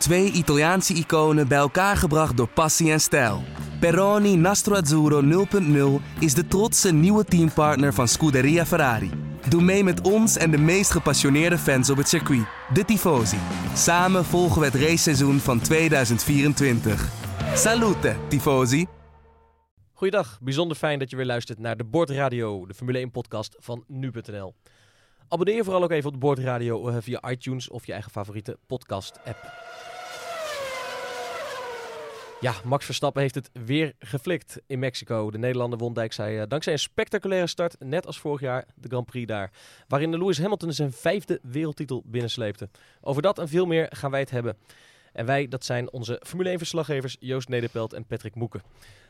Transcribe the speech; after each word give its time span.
Twee 0.00 0.32
Italiaanse 0.32 0.94
iconen 0.94 1.48
bij 1.48 1.58
elkaar 1.58 1.96
gebracht 1.96 2.36
door 2.36 2.48
passie 2.48 2.92
en 2.92 3.00
stijl. 3.00 3.42
Peroni 3.80 4.36
Nastro 4.36 4.74
Azzurro 4.74 5.46
0.0 6.00 6.04
is 6.18 6.34
de 6.34 6.46
trotse 6.46 6.92
nieuwe 6.92 7.24
teampartner 7.24 7.94
van 7.94 8.08
Scuderia 8.08 8.66
Ferrari. 8.66 9.10
Doe 9.48 9.62
mee 9.62 9.84
met 9.84 10.00
ons 10.00 10.36
en 10.36 10.50
de 10.50 10.58
meest 10.58 10.90
gepassioneerde 10.90 11.58
fans 11.58 11.90
op 11.90 11.96
het 11.96 12.08
circuit, 12.08 12.46
de 12.72 12.84
Tifosi. 12.84 13.38
Samen 13.74 14.24
volgen 14.24 14.60
we 14.60 14.66
het 14.66 14.74
raceseizoen 14.74 15.38
van 15.38 15.60
2024. 15.60 17.08
Salute, 17.54 18.16
Tifosi! 18.28 18.86
Goeiedag, 19.92 20.38
bijzonder 20.42 20.76
fijn 20.76 20.98
dat 20.98 21.10
je 21.10 21.16
weer 21.16 21.26
luistert 21.26 21.58
naar 21.58 21.76
de 21.76 21.84
Bordradio, 21.84 22.66
de 22.66 22.74
Formule 22.74 22.98
1 22.98 23.10
podcast 23.10 23.56
van 23.58 23.84
nu.nl. 23.86 24.54
Abonneer 25.28 25.56
je 25.56 25.64
vooral 25.64 25.82
ook 25.82 25.90
even 25.90 26.06
op 26.06 26.12
de 26.12 26.18
Bordradio 26.18 26.88
eh, 26.88 26.96
via 27.00 27.30
iTunes 27.30 27.68
of 27.68 27.86
je 27.86 27.92
eigen 27.92 28.10
favoriete 28.10 28.58
podcast 28.66 29.18
app. 29.24 29.69
Ja, 32.40 32.54
Max 32.64 32.84
Verstappen 32.84 33.22
heeft 33.22 33.34
het 33.34 33.50
weer 33.52 33.92
geflikt 33.98 34.60
in 34.66 34.78
Mexico. 34.78 35.30
De 35.30 35.38
Nederlander 35.38 35.78
won 35.78 35.96
zei, 36.08 36.40
uh, 36.40 36.42
dankzij 36.48 36.72
een 36.72 36.78
spectaculaire 36.78 37.46
start, 37.46 37.76
net 37.78 38.06
als 38.06 38.18
vorig 38.18 38.40
jaar, 38.40 38.64
de 38.74 38.88
Grand 38.88 39.06
Prix 39.06 39.26
daar. 39.26 39.50
Waarin 39.88 40.18
Lewis 40.18 40.38
Hamilton 40.38 40.72
zijn 40.72 40.92
vijfde 40.92 41.38
wereldtitel 41.42 42.02
binnensleepte. 42.06 42.68
Over 43.00 43.22
dat 43.22 43.38
en 43.38 43.48
veel 43.48 43.66
meer 43.66 43.86
gaan 43.90 44.10
wij 44.10 44.20
het 44.20 44.30
hebben. 44.30 44.56
En 45.12 45.26
wij, 45.26 45.48
dat 45.48 45.64
zijn 45.64 45.92
onze 45.92 46.22
Formule 46.26 46.58
1-verslaggevers 46.58 47.16
Joost 47.18 47.48
Nederpelt 47.48 47.92
en 47.92 48.06
Patrick 48.06 48.34
Moeken. 48.34 48.62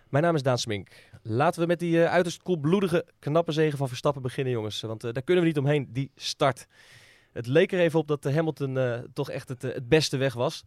Mijn 0.09 0.25
naam 0.25 0.34
is 0.34 0.42
Daan 0.42 0.59
Smink. 0.59 0.89
Laten 1.23 1.61
we 1.61 1.67
met 1.67 1.78
die 1.78 1.97
uh, 1.97 2.05
uiterst 2.12 2.42
koelbloedige, 2.42 3.06
knappe 3.19 3.53
zegen 3.53 3.78
van 3.78 3.89
Verstappen 3.89 4.23
beginnen, 4.23 4.53
jongens. 4.53 4.81
Want 4.81 5.05
uh, 5.05 5.12
daar 5.12 5.23
kunnen 5.23 5.42
we 5.42 5.51
niet 5.51 5.59
omheen, 5.59 5.89
die 5.92 6.11
start. 6.17 6.67
Het 7.33 7.47
leek 7.47 7.73
er 7.73 7.81
even 7.81 7.98
op 7.98 8.09
dat 8.09 8.25
Hamilton 8.25 9.05
toch 9.12 9.31
echt 9.31 9.48
het, 9.48 9.62
het 9.62 9.89
beste 9.89 10.17
weg 10.17 10.34
was. 10.34 10.65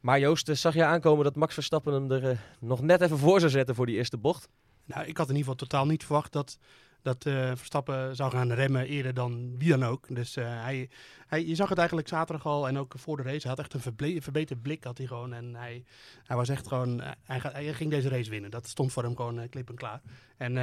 Maar 0.00 0.20
Joost, 0.20 0.50
zag 0.52 0.74
je 0.74 0.84
aankomen 0.84 1.24
dat 1.24 1.36
Max 1.36 1.54
Verstappen 1.54 1.92
hem 1.92 2.10
er 2.10 2.40
nog 2.60 2.80
net 2.80 3.00
even 3.00 3.18
voor 3.18 3.40
zou 3.40 3.50
zetten 3.50 3.74
voor 3.74 3.86
die 3.86 3.96
eerste 3.96 4.16
bocht? 4.16 4.48
Nou, 4.84 5.06
ik 5.06 5.16
had 5.16 5.28
in 5.28 5.36
ieder 5.36 5.52
geval 5.52 5.68
totaal 5.68 5.86
niet 5.86 6.04
verwacht 6.04 6.32
dat, 6.32 6.58
dat 7.02 7.24
uh, 7.26 7.50
Verstappen 7.54 8.16
zou 8.16 8.30
gaan 8.30 8.52
remmen 8.52 8.86
eerder 8.86 9.14
dan 9.14 9.58
wie 9.58 9.68
dan 9.68 9.84
ook. 9.84 10.14
Dus 10.14 10.34
hij, 10.34 10.90
hij, 11.26 11.46
je 11.46 11.54
zag 11.54 11.68
het 11.68 11.78
eigenlijk 11.78 12.08
zaterdag 12.08 12.46
al 12.46 12.68
en 12.68 12.78
ook 12.78 12.94
voor 12.96 13.16
de 13.16 13.22
race. 13.22 13.48
Hij 13.48 13.50
had 13.50 13.58
echt 13.58 13.74
een 13.74 14.20
verbeterd 14.22 14.62
blik 14.62 14.84
had 14.84 14.98
hij 14.98 15.06
gewoon. 15.06 15.32
En 15.32 15.54
hij, 15.54 15.84
hij 16.24 16.36
was 16.36 16.48
echt 16.48 16.68
gewoon, 16.68 17.00
hij, 17.22 17.40
hij, 17.42 17.74
ging 17.74 17.90
deze 17.90 18.08
race 18.08 18.30
winnen. 18.30 18.50
Dat 18.50 18.66
stond 18.68 18.92
voor 18.92 19.02
hem 19.02 19.16
gewoon 19.16 19.48
klip 19.48 19.68
en 19.68 19.74
klaar. 19.74 20.00
En, 20.36 20.56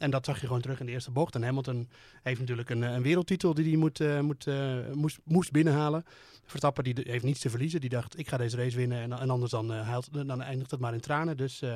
en 0.00 0.10
dat 0.10 0.24
zag 0.24 0.40
je 0.40 0.46
gewoon 0.46 0.62
terug 0.62 0.80
in 0.80 0.86
de 0.86 0.92
eerste 0.92 1.10
bocht. 1.10 1.34
En 1.34 1.42
Hamilton 1.42 1.88
heeft 2.22 2.40
natuurlijk 2.40 2.70
een, 2.70 2.82
een 2.82 3.02
wereldtitel 3.02 3.54
die 3.54 3.68
hij 3.68 3.76
moet, 3.76 4.20
moet, 4.22 4.46
moest, 4.94 5.18
moest 5.24 5.50
binnenhalen. 5.50 6.04
Verstappen 6.50 6.84
die 6.84 6.94
heeft 7.02 7.24
niets 7.24 7.40
te 7.40 7.50
verliezen. 7.50 7.80
Die 7.80 7.90
dacht, 7.90 8.18
ik 8.18 8.28
ga 8.28 8.36
deze 8.36 8.56
race 8.56 8.76
winnen 8.76 9.00
en, 9.00 9.12
en 9.12 9.30
anders 9.30 9.50
dan, 9.50 9.72
uh, 9.72 9.96
dan 10.10 10.42
eindigt 10.42 10.70
het 10.70 10.80
maar 10.80 10.94
in 10.94 11.00
tranen. 11.00 11.36
Dus 11.36 11.62
uh, 11.62 11.74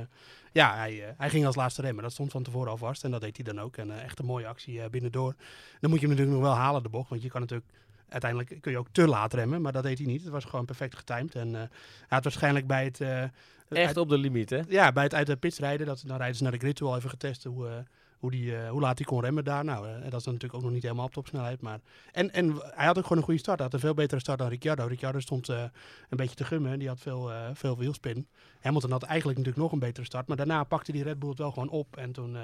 ja, 0.53 0.77
hij, 0.77 0.95
uh, 0.95 1.05
hij 1.17 1.31
ging 1.31 1.47
als 1.47 1.57
laatste 1.57 1.83
remmen. 1.83 2.03
Dat 2.03 2.13
stond 2.13 2.31
van 2.31 2.43
tevoren 2.43 2.71
al 2.71 2.77
vast 2.77 3.05
en 3.05 3.11
dat 3.11 3.21
deed 3.21 3.37
hij 3.37 3.45
dan 3.45 3.61
ook. 3.61 3.77
En 3.77 4.03
echt 4.03 4.19
een 4.19 4.25
mooie 4.25 4.47
actie 4.47 4.89
binnendoor. 4.89 5.35
Dan 5.81 5.91
moet 5.91 6.01
je 6.01 6.07
hem 6.07 6.17
natuurlijk 6.17 6.43
nog 6.43 6.53
wel 6.53 6.63
halen, 6.63 6.83
de 6.83 6.89
bocht. 6.89 7.09
Want 7.09 7.23
je 7.23 7.29
kan 7.29 7.41
natuurlijk, 7.41 7.71
uiteindelijk 8.09 8.61
kun 8.61 8.73
je 8.73 8.79
ook 8.79 8.89
te 8.93 9.09
laat 9.09 9.35
remmen. 9.35 9.63
Maar 9.63 9.73
dat 9.73 9.83
deed 9.83 9.99
hij 9.99 10.07
niet. 10.07 10.23
Het 10.23 10.33
was 10.33 10.45
gewoon 10.45 10.65
perfect 10.65 10.97
getimed. 10.97 11.35
En 11.35 11.53
hij 11.55 11.69
had 12.09 12.25
waarschijnlijk 12.25 12.67
bij 12.67 12.85
het... 12.85 13.01
echt 13.01 13.31
uit, 13.69 13.97
op 13.97 14.09
de 14.09 14.19
limiet, 14.19 14.51
hè? 14.51 14.61
Ja, 14.69 14.93
bij 14.93 15.05
het 15.05 15.15
uit 15.15 15.27
de 15.27 15.37
pits 15.37 15.59
rijden. 15.59 15.87
Dat, 15.87 16.03
dan 16.07 16.17
rijden 16.17 16.37
ze 16.37 16.43
naar 16.43 16.53
de 16.53 16.59
grid 16.59 16.77
toe 16.77 16.89
al 16.89 16.97
even 16.97 17.11
getest 17.11 17.45
hoe 17.45 17.85
hoe, 18.19 18.31
die, 18.31 18.45
uh, 18.45 18.71
hoe 18.71 18.81
laat 18.81 18.99
hij 18.99 19.07
kon 19.07 19.21
remmen 19.21 19.45
daar. 19.45 19.65
Nou, 19.65 19.89
uh, 19.89 20.11
dat 20.11 20.21
is 20.21 20.27
natuurlijk 20.27 20.55
ook 20.55 20.63
nog 20.63 20.71
niet 20.71 20.83
helemaal 20.83 21.05
op 21.05 21.13
topsnelheid. 21.13 21.61
Maar... 21.61 21.81
En, 22.13 22.33
en 22.33 22.55
hij 22.61 22.87
had 22.87 22.99
ook 22.99 23.03
gewoon 23.03 23.19
een 23.19 23.25
goede 23.25 23.41
start. 23.41 23.59
Hij 23.59 23.67
had 23.67 23.75
een 23.75 23.81
veel 23.81 23.95
betere 23.95 24.21
start 24.21 24.39
dan 24.39 24.49
Ricciardo. 24.49 24.87
Ricciardo 24.87 25.21
stond 25.21 25.49
uh, 25.49 25.63
een 26.09 26.17
beetje 26.17 26.35
te 26.37 26.45
gummen. 26.45 26.79
Die 26.79 26.89
had 26.89 27.01
veel, 27.01 27.31
veel 27.53 27.79
wielspin. 27.79 28.29
Hamilton 28.61 28.91
had 28.91 29.03
eigenlijk 29.03 29.39
natuurlijk 29.39 29.65
nog 29.65 29.73
een 29.73 29.87
betere 29.87 30.07
start. 30.07 30.27
Maar 30.27 30.37
daarna 30.37 30.65
pakte 30.65 30.93
die 30.93 31.03
Red 31.03 31.19
Bull 31.19 31.29
het 31.29 31.39
wel 31.39 31.51
gewoon 31.53 31.69
op. 31.69 31.97
En 31.97 32.13
toen, 32.13 32.37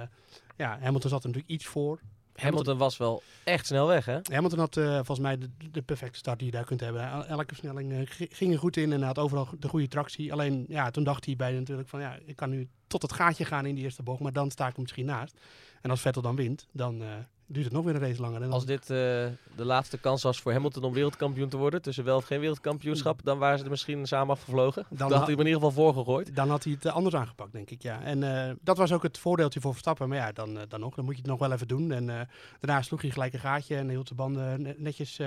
ja, 0.57 0.79
Hamilton 0.81 1.11
zat 1.11 1.23
er 1.23 1.29
natuurlijk 1.29 1.55
iets 1.55 1.67
voor. 1.67 2.01
Hamilton 2.41 2.79
was 2.79 2.97
wel 2.97 3.23
echt 3.45 3.67
snel 3.67 3.87
weg, 3.87 4.05
hè? 4.05 4.19
Hamilton 4.33 4.59
had 4.59 4.77
uh, 4.77 4.95
volgens 4.95 5.19
mij 5.19 5.39
de, 5.39 5.51
de, 5.71 5.83
perfecte 5.83 6.19
start 6.19 6.39
die 6.39 6.47
je 6.47 6.53
daar 6.53 6.65
kunt 6.65 6.81
hebben. 6.81 7.27
Elke 7.27 7.55
versnelling 7.55 7.93
uh, 7.93 8.01
ging 8.09 8.53
er 8.53 8.59
goed 8.59 8.77
in 8.77 8.93
en 8.93 9.03
had 9.03 9.19
overal 9.19 9.49
de 9.59 9.69
goede 9.69 9.89
tractie. 9.89 10.33
Alleen, 10.33 10.65
ja, 10.69 10.91
toen 10.91 11.05
dacht 11.05 11.25
hij 11.25 11.37
bij 11.37 11.53
natuurlijk 11.53 11.89
van, 11.89 12.01
ja, 12.01 12.19
ik 12.25 12.37
kan 12.37 12.51
nu 12.51 12.69
tot 12.87 13.03
het 13.03 13.13
gaatje 13.13 13.45
gaan 13.45 13.67
in 13.67 13.75
die 13.75 13.85
eerste 13.85 14.03
bocht, 14.03 14.21
maar 14.21 14.33
dan 14.33 14.51
sta 14.51 14.67
ik 14.67 14.75
er 14.75 14.81
misschien 14.81 15.07
naast. 15.07 15.37
En 15.81 15.91
als 15.91 16.01
Vettel 16.01 16.23
dan 16.23 16.37
wint, 16.37 16.69
dan 16.73 17.03
uh, 17.03 17.09
duurt 17.53 17.65
het 17.65 17.75
nog 17.75 17.85
weer 17.85 17.95
een 17.95 18.01
race 18.01 18.21
langer. 18.21 18.43
En 18.43 18.53
als 18.53 18.67
dit 18.67 18.87
de 18.87 19.37
laatste 19.57 19.99
kans 19.99 20.23
was 20.23 20.41
voor 20.41 20.53
Hamilton 20.53 20.83
om 20.83 20.93
wereldkampioen 20.93 21.49
te 21.49 21.57
worden, 21.57 21.83
tussen 21.83 22.05
wel 22.05 22.17
of 22.17 22.25
geen 22.25 22.41
wereldkampioenschap, 22.41 23.21
dan 23.25 23.39
waren 23.39 23.59
ze 23.59 23.65
er 23.65 23.71
misschien 23.71 24.07
samen 24.07 24.35
afgevlogen. 24.35 24.85
Dan, 24.89 24.99
dan 24.99 25.19
had 25.19 25.27
hij 25.27 25.31
hem 25.31 25.41
in 25.41 25.47
ieder 25.47 25.63
geval 25.63 25.85
voorgegooid. 25.85 26.37
Dan 26.37 26.49
had 26.49 26.65
hij 26.65 26.73
het 26.73 26.87
anders 26.87 27.15
aangepakt, 27.15 27.53
denk 27.53 27.71
ik, 27.71 27.83
ja. 27.83 28.03
En 28.03 28.59
dat 28.63 28.77
was 28.77 28.93
ook 28.93 29.03
het 29.03 29.19
voordeeltje 29.19 29.61
voor 29.61 29.73
Verstappen. 29.73 30.09
Maar 30.09 30.19
ja, 30.19 30.33
dan, 30.33 30.59
dan 30.69 30.81
nog, 30.81 30.95
dan 30.95 31.05
moet 31.05 31.15
je 31.15 31.21
het 31.21 31.31
nog 31.31 31.39
wel 31.39 31.53
even 31.53 31.69
doen. 31.69 31.93
En 31.93 32.29
daarna 32.61 32.83
sloeg 32.83 33.03
hij 33.03 33.11
gelijk 33.11 33.33
een 33.33 33.41
gaatje 33.41 33.77
en 33.77 33.89
hield 33.89 34.09
de 34.09 34.15
banden 34.15 34.75
netjes. 34.77 35.21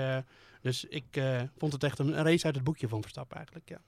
dus 0.60 0.84
ik 0.84 1.22
vond 1.58 1.72
het 1.72 1.84
echt 1.84 1.98
een 1.98 2.14
race 2.14 2.44
uit 2.44 2.54
het 2.54 2.64
boekje 2.64 2.88
van 2.88 3.02
Verstappen 3.02 3.36
eigenlijk, 3.36 3.68
ja. 3.68 3.78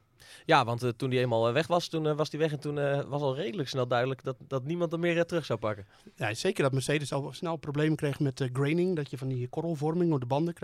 Ja, 0.45 0.65
want 0.65 0.85
uh, 0.85 0.91
toen 0.91 1.11
hij 1.11 1.19
eenmaal 1.19 1.53
weg 1.53 1.67
was, 1.67 1.89
toen 1.89 2.05
uh, 2.05 2.17
was 2.17 2.31
hij 2.31 2.41
weg 2.41 2.53
en 2.53 2.61
toen 2.61 2.75
was 3.09 3.23
al 3.23 3.35
redelijk 3.35 3.69
snel 3.69 3.87
duidelijk 3.87 4.25
dat, 4.25 4.37
dat 4.39 4.65
niemand 4.65 4.91
hem 4.91 5.01
meer 5.01 5.27
terug 5.27 5.45
zou 5.45 5.59
pakken. 5.59 5.87
Ja, 6.15 6.35
zeker 6.35 6.63
dat 6.63 6.73
Mercedes 6.73 7.13
al 7.13 7.33
snel 7.33 7.57
problemen 7.57 7.97
kreeg 7.97 8.21
met 8.21 8.49
graining, 8.53 8.97
dat 8.97 9.11
je 9.11 9.19
van 9.19 9.29
die 9.29 9.49
korrelvorming 9.49 10.13
op 10.13 10.21
de 10.21 10.27
banden 10.27 10.55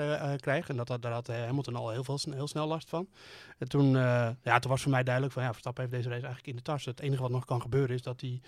krijgt. 0.41 0.69
En 0.69 0.77
dat, 0.77 0.97
daar 1.01 1.13
had 1.13 1.27
Hamilton 1.27 1.77
al 1.77 1.91
heel, 1.91 2.05
veel, 2.05 2.19
heel 2.31 2.49
snel 2.49 2.67
last 2.67 2.89
van. 2.89 3.09
En 3.59 3.69
toen, 3.69 3.91
ja, 4.43 4.59
toen 4.59 4.71
was 4.71 4.83
voor 4.83 4.91
mij 4.91 5.03
duidelijk 5.03 5.35
van 5.35 5.43
ja, 5.43 5.51
Verstappen 5.51 5.83
heeft 5.83 5.95
deze 5.97 6.09
race 6.09 6.25
eigenlijk 6.25 6.53
in 6.53 6.57
de 6.57 6.63
tas. 6.63 6.85
Het 6.85 7.01
enige 7.01 7.23
wat 7.23 7.31
nog 7.31 7.45
kan 7.45 7.61
gebeuren 7.61 7.95
is 7.95 8.03
dat 8.03 8.21
hij, 8.21 8.41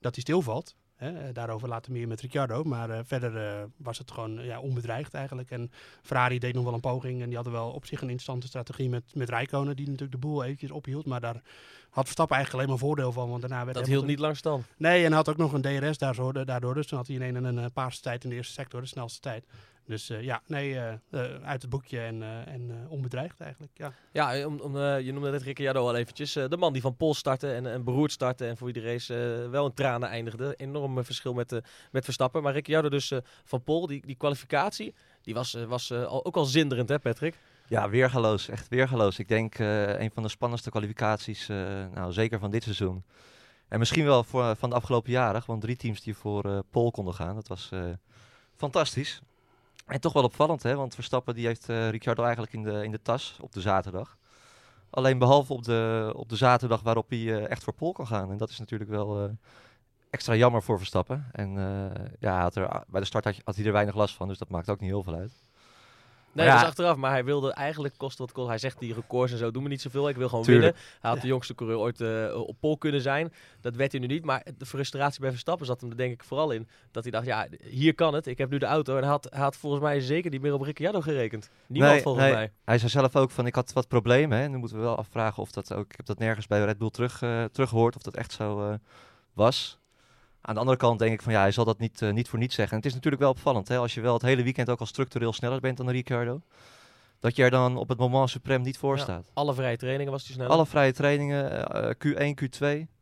dat 0.00 0.14
hij 0.14 0.22
stilvalt. 0.22 0.74
Hè, 0.98 1.32
daarover 1.32 1.68
later 1.68 1.92
meer 1.92 2.08
met 2.08 2.20
Ricciardo. 2.20 2.64
Maar 2.64 2.90
uh, 2.90 2.98
verder 3.04 3.34
uh, 3.36 3.62
was 3.76 3.98
het 3.98 4.10
gewoon 4.10 4.44
ja, 4.44 4.60
onbedreigd 4.60 5.14
eigenlijk. 5.14 5.50
En 5.50 5.70
Ferrari 6.02 6.38
deed 6.38 6.54
nog 6.54 6.64
wel 6.64 6.74
een 6.74 6.80
poging. 6.80 7.20
En 7.20 7.26
die 7.26 7.34
hadden 7.34 7.52
wel 7.52 7.70
op 7.70 7.86
zich 7.86 8.00
een 8.00 8.08
interessante 8.08 8.46
strategie 8.46 8.88
met, 8.88 9.02
met 9.14 9.28
Rijkonen. 9.28 9.76
Die 9.76 9.84
natuurlijk 9.84 10.12
de 10.12 10.26
boel 10.26 10.44
eventjes 10.44 10.70
ophield. 10.70 11.06
Maar 11.06 11.20
daar 11.20 11.42
had 11.90 12.04
Verstappen 12.04 12.36
eigenlijk 12.36 12.52
alleen 12.52 12.78
maar 12.78 12.88
voordeel 12.88 13.12
van. 13.12 13.28
Want 13.28 13.40
daarna 13.40 13.64
werd 13.64 13.76
dat 13.76 13.86
hield 13.86 14.06
niet 14.06 14.18
lang 14.18 14.36
stand. 14.36 14.64
Nee, 14.76 15.04
en 15.04 15.12
had 15.12 15.28
ook 15.28 15.36
nog 15.36 15.52
een 15.52 15.62
DRS 15.62 15.98
daardoor. 15.98 16.44
daardoor 16.44 16.74
dus 16.74 16.86
toen 16.86 16.98
had 16.98 17.06
hij 17.06 17.16
in 17.16 17.34
een, 17.34 17.56
een 17.56 17.72
paarse 17.72 18.00
tijd 18.00 18.24
in 18.24 18.30
de 18.30 18.36
eerste 18.36 18.52
sector. 18.52 18.80
De 18.80 18.86
snelste 18.86 19.20
tijd. 19.20 19.44
Dus 19.88 20.10
uh, 20.10 20.22
ja, 20.22 20.42
nee, 20.46 20.70
uh, 20.70 20.92
uh, 21.10 21.20
uit 21.42 21.62
het 21.62 21.70
boekje 21.70 22.00
en, 22.00 22.22
en 22.46 22.86
onbedreigd 22.88 23.40
eigenlijk. 23.40 23.72
Ja, 23.74 23.92
ja 24.12 24.46
om, 24.46 24.60
om, 24.60 24.76
je 24.78 25.12
noemde 25.12 25.30
net 25.30 25.42
Ricciardo 25.42 25.80
al 25.80 25.96
eventjes. 25.96 26.32
de 26.32 26.56
man 26.58 26.72
die 26.72 26.82
van 26.82 26.96
Pol 26.96 27.14
startte 27.14 27.52
en, 27.52 27.66
en 27.66 27.84
beroerd 27.84 28.12
startte 28.12 28.46
en 28.46 28.56
voor 28.56 28.72
wie 28.72 28.82
de 28.82 28.90
race 28.92 29.14
wel 29.50 29.66
in 29.66 29.74
tranen 29.74 30.08
eindigde. 30.08 30.54
Enorm 30.56 31.04
verschil 31.04 31.32
met, 31.34 31.60
met 31.90 32.04
Verstappen. 32.04 32.42
Maar 32.42 32.52
Ricciardo 32.52 32.88
dus 32.88 33.12
van 33.44 33.62
Pol, 33.62 33.86
die, 33.86 34.06
die 34.06 34.14
kwalificatie, 34.16 34.94
die 35.22 35.34
was, 35.34 35.52
was 35.52 35.92
al, 35.92 36.24
ook 36.24 36.36
al 36.36 36.44
zinderend 36.44 36.88
hè 36.88 36.98
Patrick? 36.98 37.34
Ja, 37.68 37.88
weergaloos. 37.88 38.48
Echt 38.48 38.68
weergaloos. 38.68 39.18
Ik 39.18 39.28
denk 39.28 39.58
een 39.58 40.10
van 40.14 40.22
de 40.22 40.28
spannendste 40.28 40.70
kwalificaties, 40.70 41.46
nou 41.94 42.12
zeker 42.12 42.38
van 42.38 42.50
dit 42.50 42.62
seizoen. 42.62 43.04
En 43.68 43.78
misschien 43.78 44.04
wel 44.04 44.24
voor, 44.24 44.56
van 44.56 44.70
de 44.70 44.76
afgelopen 44.76 45.10
jaren. 45.10 45.42
Gewoon 45.42 45.60
drie 45.60 45.76
teams 45.76 46.02
die 46.02 46.14
voor 46.14 46.62
Pol 46.70 46.90
konden 46.90 47.14
gaan. 47.14 47.34
Dat 47.34 47.48
was 47.48 47.70
fantastisch. 48.56 49.20
En 49.88 50.00
toch 50.00 50.12
wel 50.12 50.22
opvallend, 50.22 50.62
hè? 50.62 50.74
want 50.74 50.94
Verstappen 50.94 51.34
die 51.34 51.46
heeft 51.46 51.68
uh, 51.68 51.90
Ricciardo 51.90 52.22
eigenlijk 52.22 52.52
in 52.52 52.62
de, 52.62 52.84
in 52.84 52.90
de 52.90 53.02
tas 53.02 53.38
op 53.40 53.52
de 53.52 53.60
zaterdag. 53.60 54.16
Alleen 54.90 55.18
behalve 55.18 55.52
op 55.52 55.64
de, 55.64 56.12
op 56.16 56.28
de 56.28 56.36
zaterdag 56.36 56.82
waarop 56.82 57.08
hij 57.08 57.18
uh, 57.18 57.50
echt 57.50 57.64
voor 57.64 57.72
Pol 57.72 57.92
kan 57.92 58.06
gaan. 58.06 58.30
En 58.30 58.36
dat 58.36 58.50
is 58.50 58.58
natuurlijk 58.58 58.90
wel 58.90 59.24
uh, 59.24 59.30
extra 60.10 60.34
jammer 60.34 60.62
voor 60.62 60.78
Verstappen. 60.78 61.26
En 61.32 61.52
ja, 62.18 62.40
had 62.40 62.56
er, 62.56 62.84
bij 62.88 63.00
de 63.00 63.06
start 63.06 63.24
had 63.44 63.56
hij 63.56 63.64
er 63.64 63.72
weinig 63.72 63.94
last 63.94 64.14
van, 64.14 64.28
dus 64.28 64.38
dat 64.38 64.48
maakt 64.48 64.70
ook 64.70 64.80
niet 64.80 64.90
heel 64.90 65.02
veel 65.02 65.14
uit. 65.14 65.47
Nee, 66.32 66.46
dat 66.46 66.56
is 66.56 66.62
achteraf. 66.62 66.96
Maar 66.96 67.10
hij 67.10 67.24
wilde 67.24 67.52
eigenlijk 67.52 67.94
kosten 67.96 68.24
wat 68.24 68.34
kost. 68.34 68.48
Hij 68.48 68.58
zegt 68.58 68.78
die 68.78 68.94
records 68.94 69.32
en 69.32 69.38
zo 69.38 69.50
doen 69.50 69.62
me 69.62 69.68
niet 69.68 69.80
zoveel. 69.80 70.08
Ik 70.08 70.16
wil 70.16 70.28
gewoon 70.28 70.44
winnen. 70.44 70.74
Hij 71.00 71.10
had 71.10 71.20
de 71.20 71.26
jongste 71.26 71.54
coureur 71.54 71.78
ooit 71.78 72.00
uh, 72.00 72.40
op 72.46 72.56
pol 72.60 72.78
kunnen 72.78 73.00
zijn. 73.00 73.32
Dat 73.60 73.76
werd 73.76 73.92
hij 73.92 74.00
nu 74.00 74.06
niet. 74.06 74.24
Maar 74.24 74.46
de 74.58 74.66
frustratie 74.66 75.20
bij 75.20 75.30
Verstappen 75.30 75.66
zat 75.66 75.80
hem 75.80 75.90
er 75.90 75.96
denk 75.96 76.12
ik 76.12 76.24
vooral 76.24 76.50
in. 76.50 76.68
Dat 76.90 77.02
hij 77.02 77.12
dacht, 77.12 77.26
ja, 77.26 77.46
hier 77.62 77.94
kan 77.94 78.14
het. 78.14 78.26
Ik 78.26 78.38
heb 78.38 78.50
nu 78.50 78.58
de 78.58 78.66
auto. 78.66 78.96
En 78.96 79.02
hij 79.02 79.10
had, 79.10 79.26
hij 79.30 79.42
had 79.42 79.56
volgens 79.56 79.82
mij 79.82 80.00
zeker 80.00 80.30
niet 80.30 80.40
meer 80.40 80.54
op 80.54 80.62
Ricciardo 80.62 81.00
gerekend. 81.00 81.50
Niemand 81.66 81.92
nee, 81.92 82.02
volgens 82.02 82.24
nee. 82.24 82.34
mij. 82.34 82.52
Hij 82.64 82.78
zei 82.78 82.90
zelf 82.90 83.16
ook 83.16 83.30
van, 83.30 83.46
ik 83.46 83.54
had 83.54 83.72
wat 83.72 83.88
problemen. 83.88 84.38
Hè. 84.38 84.44
En 84.44 84.50
nu 84.50 84.56
moeten 84.56 84.76
we 84.76 84.82
wel 84.82 84.96
afvragen 84.96 85.42
of 85.42 85.50
dat 85.50 85.74
ook... 85.74 85.90
Ik 85.90 85.96
heb 85.96 86.06
dat 86.06 86.18
nergens 86.18 86.46
bij 86.46 86.64
Red 86.64 86.78
Bull 86.78 86.90
terug, 86.90 87.22
uh, 87.22 87.44
teruggehoord. 87.44 87.96
Of 87.96 88.02
dat 88.02 88.16
echt 88.16 88.32
zo 88.32 88.68
uh, 88.68 88.74
was. 89.32 89.78
Aan 90.40 90.54
de 90.54 90.60
andere 90.60 90.78
kant 90.78 90.98
denk 90.98 91.12
ik 91.12 91.22
van 91.22 91.32
ja, 91.32 91.40
hij 91.40 91.50
zal 91.50 91.64
dat 91.64 91.78
niet, 91.78 92.00
uh, 92.00 92.12
niet 92.12 92.28
voor 92.28 92.38
niets 92.38 92.54
zeggen. 92.54 92.72
En 92.72 92.78
het 92.78 92.88
is 92.88 92.94
natuurlijk 92.94 93.22
wel 93.22 93.30
opvallend 93.30 93.68
hè, 93.68 93.76
als 93.76 93.94
je 93.94 94.00
wel 94.00 94.12
het 94.12 94.22
hele 94.22 94.42
weekend 94.42 94.70
ook 94.70 94.80
al 94.80 94.86
structureel 94.86 95.32
sneller 95.32 95.60
bent 95.60 95.76
dan 95.76 95.90
Ricciardo. 95.90 96.40
Dat 97.20 97.36
je 97.36 97.42
er 97.42 97.50
dan 97.50 97.76
op 97.76 97.88
het 97.88 97.98
moment 97.98 98.30
suprem 98.30 98.62
niet 98.62 98.78
voor 98.78 98.96
ja, 98.96 99.02
staat. 99.02 99.30
Alle 99.34 99.54
vrije 99.54 99.76
trainingen 99.76 100.12
was 100.12 100.26
hij 100.26 100.34
snel. 100.34 100.48
Alle 100.48 100.66
vrije 100.66 100.92
trainingen, 100.92 101.68
uh, 101.76 101.90
Q1, 101.90 102.34
Q2. 102.44 102.97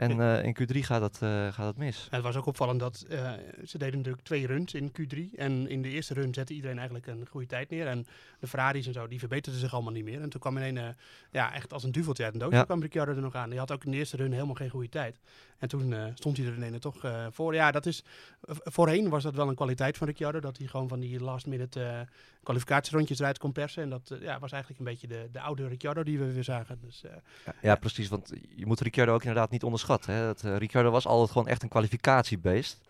En 0.00 0.20
eh, 0.20 0.44
in 0.44 0.56
Q3 0.60 0.78
gaat 0.78 1.00
het, 1.00 1.22
eh, 1.22 1.52
gaat 1.52 1.66
het 1.66 1.76
mis. 1.76 2.06
Het 2.10 2.22
was 2.22 2.36
ook 2.36 2.46
opvallend 2.46 2.80
dat 2.80 3.04
eh, 3.08 3.32
ze 3.64 3.78
deden 3.78 3.96
natuurlijk 3.96 4.24
twee 4.24 4.46
runs 4.46 4.74
in 4.74 4.92
Q3. 4.92 5.36
En 5.36 5.68
in 5.68 5.82
de 5.82 5.88
eerste 5.88 6.14
run 6.14 6.34
zette 6.34 6.54
iedereen 6.54 6.76
eigenlijk 6.76 7.06
een 7.06 7.26
goede 7.30 7.46
tijd 7.46 7.70
neer. 7.70 7.86
En 7.86 8.06
de 8.38 8.46
Ferraris 8.46 8.86
en 8.86 8.92
zo, 8.92 9.06
die 9.06 9.18
verbeterden 9.18 9.60
zich 9.60 9.74
allemaal 9.74 9.92
niet 9.92 10.04
meer. 10.04 10.20
En 10.20 10.28
toen 10.28 10.40
kwam 10.40 10.56
in 10.56 10.76
een, 10.76 10.96
ja, 11.30 11.54
echt 11.54 11.72
als 11.72 11.84
een 11.84 11.92
duveltje 11.92 12.24
uit 12.24 12.32
een 12.32 12.40
doosje 12.40 12.56
Ja. 12.56 12.64
kwam 12.64 12.80
Ricciardo 12.80 13.12
er 13.12 13.20
nog 13.20 13.34
aan. 13.34 13.50
Die 13.50 13.58
had 13.58 13.70
ook 13.70 13.84
in 13.84 13.90
de 13.90 13.96
eerste 13.96 14.16
run 14.16 14.32
helemaal 14.32 14.54
geen 14.54 14.70
goede 14.70 14.88
tijd. 14.88 15.18
En 15.58 15.68
toen 15.68 15.94
stond 16.14 16.36
hij 16.36 16.46
er 16.46 16.54
in 16.54 16.62
ene 16.62 16.78
toch 16.78 17.28
voor. 17.30 17.54
Ja, 17.54 17.70
dat 17.70 17.86
is, 17.86 18.04
voorheen 18.46 19.08
was 19.08 19.22
dat 19.22 19.34
wel 19.34 19.48
een 19.48 19.54
kwaliteit 19.54 19.96
van 19.96 20.06
Ricciardo. 20.06 20.40
Dat 20.40 20.58
hij 20.58 20.66
gewoon 20.66 20.88
van 20.88 21.00
die 21.00 21.20
last 21.20 21.46
minute 21.46 22.08
kwalificatierondjes 22.42 23.18
eruit 23.18 23.38
kon 23.38 23.52
persen. 23.52 23.82
En 23.82 23.90
dat 23.90 24.12
ja, 24.20 24.38
was 24.38 24.52
eigenlijk 24.52 24.80
een 24.80 24.86
beetje 24.86 25.06
de, 25.06 25.28
de 25.32 25.40
oude 25.40 25.68
Ricciardo 25.68 26.02
die 26.02 26.18
we 26.18 26.32
weer 26.32 26.44
zagen. 26.44 26.78
Dus 26.80 27.02
Ja, 27.44 27.54
ja, 27.62 27.74
precies. 27.74 28.08
Want 28.08 28.32
je 28.56 28.66
moet 28.66 28.80
Ricciardo 28.80 29.14
ook 29.14 29.22
inderdaad 29.22 29.50
niet 29.50 29.62
onderschatten. 29.62 29.89
Hè. 30.06 30.26
Dat, 30.26 30.42
eh, 30.42 30.56
Ricciardo 30.56 30.90
was 30.90 31.06
altijd 31.06 31.30
gewoon 31.30 31.48
echt 31.48 31.62
een 31.62 31.68
kwalificatiebeest. 31.68 32.80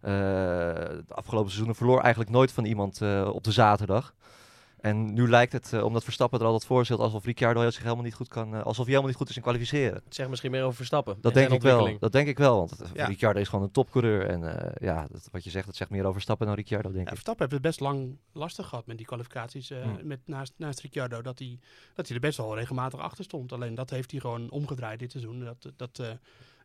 Eh, 0.00 0.12
de 0.12 1.04
afgelopen 1.08 1.46
seizoenen 1.50 1.74
verloor 1.74 2.00
eigenlijk 2.00 2.30
nooit 2.30 2.52
van 2.52 2.64
iemand 2.64 3.00
eh, 3.02 3.30
op 3.32 3.44
de 3.44 3.52
zaterdag. 3.52 4.14
En 4.80 5.12
nu 5.14 5.28
lijkt 5.28 5.52
het, 5.52 5.72
eh, 5.72 5.84
omdat 5.84 6.04
Verstappen 6.04 6.38
er 6.40 6.44
altijd 6.44 6.64
voor 6.64 6.86
zit, 6.86 6.98
alsof 6.98 7.24
Ricciardo 7.24 7.70
zich 7.70 7.82
helemaal 7.82 8.04
niet 8.04 8.14
goed 8.14 8.28
kan, 8.28 8.54
eh, 8.54 8.62
alsof 8.62 8.76
hij 8.76 8.84
helemaal 8.86 9.06
niet 9.06 9.16
goed 9.16 9.28
is 9.28 9.36
in 9.36 9.42
kwalificeren. 9.42 10.02
Zeg 10.08 10.28
misschien 10.28 10.50
meer 10.50 10.62
over 10.62 10.76
Verstappen. 10.76 11.16
Dat 11.20 11.32
en 11.32 11.38
denk 11.38 11.52
ik 11.52 11.62
wel. 11.62 11.98
Dat 11.98 12.12
denk 12.12 12.28
ik 12.28 12.38
wel, 12.38 12.56
want 12.56 12.76
Ja. 12.94 13.06
Ricciardo 13.06 13.40
is 13.40 13.48
gewoon 13.48 13.64
een 13.64 13.70
topcoureur. 13.70 14.26
En 14.26 14.58
eh, 14.62 14.72
ja, 14.88 15.06
dat, 15.10 15.28
wat 15.32 15.44
je 15.44 15.50
zegt, 15.50 15.66
dat 15.66 15.76
zegt 15.76 15.90
meer 15.90 16.00
over 16.02 16.12
Verstappen 16.12 16.46
dan 16.46 16.56
Ricciardo, 16.56 16.88
denk 16.88 16.94
Ja, 17.00 17.02
ik. 17.02 17.08
Verstappen 17.08 17.42
heeft 17.48 17.52
het 17.64 17.66
best 17.76 17.80
lang 17.80 18.16
lastig 18.32 18.66
gehad 18.68 18.86
met 18.86 18.96
die 18.96 19.06
kwalificaties 19.06 19.70
eh, 19.70 19.82
Hmm. 19.82 19.98
met, 20.02 20.20
naast, 20.24 20.52
naast 20.56 20.80
Ricciardo. 20.80 21.22
Dat 21.22 21.38
hij, 21.38 21.58
dat 21.94 22.06
hij 22.06 22.14
er 22.16 22.22
best 22.22 22.36
wel 22.38 22.54
regelmatig 22.56 23.00
achter 23.00 23.24
stond. 23.24 23.52
Alleen 23.52 23.74
dat 23.74 23.90
heeft 23.90 24.10
hij 24.10 24.20
gewoon 24.20 24.50
omgedraaid 24.50 24.98
dit 24.98 25.10
seizoen. 25.10 25.44
Dat, 25.44 25.72
dat, 25.76 25.98
eh, 25.98 26.06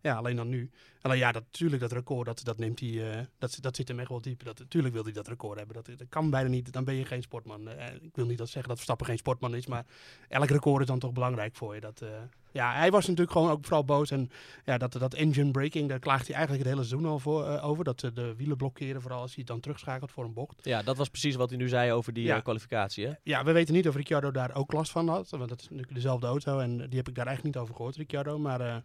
ja, 0.03 0.15
alleen 0.15 0.35
dan 0.35 0.49
nu. 0.49 0.69
Alleen 1.01 1.17
ja, 1.17 1.31
dat, 1.31 1.43
natuurlijk 1.43 1.81
dat 1.81 1.91
record, 1.91 2.25
dat, 2.25 2.43
dat 2.43 2.57
neemt 2.57 2.79
hij, 2.79 3.11
eh, 3.11 3.19
dat, 3.37 3.57
dat 3.61 3.75
zit 3.75 3.87
hem 3.87 3.99
echt 3.99 4.09
wel 4.09 4.21
diep. 4.21 4.43
Dat, 4.43 4.59
natuurlijk 4.59 4.93
wil 4.93 5.03
hij 5.03 5.11
dat 5.11 5.27
record 5.27 5.57
hebben. 5.57 5.75
Dat, 5.75 5.85
dat 5.85 6.09
kan 6.09 6.29
bijna 6.29 6.49
niet, 6.49 6.73
dan 6.73 6.83
ben 6.83 6.95
je 6.95 7.05
geen 7.05 7.21
sportman. 7.21 7.67
Eh, 7.67 7.93
ik 8.01 8.15
wil 8.15 8.25
niet 8.25 8.37
dat 8.37 8.47
zeggen 8.47 8.67
dat 8.67 8.75
Verstappen 8.75 9.05
geen 9.05 9.17
sportman 9.17 9.55
is, 9.55 9.67
maar 9.67 9.85
elk 10.29 10.49
record 10.49 10.81
is 10.81 10.87
dan 10.87 10.99
toch 10.99 11.11
belangrijk 11.11 11.55
voor 11.55 11.75
je. 11.75 11.81
Dat, 11.81 12.01
eh, 12.01 12.09
ja, 12.51 12.73
hij 12.73 12.91
was 12.91 13.01
natuurlijk 13.05 13.31
gewoon 13.31 13.49
ook 13.49 13.63
vooral 13.63 13.85
boos. 13.85 14.11
En 14.11 14.29
ja, 14.65 14.77
dat, 14.77 14.91
dat 14.91 15.13
engine 15.13 15.51
braking, 15.51 15.89
daar 15.89 15.99
klaagt 15.99 16.27
hij 16.27 16.35
eigenlijk 16.35 16.65
het 16.65 16.73
hele 16.73 16.87
seizoen 16.87 17.09
al 17.11 17.19
voor, 17.19 17.59
over. 17.59 17.83
Dat 17.83 17.99
ze 17.99 18.13
de 18.13 18.35
wielen 18.35 18.57
blokkeren, 18.57 19.01
vooral 19.01 19.21
als 19.21 19.35
hij 19.35 19.43
dan 19.43 19.59
terugschakelt 19.59 20.11
voor 20.11 20.25
een 20.25 20.33
bocht. 20.33 20.59
Ja, 20.65 20.81
dat 20.81 20.97
was 20.97 21.09
precies 21.09 21.35
wat 21.35 21.49
hij 21.49 21.57
nu 21.57 21.67
zei 21.67 21.91
over 21.91 22.13
die 22.13 22.23
Ja. 22.23 22.39
kwalificatie. 22.39 23.05
Hè? 23.05 23.13
Ja, 23.23 23.43
we 23.43 23.51
weten 23.51 23.73
niet 23.73 23.87
of 23.87 23.95
Ricciardo 23.95 24.31
daar 24.31 24.55
ook 24.55 24.71
last 24.71 24.91
van 24.91 25.07
had. 25.07 25.29
Want 25.29 25.49
dat 25.49 25.59
is 25.61 25.69
natuurlijk 25.69 25.93
dezelfde 25.93 26.27
auto 26.27 26.59
en 26.59 26.77
die 26.77 26.97
heb 26.97 27.07
ik 27.07 27.15
daar 27.15 27.27
eigenlijk 27.27 27.55
niet 27.55 27.63
over 27.63 27.75
gehoord, 27.75 27.95
Ricciardo. 27.95 28.39
Maar 28.39 28.83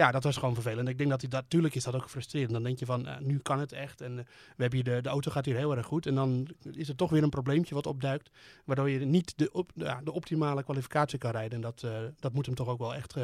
ja, 0.00 0.10
dat 0.10 0.24
was 0.24 0.36
gewoon 0.36 0.54
vervelend. 0.54 0.88
Ik 0.88 0.98
denk 0.98 1.10
dat 1.10 1.20
hij 1.20 1.30
dat, 1.30 1.42
natuurlijk 1.42 1.74
is 1.74 1.84
dat 1.84 1.94
ook 1.94 2.08
frustrerend. 2.08 2.52
Dan 2.52 2.62
denk 2.62 2.78
je 2.78 2.86
van, 2.86 3.06
eh, 3.06 3.18
nu 3.18 3.38
kan 3.38 3.58
het 3.58 3.72
echt. 3.72 4.00
En 4.00 4.18
eh, 4.18 4.24
we 4.56 4.62
hebben 4.62 4.84
hier 4.84 4.94
de, 4.94 5.02
de 5.02 5.08
auto 5.08 5.30
gaat 5.30 5.44
hier 5.44 5.56
heel 5.56 5.76
erg 5.76 5.86
goed. 5.86 6.06
En 6.06 6.14
dan 6.14 6.48
is 6.72 6.88
er 6.88 6.96
toch 6.96 7.10
weer 7.10 7.22
een 7.22 7.30
probleempje 7.30 7.74
wat 7.74 7.86
opduikt. 7.86 8.30
Waardoor 8.64 8.90
je 8.90 8.98
niet 8.98 9.38
de, 9.38 9.52
op, 9.52 9.70
ja, 9.74 10.00
de 10.04 10.12
optimale 10.12 10.62
kwalificatie 10.62 11.18
kan 11.18 11.30
rijden. 11.30 11.52
En 11.52 11.60
dat, 11.60 11.82
eh, 11.82 11.98
dat 12.20 12.32
moet 12.32 12.46
hem 12.46 12.54
toch 12.54 12.68
ook 12.68 12.78
wel 12.78 12.94
echt 12.94 13.14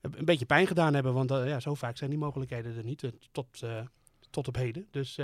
een 0.00 0.24
beetje 0.24 0.46
pijn 0.46 0.66
gedaan 0.66 0.94
hebben. 0.94 1.14
Want 1.14 1.30
ja, 1.30 1.60
zo 1.60 1.74
vaak 1.74 1.96
zijn 1.96 2.10
die 2.10 2.18
mogelijkheden 2.18 2.76
er 2.76 2.84
niet. 2.84 3.12
tot, 3.32 3.62
tot 4.30 4.48
op 4.48 4.54
heden. 4.54 4.86
Dus 4.90 5.18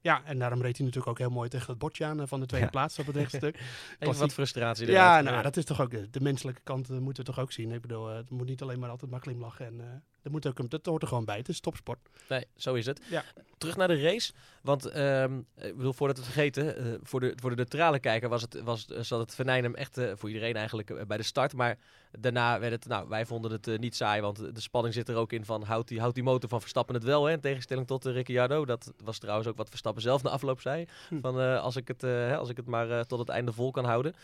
ja, 0.00 0.24
en 0.24 0.38
daarom 0.38 0.62
reed 0.62 0.76
hij 0.76 0.86
natuurlijk 0.86 1.12
ook 1.12 1.18
heel 1.18 1.30
mooi 1.30 1.48
tegen 1.48 1.70
het 1.70 1.78
bordje 1.78 2.04
aan 2.04 2.28
van 2.28 2.40
de 2.40 2.46
tweede 2.46 2.66
Ja. 2.66 2.72
plaats 2.72 2.98
op 2.98 3.06
het 3.06 3.16
rechtstuk. 3.16 3.56
Even 3.58 3.96
Klassiek. 3.98 4.20
wat 4.20 4.32
frustratie 4.32 4.90
Ja, 4.90 5.20
nou, 5.20 5.42
dat 5.42 5.56
is 5.56 5.64
toch 5.64 5.80
ook 5.80 6.12
de, 6.12 6.20
menselijke 6.20 6.60
kant 6.64 6.88
moeten 6.88 7.24
we 7.24 7.30
toch 7.30 7.40
ook 7.40 7.52
zien. 7.52 7.72
Ik 7.72 7.80
bedoel, 7.80 8.06
het 8.06 8.30
moet 8.30 8.46
niet 8.46 8.62
alleen 8.62 8.78
maar 8.78 8.90
altijd 8.90 9.10
maar 9.10 9.20
glimlachen. 9.20 9.66
En, 9.66 10.02
dat, 10.22 10.32
moet 10.32 10.46
ook, 10.46 10.70
dat 10.70 10.86
hoort 10.86 11.02
er 11.02 11.08
gewoon 11.08 11.24
bij. 11.24 11.36
Het 11.36 11.48
is 11.48 11.60
topsport. 11.60 11.98
Nee, 12.28 12.46
zo 12.56 12.74
is 12.74 12.86
het. 12.86 13.00
Ja. 13.10 13.24
Terug 13.58 13.76
naar 13.76 13.88
de 13.88 14.02
race. 14.02 14.32
Want 14.62 14.86
ehm, 14.86 15.38
ik 15.56 15.76
bedoel, 15.76 15.92
voordat 15.92 16.16
we 16.16 16.22
het 16.22 16.32
vergeten, 16.32 16.76
eh, 16.76 16.98
voor, 17.02 17.20
de, 17.20 17.32
voor 17.36 17.50
de 17.50 17.56
neutrale 17.56 17.98
kijker 17.98 18.28
was 18.28 18.42
het, 18.42 18.62
was, 18.62 18.86
zat 18.86 19.20
het 19.20 19.34
venijn 19.34 19.62
hem 19.62 19.74
echt 19.74 19.98
eh, 19.98 20.12
voor 20.14 20.28
iedereen 20.28 20.56
eigenlijk 20.56 20.90
eh, 20.90 21.06
bij 21.06 21.16
de 21.16 21.22
start. 21.22 21.54
Maar 21.54 21.78
daarna 22.18 22.60
werd 22.60 22.72
het, 22.72 22.86
nou, 22.86 23.08
wij 23.08 23.26
vonden 23.26 23.50
het 23.50 23.68
eh, 23.68 23.78
niet 23.78 23.96
saai, 23.96 24.20
want 24.20 24.54
de 24.54 24.60
spanning 24.60 24.94
zit 24.94 25.08
er 25.08 25.16
ook 25.16 25.32
in 25.32 25.44
van 25.44 25.62
houdt 25.62 25.88
die, 25.88 26.00
houdt 26.00 26.14
die 26.14 26.24
motor 26.24 26.48
van 26.48 26.60
Verstappen 26.60 26.94
het 26.94 27.04
wel, 27.04 27.24
hè, 27.24 27.32
in 27.32 27.40
tegenstelling 27.40 27.86
tot 27.86 28.04
Ricciardo. 28.04 28.64
Dat 28.64 28.92
was 29.04 29.18
trouwens 29.18 29.48
ook 29.48 29.56
wat 29.56 29.68
Verstappen 29.68 30.02
zelf 30.02 30.22
na 30.22 30.30
afloop 30.30 30.60
zei. 30.60 30.86
Hm. 31.08 31.20
Van, 31.20 31.40
eh, 31.40 31.62
als, 31.62 31.76
ik 31.76 31.88
het, 31.88 32.02
eh, 32.02 32.10
hè, 32.10 32.36
als 32.36 32.48
ik 32.48 32.56
het 32.56 32.66
maar 32.66 32.90
eh, 32.90 33.00
tot 33.00 33.18
het 33.18 33.28
einde 33.28 33.52
vol 33.52 33.70
kan 33.70 33.84
houden. 33.84 34.14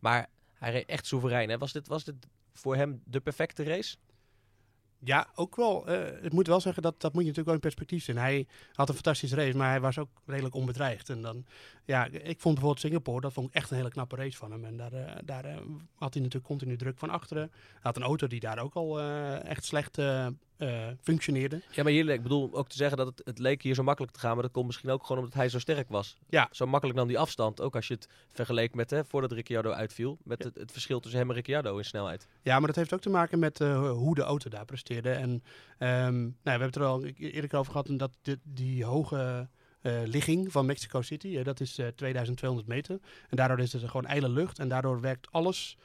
Maar 0.00 0.26
hij 0.54 0.70
reed 0.70 0.86
echt 0.86 1.06
soeverein. 1.06 1.48
Hè. 1.48 1.58
Was, 1.58 1.72
dit, 1.72 1.88
was 1.88 2.04
dit 2.04 2.14
voor 2.52 2.76
hem 2.76 3.02
de 3.04 3.20
perfecte 3.20 3.62
race? 3.62 3.96
Ja, 5.04 5.28
ook 5.34 5.56
wel. 5.56 5.86
eh 5.86 6.24
ik 6.24 6.32
moet 6.32 6.46
wel 6.46 6.60
zeggen, 6.60 6.82
dat, 6.82 7.00
dat 7.00 7.12
moet 7.12 7.22
je 7.22 7.28
natuurlijk 7.28 7.46
wel 7.46 7.54
in 7.54 7.60
perspectief 7.60 8.04
zien. 8.04 8.16
Hij 8.16 8.46
had 8.72 8.88
een 8.88 8.94
fantastische 8.94 9.36
race, 9.36 9.56
maar 9.56 9.68
hij 9.68 9.80
was 9.80 9.98
ook 9.98 10.08
redelijk 10.26 10.54
onbedreigd. 10.54 11.08
En 11.08 11.22
dan, 11.22 11.44
ja, 11.84 12.04
ik 12.06 12.40
vond 12.40 12.54
bijvoorbeeld 12.54 12.80
Singapore, 12.80 13.20
dat 13.20 13.32
vond 13.32 13.48
ik 13.48 13.54
echt 13.54 13.70
een 13.70 13.76
hele 13.76 13.90
knappe 13.90 14.16
race 14.16 14.36
van 14.36 14.52
hem. 14.52 14.64
En 14.64 14.76
daar, 14.76 14.92
eh, 14.92 15.16
daar 15.24 15.44
eh, 15.44 15.56
had 15.94 16.14
hij 16.14 16.22
natuurlijk 16.22 16.44
continu 16.44 16.76
druk 16.76 16.98
van 16.98 17.10
achteren. 17.10 17.50
Hij 17.52 17.80
had 17.80 17.96
een 17.96 18.02
auto 18.02 18.26
die 18.26 18.40
daar 18.40 18.58
ook 18.58 18.74
al 18.74 19.00
echt 19.40 19.64
slecht 19.64 19.98
eh, 20.58 20.86
functioneerde. 21.02 21.62
Ja, 21.70 21.82
maar 21.82 21.92
hier, 21.92 22.08
ik 22.08 22.22
bedoel 22.22 22.54
ook 22.54 22.68
te 22.68 22.76
zeggen 22.76 22.96
dat 22.96 23.06
het, 23.06 23.20
het 23.24 23.38
leek 23.38 23.62
hier 23.62 23.74
zo 23.74 23.82
makkelijk 23.82 24.12
te 24.12 24.20
gaan, 24.20 24.32
maar 24.34 24.42
dat 24.42 24.52
komt 24.52 24.66
misschien 24.66 24.90
ook 24.90 25.02
gewoon 25.02 25.18
omdat 25.22 25.34
hij 25.38 25.48
zo 25.48 25.58
sterk 25.58 25.88
was. 25.88 26.18
Ja. 26.28 26.48
Zo 26.50 26.66
makkelijk 26.66 26.98
nam 26.98 27.08
die 27.08 27.18
afstand, 27.18 27.60
ook 27.60 27.76
als 27.76 27.88
je 27.88 27.94
het 27.94 28.08
vergeleek 28.32 28.74
met, 28.74 28.90
hè, 28.90 29.04
voordat 29.04 29.32
Ricciardo 29.32 29.70
uitviel, 29.70 30.18
met 30.24 30.38
Ja. 30.42 30.48
het, 30.48 30.56
het 30.58 30.72
verschil 30.72 31.00
tussen 31.00 31.20
hem 31.20 31.28
en 31.28 31.34
Ricciardo 31.34 31.76
in 31.76 31.84
snelheid. 31.84 32.26
Ja, 32.42 32.58
maar 32.58 32.66
dat 32.66 32.76
heeft 32.76 32.92
ook 32.92 33.00
te 33.00 33.10
maken 33.10 33.38
met 33.38 33.60
eh, 33.60 33.90
hoe 33.90 34.14
de 34.14 34.22
auto 34.22 34.50
daar 34.50 34.64
presteerde. 34.64 35.10
En 35.10 35.42
ehm, 35.78 36.20
nou, 36.20 36.32
we 36.42 36.50
hebben 36.50 36.66
het 36.68 36.76
er 36.76 36.84
al 36.84 37.04
eerder 37.04 37.58
over 37.58 37.72
gehad, 37.72 37.88
en 37.88 37.96
dat 37.96 38.10
die 38.42 38.84
hoge 38.84 39.48
eh, 39.80 40.00
ligging 40.04 40.52
van 40.52 40.66
Mexico 40.66 41.02
City, 41.02 41.42
dat 41.42 41.60
is 41.60 41.78
eh, 41.78 41.86
2200 41.86 42.66
meter. 42.68 42.98
En 43.28 43.36
daardoor 43.36 43.58
is 43.58 43.72
het 43.72 43.82
gewoon 43.84 44.06
ijle 44.06 44.28
lucht 44.28 44.58
en 44.58 44.68
daardoor 44.68 45.00
werkt 45.00 45.30
alles 45.30 45.76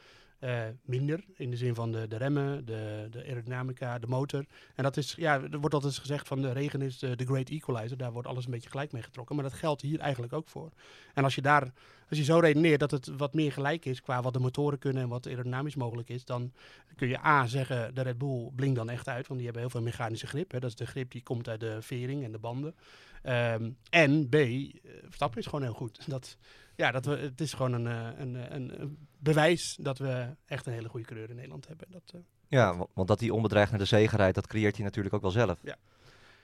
eh, 0.44 0.64
minder. 0.82 1.24
In 1.36 1.50
de 1.50 1.58
zin 1.58 1.76
van 1.76 1.92
de, 1.92 2.08
de 2.08 2.18
remmen, 2.18 2.66
de, 2.66 3.08
de 3.10 3.24
aerodynamica, 3.24 4.00
de 4.00 4.08
motor. 4.08 4.46
En 4.76 4.84
dat 4.84 4.98
is, 4.98 5.14
ja, 5.18 5.42
er 5.42 5.60
wordt 5.60 5.74
altijd 5.74 5.98
gezegd 5.98 6.28
van 6.28 6.42
de 6.42 6.52
regen 6.52 6.82
is 6.82 7.00
de, 7.00 7.26
great 7.26 7.50
equalizer. 7.50 7.98
Daar 7.98 8.12
wordt 8.12 8.28
alles 8.28 8.46
een 8.46 8.52
beetje 8.52 8.70
gelijk 8.70 8.92
mee 8.92 9.02
getrokken. 9.02 9.36
Maar 9.36 9.44
dat 9.44 9.54
geldt 9.54 9.82
hier 9.82 10.00
eigenlijk 10.00 10.34
ook 10.34 10.48
voor. 10.48 10.72
En 11.14 11.24
als 11.24 11.36
je 11.36 11.42
daar, 11.42 11.72
als 12.10 12.18
je 12.18 12.24
zo 12.24 12.40
redeneert 12.40 12.80
dat 12.80 12.92
het 12.92 13.08
wat 13.18 13.34
meer 13.34 13.52
gelijk 13.52 13.86
is 13.86 14.02
qua 14.02 14.22
wat 14.22 14.34
de 14.34 14.40
motoren 14.40 14.80
kunnen 14.80 15.04
en 15.04 15.10
wat 15.10 15.28
aerodynamisch 15.28 15.76
mogelijk 15.76 16.10
is, 16.10 16.26
dan 16.26 16.54
kun 16.96 17.08
je 17.08 17.26
A 17.26 17.48
zeggen, 17.48 17.96
de 17.96 18.02
Red 18.02 18.18
Bull 18.18 18.52
blinkt 18.56 18.76
dan 18.76 18.90
echt 18.90 19.08
uit, 19.08 19.28
want 19.28 19.40
die 19.40 19.44
hebben 19.44 19.62
heel 19.62 19.72
veel 19.72 19.82
mechanische 19.82 20.28
grip. 20.28 20.52
Hè. 20.52 20.60
Dat 20.60 20.70
is 20.70 20.76
de 20.76 20.88
grip 20.88 21.12
die 21.12 21.24
komt 21.24 21.50
uit 21.50 21.60
de 21.60 21.82
vering 21.82 22.24
en 22.24 22.32
de 22.32 22.40
banden. 22.40 22.76
Ehm, 23.22 23.72
en 23.90 24.30
B, 24.30 24.36
eh, 24.36 24.70
Verstappen 25.04 25.40
is 25.40 25.46
gewoon 25.46 25.64
heel 25.64 25.74
goed. 25.74 26.00
Dat, 26.10 26.38
ja, 26.76 26.92
dat 26.92 27.06
we, 27.06 27.16
het 27.18 27.42
is 27.42 27.54
gewoon 27.54 27.74
een, 27.74 27.88
eh, 27.88 28.08
een, 28.20 28.36
eh, 28.36 28.56
een, 28.56 28.82
een 28.82 28.98
bewijs 29.20 29.78
dat 29.82 29.98
we 29.98 30.28
echt 30.46 30.66
een 30.66 30.74
hele 30.74 30.90
goede 30.90 31.06
coureur 31.06 31.30
in 31.30 31.36
Nederland 31.36 31.68
hebben. 31.68 31.88
Dat, 31.92 32.02
eh, 32.14 32.20
Ja, 32.48 32.78
wa- 32.78 32.86
want 32.94 33.08
dat 33.08 33.20
hij 33.20 33.30
onbedreigd 33.30 33.70
naar 33.72 33.80
de 33.80 33.86
zege 33.86 34.16
rijdt, 34.16 34.36
dat 34.36 34.48
creëert 34.48 34.76
hij 34.76 34.86
natuurlijk 34.86 35.16
ook 35.16 35.22
wel 35.22 35.32
zelf. 35.32 35.60
Ja. 35.64 35.76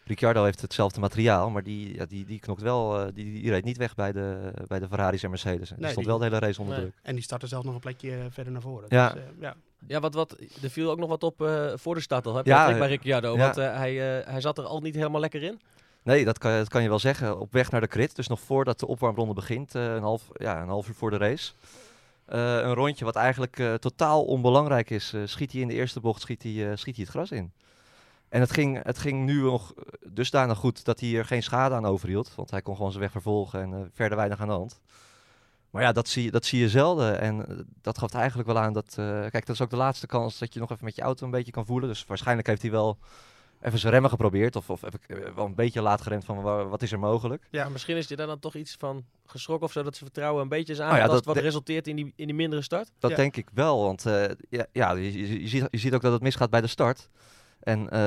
Ricciardo 0.05 0.43
heeft 0.43 0.61
hetzelfde 0.61 0.99
materiaal, 0.99 1.49
maar 1.49 1.63
die, 1.63 1.95
ja, 1.95 2.05
die, 2.05 2.25
die 2.25 2.39
knokt 2.39 2.61
wel, 2.61 2.99
eh, 2.99 3.05
die, 3.13 3.41
die 3.41 3.49
reed 3.49 3.63
niet 3.63 3.77
weg 3.77 3.95
bij 3.95 4.11
de, 4.11 4.51
bij 4.67 4.79
de 4.79 4.87
Ferraris 4.87 5.23
en 5.23 5.29
Mercedes. 5.29 5.69
En 5.71 5.75
die 5.77 5.85
stond 5.87 5.95
die- 5.95 6.05
wel 6.05 6.17
de 6.17 6.23
hele 6.23 6.39
race 6.39 6.61
onder 6.61 6.75
Nee. 6.77 6.85
druk. 6.85 6.99
en 7.03 7.13
die 7.15 7.23
starten 7.23 7.47
zelfs 7.47 7.65
nog 7.65 7.73
een 7.73 7.79
plekje 7.79 8.27
verder 8.29 8.53
naar 8.53 8.61
voren. 8.61 8.85
Ja. 8.89 9.09
Dus, 9.13 9.23
ja. 9.39 9.55
Ja, 9.87 9.99
wat, 9.99 10.13
wat, 10.13 10.37
er 10.61 10.69
viel 10.69 10.91
ook 10.91 10.99
nog 10.99 11.09
wat 11.09 11.23
op 11.23 11.41
eh, 11.41 11.71
voor 11.75 11.95
de 11.95 12.01
start 12.01 12.25
al, 12.27 12.35
hè, 12.35 12.41
Ja, 12.43 12.77
bij 12.77 12.87
Ricciardo, 12.87 13.31
ja. 13.33 13.37
want 13.39 13.55
hij, 13.55 14.19
eh, 14.19 14.27
hij 14.31 14.41
zat 14.41 14.57
er 14.57 14.63
al 14.63 14.79
niet 14.81 14.95
helemaal 14.95 15.21
lekker 15.21 15.43
in. 15.43 15.59
Nee, 16.03 16.25
dat 16.25 16.37
kan, 16.37 16.67
kan 16.67 16.81
je 16.81 16.89
wel 16.89 16.99
zeggen. 16.99 17.39
Op 17.39 17.53
weg 17.53 17.71
naar 17.71 17.81
de 17.81 17.87
crit, 17.87 18.15
dus 18.15 18.27
nog 18.27 18.39
voordat 18.39 18.79
de 18.79 18.87
opwarmronde 18.87 19.33
begint, 19.33 19.75
eh, 19.75 19.93
een, 19.93 20.01
half, 20.01 20.29
ja, 20.33 20.61
een 20.61 20.67
half 20.67 20.87
uur 20.87 20.93
voor 20.93 21.09
de 21.09 21.17
race. 21.17 21.53
Eh, 22.25 22.55
een 22.55 22.73
rondje 22.73 23.05
wat 23.05 23.15
eigenlijk 23.15 23.59
eh, 23.59 23.73
totaal 23.73 24.25
onbelangrijk 24.25 24.89
is, 24.89 25.13
schiet 25.25 25.51
hij 25.51 25.61
in 25.61 25.67
de 25.67 25.73
eerste 25.73 25.99
bocht 25.99 26.21
schiet 26.21 26.43
hij, 26.43 26.75
schiet 26.75 26.95
hij 26.95 27.03
het 27.03 27.13
gras 27.13 27.31
in. 27.31 27.51
En 28.29 28.39
het 28.41 28.51
ging, 28.51 28.83
het 28.83 28.97
ging 28.97 29.25
nu 29.25 29.41
nog 29.41 29.73
dusdanig 30.07 30.57
goed 30.57 30.85
dat 30.85 30.99
hij 30.99 31.15
er 31.15 31.25
geen 31.25 31.43
schade 31.43 31.75
aan 31.75 31.85
overhield. 31.85 32.35
Want 32.35 32.51
hij 32.51 32.61
kon 32.61 32.75
gewoon 32.75 32.91
zijn 32.91 33.03
weg 33.03 33.11
vervolgen 33.11 33.61
en 33.61 33.91
verder 33.93 34.17
weinig 34.17 34.39
aan 34.39 34.47
de 34.47 34.53
hand. 34.53 34.79
Maar 35.69 35.81
ja, 35.81 35.91
dat 35.91 36.07
zie, 36.07 36.31
dat 36.31 36.45
zie 36.45 36.59
je 36.59 36.69
zelden. 36.69 37.19
En 37.19 37.67
dat 37.81 37.97
gaf 37.97 38.13
eigenlijk 38.13 38.47
wel 38.47 38.59
aan 38.59 38.73
dat... 38.73 38.93
kijk, 38.95 39.45
dat 39.45 39.55
is 39.55 39.61
ook 39.61 39.69
de 39.69 39.75
laatste 39.75 40.07
kans 40.07 40.37
dat 40.37 40.53
je 40.53 40.59
nog 40.59 40.71
even 40.71 40.85
met 40.85 40.95
je 40.95 41.01
auto 41.01 41.25
een 41.25 41.31
beetje 41.31 41.51
kan 41.51 41.65
voelen. 41.65 41.89
Dus 41.89 42.05
waarschijnlijk 42.05 42.47
heeft 42.47 42.61
hij 42.61 42.71
wel 42.71 42.97
even 43.61 43.79
zijn 43.79 43.91
remmen 43.93 44.09
geprobeerd. 44.09 44.55
Of, 44.55 44.69
of 44.69 44.83
even, 44.83 44.99
eh, 45.07 45.33
wel 45.35 45.45
een 45.45 45.55
beetje 45.55 45.81
laat 45.81 46.01
geremd 46.01 46.25
van 46.25 46.41
wa- 46.41 46.65
wat 46.65 46.81
is 46.81 46.91
er 46.91 46.99
mogelijk. 46.99 47.47
Ja. 47.51 47.69
Misschien 47.69 47.97
is 47.97 48.07
hij 48.07 48.17
daar 48.17 48.27
dan 48.27 48.39
toch 48.39 48.55
iets 48.55 48.75
van 48.79 49.05
geschrokken 49.25 49.67
of 49.67 49.73
zo, 49.73 49.83
dat 49.83 49.95
zijn 49.95 50.09
vertrouwen 50.11 50.41
een 50.43 50.49
beetje 50.49 50.73
is 50.73 50.79
ja, 50.79 50.85
aangetast, 50.85 51.11
dat 51.11 51.25
wat 51.25 51.35
de- 51.35 51.41
resulteert 51.41 51.87
in 51.87 51.95
die, 51.95 52.13
in 52.15 52.25
die 52.25 52.35
mindere 52.35 52.61
start. 52.61 52.91
Dat 52.99 53.09
Ja. 53.11 53.15
denk 53.17 53.35
ik 53.37 53.49
wel, 53.53 53.83
want 53.83 54.05
eh, 54.05 54.23
ja, 54.49 54.65
ja, 54.71 54.91
je, 54.91 55.11
je, 55.27 55.41
je 55.41 55.47
ziet, 55.47 55.67
je 55.71 55.77
ziet 55.77 55.93
ook 55.93 56.01
dat 56.01 56.13
het 56.13 56.21
misgaat 56.21 56.49
bij 56.49 56.61
de 56.61 56.67
start. 56.67 57.09
En 57.59 57.79
eh, 57.89 57.99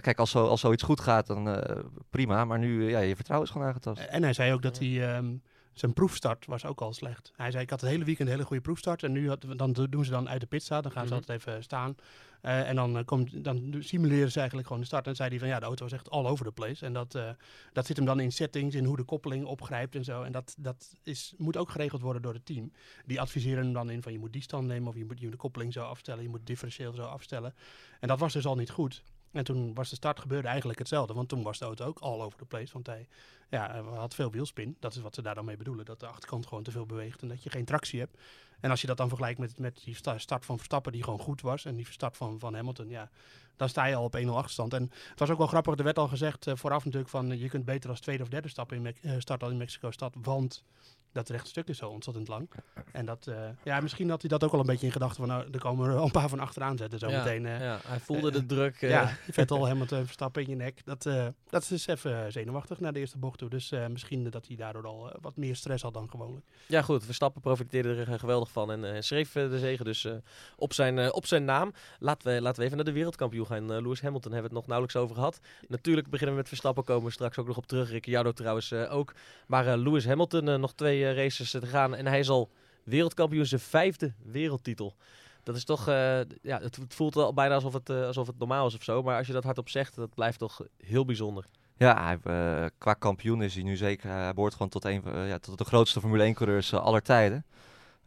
kijk, 0.00 0.18
als, 0.18 0.30
zo, 0.30 0.46
als 0.46 0.60
zoiets 0.60 0.82
goed 0.82 1.00
gaat, 1.00 1.26
dan 1.26 1.48
eh, 1.48 1.76
prima. 2.10 2.44
Maar 2.44 2.58
nu, 2.58 2.90
ja, 2.90 2.98
je 2.98 3.14
vertrouwen 3.14 3.48
is 3.48 3.52
gewoon 3.54 3.68
aangetast. 3.68 4.02
En 4.04 4.22
hij 4.22 4.32
zei 4.32 4.52
ook 4.52 4.62
dat 4.62 4.78
hij 4.78 5.14
ehm, 5.14 5.34
zijn 5.78 5.92
proefstart 5.92 6.46
was 6.46 6.64
ook 6.64 6.80
al 6.80 6.92
slecht. 6.92 7.32
Hij 7.36 7.50
zei, 7.50 7.62
ik 7.62 7.70
had 7.70 7.80
het 7.80 7.90
hele 7.90 8.04
weekend 8.04 8.28
een 8.28 8.34
hele 8.34 8.46
goede 8.46 8.62
proefstart. 8.62 9.02
En 9.02 9.12
nu 9.12 9.28
had, 9.28 9.44
dan 9.56 9.72
doen 9.90 10.04
ze 10.04 10.10
dan 10.10 10.28
uit 10.28 10.40
de 10.40 10.46
pitstart. 10.46 10.82
Dan 10.82 10.92
gaan 10.92 11.06
ze 11.06 11.08
Mhm. 11.14 11.18
altijd 11.20 11.40
even 11.40 11.62
staan. 11.62 11.94
Eh, 12.40 12.68
en 12.68 12.74
dan, 12.74 12.98
eh, 12.98 13.04
komt, 13.04 13.44
dan 13.44 13.74
simuleren 13.78 14.30
ze 14.30 14.36
eigenlijk 14.38 14.66
gewoon 14.68 14.82
de 14.82 14.88
start. 14.88 15.06
En 15.06 15.16
zei 15.16 15.28
hij 15.28 15.38
van, 15.38 15.48
ja, 15.48 15.58
de 15.58 15.64
auto 15.66 15.82
was 15.84 15.92
echt 15.92 16.10
all 16.10 16.26
over 16.26 16.44
the 16.44 16.52
place. 16.52 16.86
En 16.86 16.92
dat, 16.92 17.14
eh, 17.14 17.30
dat 17.72 17.86
zit 17.86 17.96
hem 17.96 18.06
dan 18.06 18.20
in 18.20 18.32
settings, 18.32 18.74
in 18.74 18.84
hoe 18.84 18.96
de 18.96 19.02
koppeling 19.04 19.44
opgrijpt 19.44 19.94
en 19.94 20.04
zo. 20.04 20.22
En 20.22 20.32
dat, 20.32 20.54
dat 20.58 20.94
is, 21.02 21.34
moet 21.36 21.56
ook 21.56 21.70
geregeld 21.70 22.02
worden 22.02 22.22
door 22.22 22.34
het 22.34 22.46
team. 22.46 22.72
Die 23.06 23.20
adviseren 23.20 23.64
hem 23.64 23.72
dan 23.72 23.90
in 23.90 24.02
van, 24.02 24.12
je 24.12 24.18
moet 24.18 24.32
die 24.32 24.42
stand 24.42 24.66
nemen. 24.66 24.88
Of 24.88 24.96
je 24.96 25.04
moet, 25.04 25.20
je 25.20 25.30
de 25.30 25.36
koppeling 25.36 25.72
zo 25.72 25.82
afstellen. 25.82 26.22
Je 26.22 26.28
moet 26.28 26.46
differentieel 26.46 26.92
zo 26.92 27.02
afstellen. 27.02 27.54
En 28.00 28.08
dat 28.08 28.18
was 28.18 28.32
dus 28.32 28.46
al 28.46 28.56
niet 28.56 28.70
goed. 28.70 29.02
En 29.32 29.44
toen 29.44 29.74
was 29.74 29.90
de 29.90 29.96
start 29.96 30.20
gebeurde 30.20 30.48
eigenlijk 30.48 30.78
hetzelfde. 30.78 31.14
Want 31.14 31.28
toen 31.28 31.42
was 31.42 31.58
de 31.58 31.64
auto 31.64 31.86
ook 31.86 31.98
all 31.98 32.20
over 32.20 32.38
the 32.38 32.44
place. 32.44 32.72
Want 32.72 32.86
hij 32.86 33.08
ja, 33.48 33.82
had 33.82 34.14
veel 34.14 34.30
wielspin. 34.30 34.76
Dat 34.80 34.94
is 34.94 35.00
wat 35.00 35.14
ze 35.14 35.22
daar 35.22 35.34
dan 35.34 35.44
mee 35.44 35.56
bedoelen. 35.56 35.84
Dat 35.84 36.00
de 36.00 36.06
achterkant 36.06 36.46
gewoon 36.46 36.62
te 36.62 36.70
veel 36.70 36.86
beweegt 36.86 37.22
en 37.22 37.28
dat 37.28 37.42
je 37.42 37.50
geen 37.50 37.64
tractie 37.64 38.00
hebt. 38.00 38.18
En 38.60 38.70
als 38.70 38.80
je 38.80 38.86
dat 38.86 38.96
dan 38.96 39.08
vergelijkt 39.08 39.38
met, 39.38 39.58
met 39.58 39.80
die 39.84 39.94
sta- 39.94 40.18
start 40.18 40.44
van 40.44 40.56
Verstappen 40.56 40.92
die 40.92 41.02
gewoon 41.02 41.18
goed 41.18 41.40
was. 41.40 41.64
En 41.64 41.76
die 41.76 41.86
start 41.90 42.16
van, 42.16 42.38
van 42.38 42.54
Hamilton, 42.54 42.88
ja, 42.88 43.10
dan 43.58 43.68
sta 43.68 43.84
je 43.84 43.94
al 43.94 44.04
op 44.04 44.16
1-0 44.16 44.28
achterstand. 44.28 44.74
En 44.74 44.90
het 45.10 45.18
was 45.18 45.30
ook 45.30 45.38
wel 45.38 45.46
grappig, 45.46 45.76
er 45.78 45.84
werd 45.84 45.98
al 45.98 46.08
gezegd 46.08 46.46
eh, 46.46 46.56
vooraf 46.56 46.84
natuurlijk 46.84 47.10
van... 47.10 47.30
eh, 47.30 47.40
je 47.40 47.48
kunt 47.48 47.64
beter 47.64 47.90
als 47.90 48.00
tweede 48.00 48.22
of 48.22 48.28
derde 48.28 48.48
stappen 48.48 48.76
in 48.86 48.94
eh, 49.02 49.12
start 49.18 49.42
al 49.42 49.50
in 49.50 49.56
Mexico-stad. 49.56 50.14
Want 50.22 50.64
dat 51.12 51.28
rechte 51.28 51.48
stuk 51.48 51.68
is 51.68 51.78
zo 51.78 51.88
ontzettend 51.88 52.28
lang. 52.28 52.50
En 52.92 53.06
dat, 53.06 53.30
ja, 53.64 53.80
misschien 53.80 54.10
had 54.10 54.20
hij 54.20 54.30
dat 54.30 54.44
ook 54.44 54.52
al 54.52 54.60
een 54.60 54.66
beetje 54.66 54.86
in 54.86 54.92
gedachten 54.92 55.16
van... 55.16 55.28
Nou, 55.28 55.48
er 55.52 55.58
komen 55.58 55.90
er 55.90 55.96
een 55.96 56.10
paar 56.10 56.28
van 56.28 56.40
achteraan 56.40 56.76
zetten 56.76 56.98
zo 56.98 57.08
ja, 57.08 57.18
meteen. 57.18 57.42
ja, 57.42 57.80
hij 57.86 58.00
voelde 58.00 58.30
de 58.30 58.46
druk. 58.46 58.80
Ja, 58.80 59.06
Vettel, 59.30 59.68
Hamilton, 59.68 60.04
Verstappen 60.04 60.42
in 60.42 60.48
je 60.48 60.56
nek. 60.56 60.84
Dat, 60.84 61.02
dat 61.48 61.62
is 61.62 61.68
dus 61.68 61.86
even 61.86 62.32
zenuwachtig 62.32 62.80
naar 62.80 62.92
de 62.92 62.98
eerste 62.98 63.18
bocht 63.18 63.38
toe. 63.38 63.48
Dus 63.48 63.70
misschien 63.88 64.30
dat 64.30 64.46
hij 64.46 64.56
daardoor 64.56 64.86
al 64.86 65.16
wat 65.20 65.36
meer 65.36 65.56
stress 65.56 65.82
had 65.82 65.94
dan 65.94 66.10
gewoonlijk. 66.10 66.46
Ja, 66.66 66.82
goed. 66.82 67.04
Verstappen 67.04 67.40
profiteerde 67.40 67.94
er 67.94 68.12
eh, 68.12 68.18
van 68.48 68.70
en 68.70 68.94
eh, 68.94 69.00
schreef 69.00 69.34
eh, 69.34 69.50
de 69.50 69.58
zegen 69.58 69.84
dus 69.84 70.04
eh, 70.04 70.12
op, 70.56 70.72
zijn, 70.72 71.12
op 71.12 71.26
zijn 71.26 71.44
naam. 71.44 71.72
Laten 71.98 72.34
we, 72.34 72.40
laten 72.40 72.58
we 72.58 72.64
even 72.64 72.76
naar 72.76 72.86
de 72.86 72.92
wereldkampioen 72.92 73.46
gaan. 73.46 73.82
Lewis 73.82 74.00
Hamilton 74.00 74.32
hebben 74.32 74.50
we 74.50 74.56
het 74.56 74.66
nog 74.66 74.66
nauwelijks 74.66 74.96
over 74.96 75.14
gehad. 75.14 75.40
Natuurlijk 75.68 76.08
beginnen 76.08 76.34
we 76.34 76.40
met 76.40 76.48
Verstappen, 76.48 76.84
komen 76.84 77.04
we 77.04 77.12
straks 77.12 77.38
ook 77.38 77.46
nog 77.46 77.56
op 77.56 77.66
terug. 77.66 77.90
Ricciardo 77.90 78.32
trouwens 78.32 78.72
ook. 78.72 79.14
Maar 79.46 79.76
Lewis 79.76 80.06
Hamilton, 80.06 80.60
nog 80.60 80.74
twee 80.74 81.14
races 81.14 81.50
te 81.50 81.66
gaan 81.66 81.94
en 81.94 82.06
hij 82.06 82.18
is 82.18 82.28
al 82.28 82.50
wereldkampioen, 82.84 83.46
zijn 83.46 83.60
vijfde 83.60 84.12
wereldtitel. 84.24 84.94
Dat 85.42 85.56
is 85.56 85.64
toch, 85.64 85.86
ja, 85.86 86.60
het, 86.60 86.78
voelt 86.88 87.14
wel 87.14 87.34
bijna 87.34 87.54
alsof 87.54 87.72
het, 87.72 87.90
alsof 87.90 88.26
het 88.26 88.38
normaal 88.38 88.66
is 88.66 88.74
of 88.74 88.82
zo. 88.82 89.02
Maar 89.02 89.16
als 89.16 89.26
je 89.26 89.32
dat 89.32 89.44
hardop 89.44 89.68
zegt, 89.68 89.94
dat 89.94 90.14
blijft 90.14 90.38
toch 90.38 90.60
heel 90.76 91.04
bijzonder. 91.04 91.44
Ja, 91.76 92.04
hij, 92.04 92.70
qua 92.78 92.94
kampioen 92.94 93.42
is 93.42 93.54
hij 93.54 93.62
nu 93.62 93.76
zeker. 93.76 94.10
Hij 94.10 94.34
behoort 94.34 94.52
gewoon 94.52 94.68
tot, 94.68 94.84
een, 94.84 95.02
ja, 95.26 95.38
tot 95.38 95.58
de 95.58 95.64
grootste 95.64 96.00
Formule 96.00 96.34
1-coureurs 96.34 96.74
aller 96.74 97.02
tijden. 97.02 97.44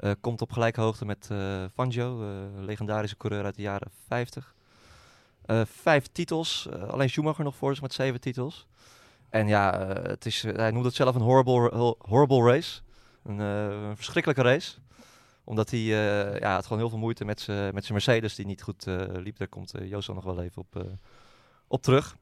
Eh, 0.01 0.11
komt 0.21 0.41
op 0.41 0.51
gelijke 0.51 0.81
hoogte 0.81 1.05
met 1.05 1.27
eh 1.31 1.63
Fangio, 1.73 2.21
eh, 2.21 2.63
legendarische 2.63 3.17
coureur 3.17 3.43
uit 3.43 3.55
de 3.55 3.61
jaren 3.61 3.91
50. 4.07 4.55
Eh, 5.45 5.61
vijf 5.65 6.07
titels, 6.11 6.69
alleen 6.87 7.09
Schumacher 7.09 7.43
nog 7.43 7.55
voor 7.55 7.71
zich 7.73 7.81
met 7.81 7.93
zeven 7.93 8.21
titels. 8.21 8.67
En 9.29 9.47
ja, 9.47 9.87
het 9.87 10.25
is, 10.25 10.41
hij 10.41 10.71
noemt 10.71 10.85
het 10.85 10.95
zelf 10.95 11.15
een 11.15 11.21
horrible, 11.21 11.95
horrible 11.99 12.51
race. 12.51 12.81
Een, 13.23 13.95
verschrikkelijke 13.95 14.41
race. 14.43 14.77
Omdat 15.43 15.69
hij 15.69 15.79
ja, 15.79 16.53
had 16.53 16.63
gewoon 16.63 16.79
heel 16.79 16.89
veel 16.89 16.99
moeite 16.99 17.25
met 17.25 17.41
zijn 17.41 17.73
Mercedes 17.73 18.35
die 18.35 18.45
niet 18.45 18.61
goed 18.61 18.85
liep. 19.11 19.37
Daar 19.37 19.47
komt 19.47 19.73
eh 19.73 19.89
Joost 19.89 20.07
nog 20.07 20.23
wel 20.23 20.41
even 20.41 20.61
op, 20.61 20.85
op 21.67 21.81
terug. 21.81 22.15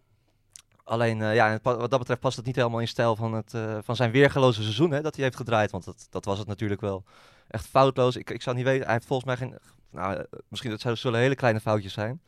Alleen, 0.90 1.22
eh, 1.22 1.36
ja, 1.36 1.60
wat 1.62 1.90
dat 1.90 2.00
betreft 2.00 2.20
past 2.20 2.38
het 2.38 2.46
niet 2.46 2.56
helemaal 2.56 2.80
in 2.80 2.88
stijl 2.88 3.16
van, 3.16 3.34
het, 3.34 3.54
eh, 3.54 3.78
van 3.84 3.96
zijn 3.96 4.12
weergeloze 4.12 4.62
seizoen 4.62 4.92
hè, 4.92 5.02
dat 5.02 5.16
hij 5.16 5.24
heeft 5.24 5.36
gedraaid. 5.36 5.72
Want 5.72 5.86
dat, 5.86 6.08
dat 6.10 6.26
was 6.26 6.40
het 6.40 6.48
natuurlijk 6.48 6.82
wel 6.82 7.04
echt 7.48 7.68
foutloos. 7.68 8.16
Ik, 8.16 8.30
ik 8.30 8.42
zou 8.42 8.56
niet 8.56 8.66
weten, 8.66 8.84
hij 8.84 8.94
heeft 8.94 9.06
volgens 9.06 9.28
mij 9.28 9.38
geen... 9.38 9.58
Nou, 9.92 10.16
eh, 10.16 10.24
misschien 10.48 10.78
dat 10.78 10.98
zullen 10.98 11.20
hele 11.20 11.36
kleine 11.36 11.60
foutjes 11.60 11.94
zijn. 11.94 12.22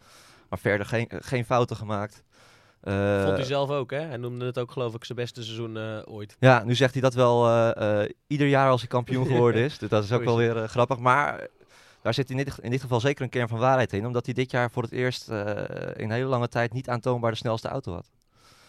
Maar 0.50 0.60
verder 0.60 0.86
geen, 0.86 1.10
geen 1.10 1.46
fouten 1.46 1.76
gemaakt. 1.76 2.24
Vond 2.84 3.38
hij 3.38 3.44
zelf 3.44 3.70
ook, 3.70 3.92
hè? 3.92 4.00
Hij 4.00 4.18
noemde 4.18 4.46
het 4.46 4.60
ook 4.60 4.72
geloof 4.72 4.96
ik 4.96 5.06
zijn 5.06 5.18
beste 5.18 5.44
seizoen 5.44 5.78
ooit. 6.06 6.36
ja, 6.40 6.64
nu 6.64 6.76
zegt 6.76 6.94
hij 6.94 7.02
dat 7.02 7.14
wel 7.14 7.46
ieder 8.28 8.48
jaar 8.48 8.70
als 8.70 8.80
hij 8.80 8.90
kampioen 8.90 9.26
geworden 9.34 9.62
is. 9.62 9.78
Dus 9.78 9.90
dat 9.90 10.04
is 10.04 10.12
ook 10.12 10.24
wel 10.24 10.38
weer 10.38 10.68
grappig. 10.68 10.98
Maar 10.98 11.48
daar 12.02 12.14
zit 12.14 12.30
in 12.30 12.38
dit, 12.38 12.58
in 12.62 12.72
dit 12.72 12.82
geval 12.82 13.00
zeker 13.00 13.24
een 13.24 13.30
kern 13.30 13.48
van 13.48 13.60
waarheid 13.60 13.94
in. 13.94 14.06
Omdat 14.06 14.26
hij 14.26 14.34
dit 14.34 14.52
jaar 14.52 14.72
voor 14.72 14.84
het 14.84 14.92
eerst 14.92 15.30
in 15.30 15.36
een 15.96 16.12
hele 16.12 16.26
lange 16.26 16.48
tijd 16.48 16.74
niet 16.74 16.90
aantoonbaar 16.90 17.32
de 17.32 17.38
snelste 17.38 17.68
auto 17.68 17.94
had. 17.94 18.10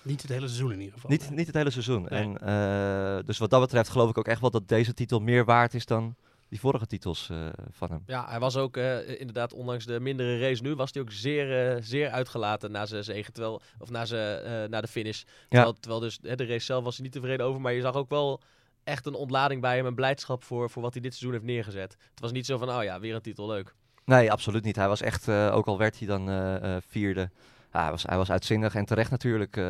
Niet 0.02 0.22
het 0.22 0.30
hele 0.30 0.46
seizoen 0.46 0.72
in 0.72 0.78
ieder 0.78 0.94
geval. 0.94 1.10
Niet, 1.10 1.30
niet 1.30 1.46
het 1.46 1.54
hele 1.54 1.70
seizoen. 1.70 2.06
Nee. 2.08 2.20
En, 2.20 2.38
eh, 2.38 3.26
dus 3.26 3.38
wat 3.38 3.50
dat 3.50 3.60
betreft 3.60 3.88
geloof 3.88 4.10
ik 4.10 4.18
ook 4.18 4.28
echt 4.28 4.40
wel 4.40 4.50
dat 4.50 4.68
deze 4.68 4.94
titel 4.94 5.20
meer 5.20 5.44
waard 5.44 5.74
is 5.74 5.86
dan 5.86 6.16
die 6.52 6.60
vorige 6.60 6.86
titels 6.86 7.28
eh, 7.30 7.46
van 7.70 7.90
hem. 7.90 8.02
Ja, 8.06 8.28
hij 8.28 8.40
was 8.40 8.56
ook 8.56 8.76
eh, 8.76 9.20
inderdaad, 9.20 9.52
ondanks 9.52 9.84
de 9.84 10.00
mindere 10.00 10.38
race 10.38 10.62
nu, 10.62 10.74
was 10.74 10.92
hij 10.92 11.02
ook 11.02 11.12
zeer, 11.12 11.78
zeer 11.82 12.10
uitgelaten 12.10 12.70
na 12.70 12.86
zijn 12.86 13.04
zege, 13.04 13.32
terwijl, 13.32 13.60
of 13.78 13.90
na, 13.90 14.04
zijn, 14.04 14.42
eh, 14.42 14.68
na 14.68 14.80
de 14.80 14.88
finish. 14.88 15.22
Terwijl, 15.48 15.72
terwijl 15.72 16.00
dus 16.00 16.18
hè, 16.22 16.36
de 16.36 16.46
race 16.46 16.64
zelf 16.64 16.84
was 16.84 16.94
hij 16.94 17.04
niet 17.04 17.12
tevreden 17.12 17.46
over, 17.46 17.60
maar 17.60 17.72
je 17.72 17.80
zag 17.80 17.94
ook 17.94 18.08
wel 18.08 18.40
echt 18.84 19.06
een 19.06 19.14
ontlading 19.14 19.60
bij 19.60 19.76
hem 19.76 19.86
en 19.86 19.94
blijdschap 19.94 20.44
voor, 20.44 20.70
voor 20.70 20.82
wat 20.82 20.92
hij 20.92 21.02
dit 21.02 21.14
seizoen 21.14 21.32
heeft 21.32 21.52
neergezet. 21.52 21.96
Het 22.10 22.20
was 22.20 22.32
niet 22.32 22.46
zo 22.46 22.58
van, 22.58 22.70
oh 22.70 22.82
ja, 22.82 23.00
weer 23.00 23.14
een 23.14 23.20
titel, 23.20 23.46
leuk. 23.46 23.74
Nee, 24.04 24.32
absoluut 24.32 24.64
niet. 24.64 24.76
Hij 24.76 24.88
was 24.88 25.00
echt, 25.00 25.28
eh, 25.28 25.54
ook 25.54 25.66
al 25.66 25.78
werd 25.78 25.98
hij 25.98 26.08
dan 26.08 26.28
eh, 26.28 26.76
eh, 26.76 26.82
vierde, 26.86 27.30
hij, 27.80 27.90
was, 27.90 28.02
hij 28.02 28.16
was 28.16 28.30
uitzinnig 28.30 28.74
en 28.74 28.84
terecht 28.84 29.10
natuurlijk. 29.10 29.56
eh, 29.56 29.64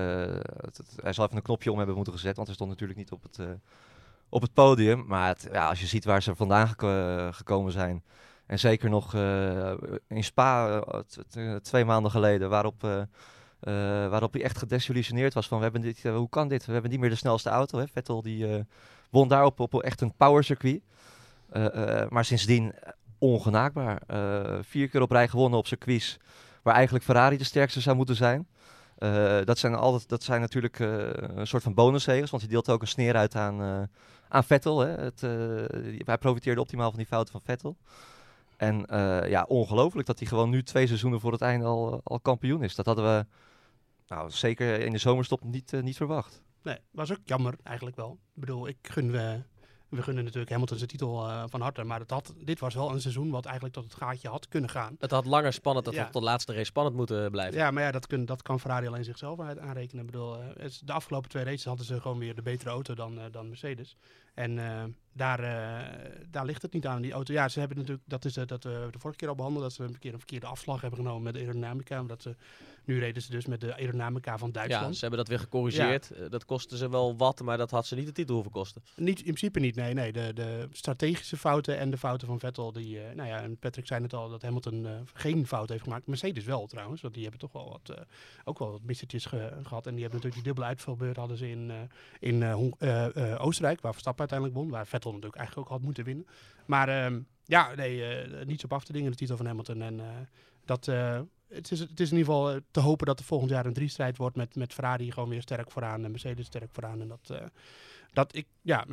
hij 1.03 1.13
zal 1.13 1.25
even 1.25 1.37
een 1.37 1.43
knopje 1.43 1.71
om 1.73 1.77
hebben 1.77 1.95
moeten 1.97 2.13
gezet, 2.13 2.35
want 2.35 2.47
hij 2.47 2.57
stond 2.57 2.71
natuurlijk 2.71 2.99
niet 2.99 3.11
op 3.13 3.23
het, 3.23 3.39
eh, 3.39 3.47
op 4.29 4.43
het 4.43 4.53
podium. 4.55 5.05
Maar 5.07 5.29
het- 5.29 5.49
ja, 5.53 5.69
als 5.69 5.81
je 5.81 5.87
ziet 5.87 6.05
waar 6.05 6.23
ze 6.23 6.35
vandaan 6.35 6.69
geko- 6.69 7.33
gekomen 7.33 7.73
zijn, 7.73 8.03
en 8.47 8.59
zeker 8.59 8.91
nog 8.91 9.15
eh, 9.15 9.73
in 10.09 10.25
Spa 10.25 10.83
twee 11.63 11.85
maanden 11.85 12.11
geleden, 12.11 12.49
waarop, 12.51 13.07
waarop 14.11 14.33
hij 14.33 14.43
echt 14.43 14.59
gedesillusioneerd 14.59 15.35
was 15.35 15.49
van, 15.49 15.57
we 15.59 15.63
hebben 15.65 15.81
dit, 15.81 16.03
hoe 16.03 16.29
kan 16.29 16.49
dit? 16.49 16.67
We 16.67 16.73
hebben 16.73 16.91
niet 16.91 17.01
meer 17.01 17.11
de 17.11 17.17
snelste 17.17 17.49
auto. 17.51 17.79
Hè? 17.79 17.89
Vettel 17.89 18.23
die 18.23 18.65
won 19.11 19.29
daarop 19.29 19.61
op 19.61 19.83
echt 19.83 20.01
een 20.01 20.15
power 20.17 20.45
circuit. 20.45 20.81
Eh, 21.51 22.09
maar 22.09 22.25
sindsdien 22.25 22.75
ongenaakbaar. 23.19 24.03
Vier 24.65 24.89
keer 24.89 25.01
op 25.03 25.11
rij 25.11 25.29
gewonnen 25.29 25.59
op 25.59 25.67
circuits 25.67 26.19
waar 26.63 26.75
eigenlijk 26.75 27.05
Ferrari 27.05 27.37
de 27.37 27.45
sterkste 27.45 27.81
zou 27.81 27.97
moeten 27.97 28.17
zijn. 28.17 28.47
Eh, 29.03 29.45
dat, 29.45 29.59
zijn 29.59 29.75
altijd, 29.75 30.09
dat 30.09 30.23
zijn 30.23 30.41
natuurlijk 30.41 30.81
eh, 30.81 31.11
een 31.13 31.47
soort 31.47 31.63
van 31.63 31.75
bonuszegers, 31.75 32.31
want 32.31 32.43
hij 32.43 32.53
deelt 32.53 32.69
ook 32.69 32.81
een 32.81 32.89
sneer 32.89 33.17
uit 33.17 33.35
aan, 33.35 33.63
eh, 33.63 33.83
aan 34.29 34.45
Vettel. 34.45 34.81
Hè. 34.81 34.89
Het, 34.89 35.21
hij 36.05 36.19
profiteerde 36.19 36.61
optimaal 36.61 36.89
van 36.89 36.99
die 36.99 37.07
fouten 37.07 37.33
van 37.33 37.41
Vettel. 37.45 37.77
En 38.57 38.87
ja, 39.29 39.45
ongelooflijk 39.49 40.07
dat 40.07 40.19
hij 40.19 40.29
gewoon 40.29 40.51
nu 40.51 40.63
twee 40.63 40.87
seizoenen 40.87 41.21
voor 41.21 41.33
het 41.33 41.41
einde 41.41 41.67
al, 41.67 42.01
al 42.05 42.21
kampioen 42.21 42.63
is. 42.63 42.75
Dat 42.75 42.87
hadden 42.87 43.05
we 43.05 43.27
nou, 44.07 44.31
zeker 44.31 44.81
in 44.81 44.93
de 44.93 44.99
zomerstop 44.99 45.45
niet, 45.45 45.73
niet 45.83 45.97
verwacht. 45.97 46.43
Nee, 46.63 46.79
was 46.91 47.13
ook 47.13 47.19
jammer 47.25 47.55
eigenlijk 47.63 47.97
wel. 47.97 48.19
Ik 48.35 48.41
bedoel, 48.41 48.69
ik 48.69 48.77
gun, 48.83 49.11
we, 49.97 50.03
gunnen 50.03 50.25
natuurlijk 50.25 50.51
Hamilton 50.51 50.77
zijn 50.77 50.91
titel 50.91 51.29
eh, 51.29 51.45
van 51.47 51.61
harte. 51.61 51.85
Maar 51.85 52.03
had, 52.07 52.35
dit 52.37 52.61
was 52.61 52.75
wel 52.75 52.91
een 52.91 53.01
seizoen 53.01 53.31
wat 53.31 53.45
eigenlijk 53.45 53.75
tot 53.75 53.85
het 53.85 53.95
gaatje 53.95 54.29
had 54.29 54.49
kunnen 54.49 54.71
gaan. 54.71 54.97
Het 54.99 55.11
had 55.11 55.27
langer 55.27 55.53
spannend, 55.53 55.85
dat 55.85 55.95
Ja. 55.95 56.05
tot 56.05 56.13
de 56.13 56.21
laatste 56.21 56.53
race 56.53 56.65
spannend 56.65 56.97
moeten 56.97 57.31
blijven. 57.31 57.59
Ja, 57.59 57.71
maar 57.71 57.83
ja, 57.83 57.91
dat, 57.91 58.07
kun, 58.07 58.25
dat 58.25 58.43
kan 58.43 58.61
Ferrari 58.61 58.87
alleen 58.87 59.05
zichzelf 59.05 59.41
aanrekenen. 59.41 60.05
Ik 60.05 60.11
bedoel, 60.11 60.43
eh, 60.43 60.71
de 60.85 60.93
afgelopen 60.93 61.31
twee 61.31 61.45
races 61.45 61.65
hadden 61.65 61.87
ze 61.87 62.01
gewoon 62.01 62.19
weer 62.19 62.35
de 62.35 62.43
betere 62.43 62.71
auto 62.71 62.95
dan, 62.95 63.19
eh, 63.19 63.25
dan 63.31 63.49
Mercedes. 63.49 63.97
En 64.35 64.59
eh, 64.59 64.83
daar, 65.13 65.41
eh, 65.41 66.11
daar 66.31 66.45
ligt 66.45 66.63
het 66.63 66.73
niet 66.73 66.87
aan, 66.87 67.03
die 67.03 67.13
auto. 67.13 67.33
Ja, 67.33 67.49
ze 67.49 67.59
hebben 67.59 67.77
natuurlijk, 67.79 68.05
dat 68.09 68.25
is 68.25 68.37
eh, 68.37 68.47
dat 68.47 68.65
we 68.65 68.89
de 68.91 68.99
vorige 68.99 69.19
keer 69.19 69.29
al 69.29 69.35
behandeld, 69.35 69.65
dat 69.65 69.73
ze 69.73 69.83
een 69.83 69.99
keer 69.99 70.13
een 70.13 70.19
verkeerde 70.19 70.47
afslag 70.47 70.81
hebben 70.81 70.99
genomen 70.99 71.23
met 71.23 71.33
de 71.35 71.39
aerodynamica. 71.41 72.01
Omdat 72.01 72.23
ze, 72.23 72.37
nu 72.85 72.99
reden 72.99 73.23
ze 73.23 73.31
dus 73.31 73.47
met 73.47 73.61
de 73.61 73.75
aerodynamica 73.75 74.39
van 74.39 74.49
Ja, 74.53 74.53
Duitsland. 74.55 74.95
ze 74.95 75.01
hebben 75.01 75.19
dat 75.19 75.29
weer 75.29 75.39
gecorrigeerd. 75.39 76.13
Dat 76.31 76.45
kostte 76.45 76.77
ze 76.77 76.89
wel 76.91 77.17
wat, 77.17 77.41
maar 77.43 77.57
dat 77.57 77.71
had 77.71 77.87
ze 77.87 77.95
niet 77.95 78.07
de 78.07 78.13
titel 78.13 78.35
hoeven 78.35 78.53
kosten. 78.53 78.83
Niet, 78.97 79.19
in 79.19 79.25
principe 79.25 79.61
niet, 79.61 79.75
nee. 79.75 79.95
nee. 79.95 80.13
De, 80.13 80.33
de 80.35 80.69
strategische 80.71 81.37
fouten 81.37 81.79
en 81.79 81.91
de 81.91 81.99
fouten 81.99 82.27
van 82.27 82.39
Vettel, 82.39 82.73
die, 82.73 82.99
nou 83.15 83.29
ja, 83.29 83.41
en 83.43 83.57
Patrick 83.57 83.87
zei 83.87 84.03
het 84.03 84.15
al, 84.15 84.29
dat 84.29 84.43
Hamilton 84.43 84.87
eh, 84.87 84.93
geen 85.15 85.47
fout 85.47 85.69
heeft 85.69 85.83
gemaakt. 85.83 86.07
Mercedes 86.07 86.45
wel 86.45 86.67
trouwens, 86.67 87.01
want 87.01 87.15
die 87.15 87.23
hebben 87.23 87.41
toch 87.41 87.53
wel 87.53 87.69
wat, 87.69 87.97
eh, 87.97 88.05
ook 88.45 88.59
wel 88.59 88.71
wat 88.71 88.83
missetjes 88.83 89.25
ge- 89.27 89.59
gehad. 89.63 89.87
En 89.87 89.95
die 89.95 90.03
hebben 90.03 90.21
natuurlijk 90.21 90.35
die 90.35 90.43
dubbele 90.43 90.67
uitvalbeurt 90.67 91.17
hadden 91.17 91.37
ze 91.37 91.51
in, 91.51 91.73
in 92.21 92.45
Oostenrijk, 93.39 93.81
waar 93.81 93.93
Verstappen 93.93 94.22
uiteindelijk 94.31 94.59
won, 94.59 94.71
waar 94.71 94.87
Vettel 94.87 95.11
natuurlijk 95.11 95.39
eigenlijk 95.39 95.69
ook 95.69 95.77
had 95.77 95.85
moeten 95.85 96.05
winnen. 96.05 96.27
Maar 96.67 96.89
ehm, 96.89 97.21
ja, 97.45 97.75
nee, 97.75 98.05
eh, 98.05 98.47
niets 98.47 98.65
op 98.65 98.73
af 98.73 98.85
te 98.85 98.93
dingen, 98.93 99.11
de 99.11 99.17
titel 99.17 99.37
van 99.37 99.47
Hamilton. 99.47 99.83
En 99.83 100.01
eh, 100.01 100.07
dat... 100.65 100.89
eh, 100.89 101.21
het 101.49 101.71
is, 101.71 101.81
het 101.81 102.01
is 102.01 102.11
in 102.11 102.17
ieder 102.17 102.33
geval 102.33 102.61
te 102.71 102.81
hopen 102.81 103.07
dat 103.07 103.19
er 103.19 103.25
volgend 103.25 103.51
jaar 103.51 103.67
een 103.67 103.73
drie-strijd 103.73 104.17
wordt 104.17 104.37
met, 104.37 104.57
met 104.57 104.73
Ferrari 104.73 105.13
gewoon 105.13 105.29
weer 105.29 105.43
sterk 105.43 105.71
vooraan 105.71 106.05
en 106.05 106.11
Mercedes 106.11 106.47
sterk 106.47 106.69
vooraan. 106.73 107.01
En 107.01 107.09
dat, 107.09 107.41
dat 108.13 108.35
ik, 108.35 108.47
ja, 108.63 108.87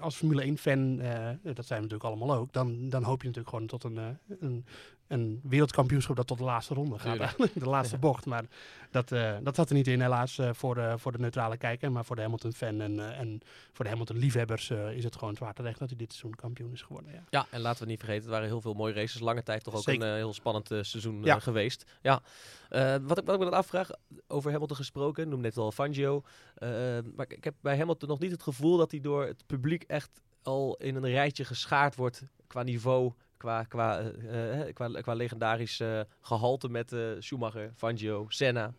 als 0.00 0.16
Formule 0.16 0.56
1-fan, 0.56 0.96
dat 1.42 1.66
zijn 1.66 1.80
we 1.82 1.86
natuurlijk 1.86 2.04
allemaal 2.04 2.34
ook, 2.34 2.52
dan, 2.52 2.88
dan 2.88 3.02
hoop 3.02 3.20
je 3.22 3.26
natuurlijk 3.26 3.54
gewoon 3.54 3.66
tot 3.66 3.84
een, 3.84 3.98
eh, 3.98 4.36
een, 4.40 4.64
een 5.08 5.40
wereldkampioenschap 5.42 6.16
dat 6.16 6.26
tot 6.26 6.38
de 6.38 6.44
laatste 6.44 6.74
ronde 6.74 6.98
gaat. 6.98 7.18
Eigenlijk, 7.18 7.52
de 7.64 7.68
laatste 7.68 7.98
bocht. 7.98 8.26
Maar 8.26 8.44
dat, 8.90 9.12
eh, 9.12 9.36
dat 9.42 9.54
zat 9.54 9.68
er 9.68 9.74
niet 9.74 9.86
in, 9.86 10.00
helaas, 10.00 10.38
eh, 10.38 10.50
voor, 10.52 10.74
de, 10.74 10.94
voor 10.96 11.12
de 11.12 11.18
neutrale 11.18 11.56
kijker. 11.56 11.92
Maar 11.92 12.04
voor 12.04 12.16
de 12.16 12.22
Hamilton-fan 12.22 12.80
en, 12.80 12.98
eh, 13.00 13.18
en 13.20 13.40
voor 13.72 13.84
de 13.84 13.90
Hamilton-liefhebbers 13.90 14.70
eh, 14.70 14.90
is 14.96 15.04
het 15.04 15.16
gewoon 15.16 15.34
zwaar 15.34 15.54
terecht 15.54 15.78
dat 15.78 15.88
hij 15.88 15.98
dit 15.98 16.12
seizoen 16.12 16.34
kampioen 16.34 16.72
is 16.72 16.82
geworden. 16.82 17.12
Ja. 17.12 17.22
Ja, 17.30 17.46
en 17.50 17.60
laten 17.60 17.82
we 17.82 17.88
niet 17.90 17.98
vergeten, 17.98 18.22
het 18.22 18.32
waren 18.32 18.48
heel 18.48 18.60
veel 18.60 18.74
mooie 18.74 18.92
races. 18.94 19.20
Lange 19.20 19.42
tijd 19.42 19.64
toch 19.64 19.74
ook 19.74 19.82
Zeker. 19.82 20.02
een 20.02 20.08
eh, 20.08 20.14
heel 20.14 20.32
spannend 20.34 20.70
eh, 20.70 20.78
seizoen 20.82 21.18
eh, 21.18 21.24
Ja. 21.24 21.38
geweest. 21.38 21.84
Ja. 22.02 22.22
Eh, 22.68 22.96
wat, 23.02 23.18
ik, 23.18 23.24
wat 23.24 23.34
ik 23.34 23.38
me 23.38 23.50
dan 23.50 23.58
afvraag, 23.58 23.90
over 24.26 24.50
Hamilton 24.50 24.76
gesproken, 24.76 25.28
noem 25.28 25.40
net 25.40 25.56
al 25.56 25.72
Fangio. 25.72 26.22
Eh, 26.64 27.04
maar 27.16 27.26
ik, 27.26 27.36
ik 27.36 27.44
heb 27.44 27.54
bij 27.60 27.76
Hamilton 27.78 28.08
nog 28.08 28.18
niet 28.18 28.30
het 28.30 28.42
gevoel 28.42 28.76
dat 28.76 28.90
hij 28.90 29.00
door 29.00 29.26
het 29.26 29.46
publiek 29.46 29.82
echt 29.82 30.10
al 30.42 30.76
in 30.76 30.94
een 30.94 31.08
rijtje 31.10 31.44
geschaard 31.44 31.94
wordt 31.94 32.22
qua 32.46 32.62
niveau. 32.62 33.12
Qua, 33.36 33.62
qua, 33.64 33.98
eh, 34.00 34.60
eh, 34.60 34.74
qua, 34.74 35.00
qua 35.00 35.14
legendarisch 35.14 35.80
eh, 35.80 36.00
gehalte 36.20 36.68
met 36.68 36.96
Schumacher, 37.18 37.72
Fangio, 37.76 38.24
Senna. 38.28 38.72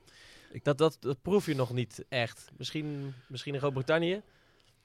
Dat, 0.63 0.77
dat, 0.77 0.97
dat 0.99 1.21
proef 1.21 1.45
je 1.45 1.55
nog 1.55 1.73
niet 1.73 2.05
echt. 2.09 2.51
Misschien, 2.57 3.13
misschien 3.27 3.53
in 3.53 3.59
Groot-Brittannië. 3.59 4.21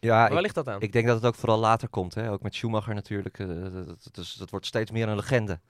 Ja, 0.00 0.16
Maar 0.16 0.26
ik, 0.26 0.32
waar 0.32 0.42
ligt 0.42 0.54
dat 0.54 0.68
aan? 0.68 0.80
ik 0.80 0.92
denk 0.92 1.06
dat 1.06 1.16
het 1.16 1.24
ook 1.26 1.34
vooral 1.34 1.58
later 1.58 1.88
komt. 1.88 2.14
Hè? 2.14 2.30
Ook 2.30 2.42
met 2.42 2.54
Schumacher 2.54 2.94
natuurlijk. 2.94 3.38
eh, 3.38 3.48
dat, 3.48 3.86
dat, 3.86 4.08
dus 4.12 4.34
dat 4.34 4.50
wordt 4.50 4.66
steeds 4.66 4.90
meer 4.90 5.08
een 5.08 5.16
legende. 5.16 5.60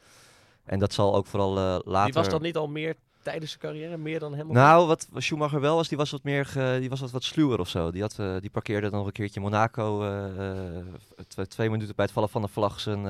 En 0.64 0.78
dat 0.78 0.92
zal 0.92 1.14
ook 1.14 1.26
vooral 1.26 1.52
later... 1.84 2.04
Die 2.04 2.12
was 2.22 2.28
dat 2.28 2.40
niet 2.42 2.56
al 2.56 2.68
meer 2.68 2.96
tijdens 3.22 3.50
zijn 3.50 3.62
carrière? 3.62 3.96
Meer 3.96 4.18
dan 4.18 4.30
Hamilton? 4.30 4.54
Nou, 4.62 4.86
wat 4.86 5.08
Schumacher 5.16 5.60
wel 5.60 5.76
was, 5.76 5.88
die 5.88 5.98
was 5.98 6.10
wat 6.10 6.22
meer, 6.22 6.46
ge- 6.46 6.76
die 6.80 6.88
was 6.90 7.00
wat, 7.00 7.10
wat 7.10 7.24
sluwer 7.24 7.58
of 7.60 7.68
zo. 7.68 7.90
Die, 7.90 8.02
had, 8.02 8.18
eh, 8.18 8.34
die 8.40 8.50
parkeerde 8.50 8.88
dan 8.88 8.98
nog 8.98 9.06
een 9.06 9.12
keertje 9.12 9.40
Monaco, 9.40 10.02
eh, 10.02 10.48
eh, 10.78 10.84
tw- 11.28 11.40
twee 11.40 11.70
minuten 11.70 11.94
bij 11.96 12.04
het 12.04 12.14
vallen 12.14 12.28
van 12.28 12.42
de 12.42 12.48
vlag, 12.48 12.80
zijn, 12.80 13.04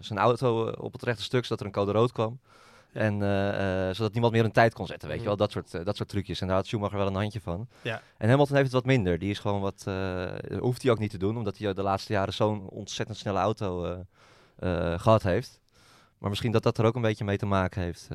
zijn 0.00 0.18
auto 0.18 0.68
op 0.70 0.92
het 0.92 1.02
rechte 1.02 1.22
stuk, 1.22 1.42
zodat 1.44 1.60
er 1.60 1.66
een 1.66 1.72
code 1.72 1.92
rood 1.92 2.12
kwam. 2.12 2.38
En 2.92 3.18
zodat 3.94 4.12
niemand 4.12 4.32
meer 4.32 4.44
een 4.44 4.52
tijd 4.52 4.74
kon 4.74 4.86
zetten, 4.86 5.08
weet 5.08 5.16
je 5.22 5.28
Mhm. 5.28 5.36
wel, 5.36 5.46
dat 5.46 5.50
soort, 5.52 5.84
dat 5.84 5.96
soort 5.96 6.08
trucjes. 6.08 6.40
En 6.40 6.46
daar 6.46 6.56
had 6.56 6.66
Schumacher 6.66 6.98
wel 6.98 7.06
een 7.06 7.14
handje 7.14 7.40
van. 7.40 7.68
Ja. 7.82 8.02
En 8.16 8.28
Hamilton 8.28 8.54
heeft 8.56 8.72
het 8.72 8.82
wat 8.82 8.92
minder. 8.92 9.18
Die 9.18 9.30
is 9.30 9.38
gewoon 9.38 9.60
wat, 9.60 9.84
hoeft 10.60 10.82
hij 10.82 10.90
ook 10.90 10.98
niet 10.98 11.10
te 11.10 11.18
doen, 11.18 11.36
omdat 11.36 11.58
hij 11.58 11.74
de 11.74 11.82
laatste 11.82 12.12
jaren 12.12 12.32
zo'n 12.34 12.68
ontzettend 12.68 13.18
snelle 13.18 13.38
auto 13.38 13.84
eh, 13.84 13.98
eh, 14.92 15.00
gehad 15.00 15.22
heeft. 15.22 15.60
Maar 16.18 16.30
misschien 16.30 16.52
dat 16.52 16.62
dat 16.62 16.78
er 16.78 16.84
ook 16.84 16.94
een 16.94 17.02
beetje 17.02 17.24
mee 17.24 17.36
te 17.36 17.46
maken 17.46 17.82
heeft. 17.82 18.08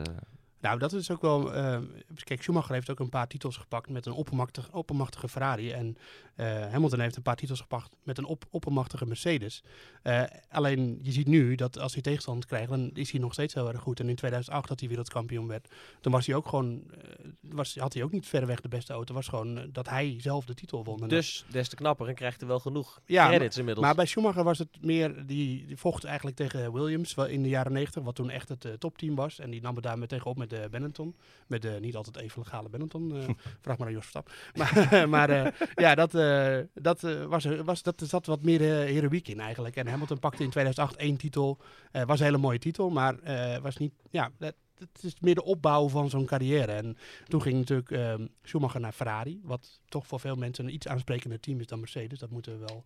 Nou, 0.62 0.80
dat 0.80 0.94
is 0.94 1.12
ook 1.12 1.22
wel. 1.22 1.54
eh, 1.54 1.80
kijk, 2.24 2.42
Schumacher 2.42 2.74
heeft 2.74 2.90
ook 2.90 3.00
een 3.00 3.10
paar 3.10 3.28
titels 3.28 3.58
gepakt 3.58 3.90
met 3.90 4.06
een 4.06 4.12
oppermachtig, 4.14 4.72
oppermachtige 4.72 5.28
Ferrari. 5.30 5.72
En 5.72 5.98
eh, 6.36 6.46
Hamilton 6.72 7.00
heeft 7.00 7.16
een 7.16 7.22
paar 7.22 7.36
titels 7.36 7.60
gepakt 7.62 7.96
met 8.04 8.18
een 8.18 8.26
op, 8.26 8.46
oppermachtige 8.50 9.06
Mercedes. 9.06 9.64
Eh, 10.02 10.24
alleen 10.50 11.00
je 11.02 11.12
ziet 11.12 11.28
nu 11.28 11.56
dat 11.56 11.80
als 11.80 11.94
hij 11.94 12.02
tegenstand 12.02 12.46
krijgt, 12.46 12.70
dan 12.70 12.90
is 12.94 13.12
hij 13.12 13.20
nog 13.20 13.34
steeds 13.34 13.54
heel 13.54 13.68
erg 13.68 13.82
goed. 13.82 14.00
En 14.00 14.10
in 14.10 14.16
2008, 14.16 14.68
dat 14.68 14.80
hij 14.80 14.90
wereldkampioen 14.90 15.48
werd, 15.48 15.68
toen 16.02 16.12
was 16.12 16.26
hij 16.26 16.36
ook 16.36 16.48
gewoon. 16.48 16.84
eh, 16.92 17.02
was, 17.42 17.76
had 17.76 17.94
hij 17.94 18.04
ook 18.04 18.12
niet 18.12 18.28
verreweg 18.28 18.62
de 18.62 18.68
beste 18.68 18.94
auto. 18.94 19.06
Het 19.06 19.16
was 19.16 19.28
gewoon 19.28 19.70
dat 19.72 19.90
hij 19.90 20.16
zelf 20.18 20.46
de 20.46 20.54
titel 20.54 20.84
won. 20.84 20.98
Dat- 20.98 21.10
Dus 21.10 21.46
des 21.52 21.70
te 21.70 21.76
knapper 21.76 22.08
en 22.08 22.16
krijgt 22.16 22.42
er 22.42 22.48
wel 22.48 22.60
genoeg 22.60 23.02
Ja, 23.06 23.28
credits 23.28 23.58
inmiddels. 23.58 23.86
Maar 23.86 23.96
bij 23.96 24.06
Schumacher 24.06 24.44
was 24.44 24.58
het 24.58 24.78
meer, 24.82 25.26
die, 25.26 25.66
die 25.66 25.78
vocht 25.78 26.04
eigenlijk 26.04 26.36
tegen 26.38 26.74
Williams 26.74 27.14
wel 27.16 27.26
in 27.26 27.44
de 27.44 27.50
jaren 27.50 27.72
90, 27.72 28.04
wat 28.04 28.16
toen 28.16 28.30
echt 28.30 28.50
het 28.50 28.68
topteam 28.80 29.16
was. 29.16 29.40
En 29.40 29.50
die 29.50 29.62
nam 29.62 29.76
het 29.76 29.84
daarmee 29.84 30.08
tegenop 30.08 30.38
met 30.38 30.49
de 30.50 30.68
Benetton. 30.72 31.16
Met 31.48 31.62
de 31.62 31.78
niet 31.82 31.96
altijd 31.96 32.16
even 32.16 32.42
legale 32.42 32.70
Benetton. 32.70 33.16
eh, 33.16 33.30
vraag 33.62 33.78
maar 33.78 33.88
aan 33.88 33.94
Jos 33.94 34.08
Verstappen. 34.08 34.34
Maar, 34.60 35.10
maar 35.10 35.30
eh, 35.30 35.52
ja, 35.76 35.96
dat, 35.96 36.16
eh, 36.16 36.60
dat, 36.74 37.04
eh, 37.04 37.26
was, 37.26 37.46
was, 37.46 37.84
dat 37.84 38.02
zat 38.06 38.26
wat 38.26 38.44
meer 38.44 38.62
eh, 38.62 38.68
heroïek 38.92 39.28
in 39.28 39.40
eigenlijk. 39.40 39.76
En 39.76 39.88
Hamilton 39.88 40.20
pakte 40.20 40.44
in 40.44 40.50
2008 40.50 40.96
één 40.96 41.18
titel. 41.18 41.58
Eh, 41.92 42.04
was 42.04 42.20
een 42.20 42.26
hele 42.26 42.38
mooie 42.38 42.60
titel, 42.60 42.90
maar 42.90 43.20
eh, 43.20 43.58
was 43.62 43.78
niet, 43.78 43.94
ja, 44.10 44.32
dat, 44.38 44.56
het 44.78 45.04
is 45.04 45.20
meer 45.20 45.36
de 45.36 45.44
opbouw 45.44 45.90
van 45.90 46.10
zo'n 46.10 46.26
carrière. 46.26 46.72
En 46.72 46.98
toen 47.28 47.42
ging 47.42 47.58
natuurlijk 47.58 47.92
ehm, 47.92 48.28
Schumacher 48.44 48.80
naar 48.80 48.92
Ferrari, 48.92 49.42
wat 49.44 49.82
toch 49.86 50.08
voor 50.08 50.20
veel 50.20 50.36
mensen 50.36 50.66
een 50.66 50.74
iets 50.74 50.88
aansprekender 50.88 51.40
team 51.40 51.60
is 51.60 51.68
dan 51.68 51.80
Mercedes. 51.80 52.20
Dat 52.20 52.30
moeten 52.30 52.52
we 52.60 52.66
wel 52.66 52.84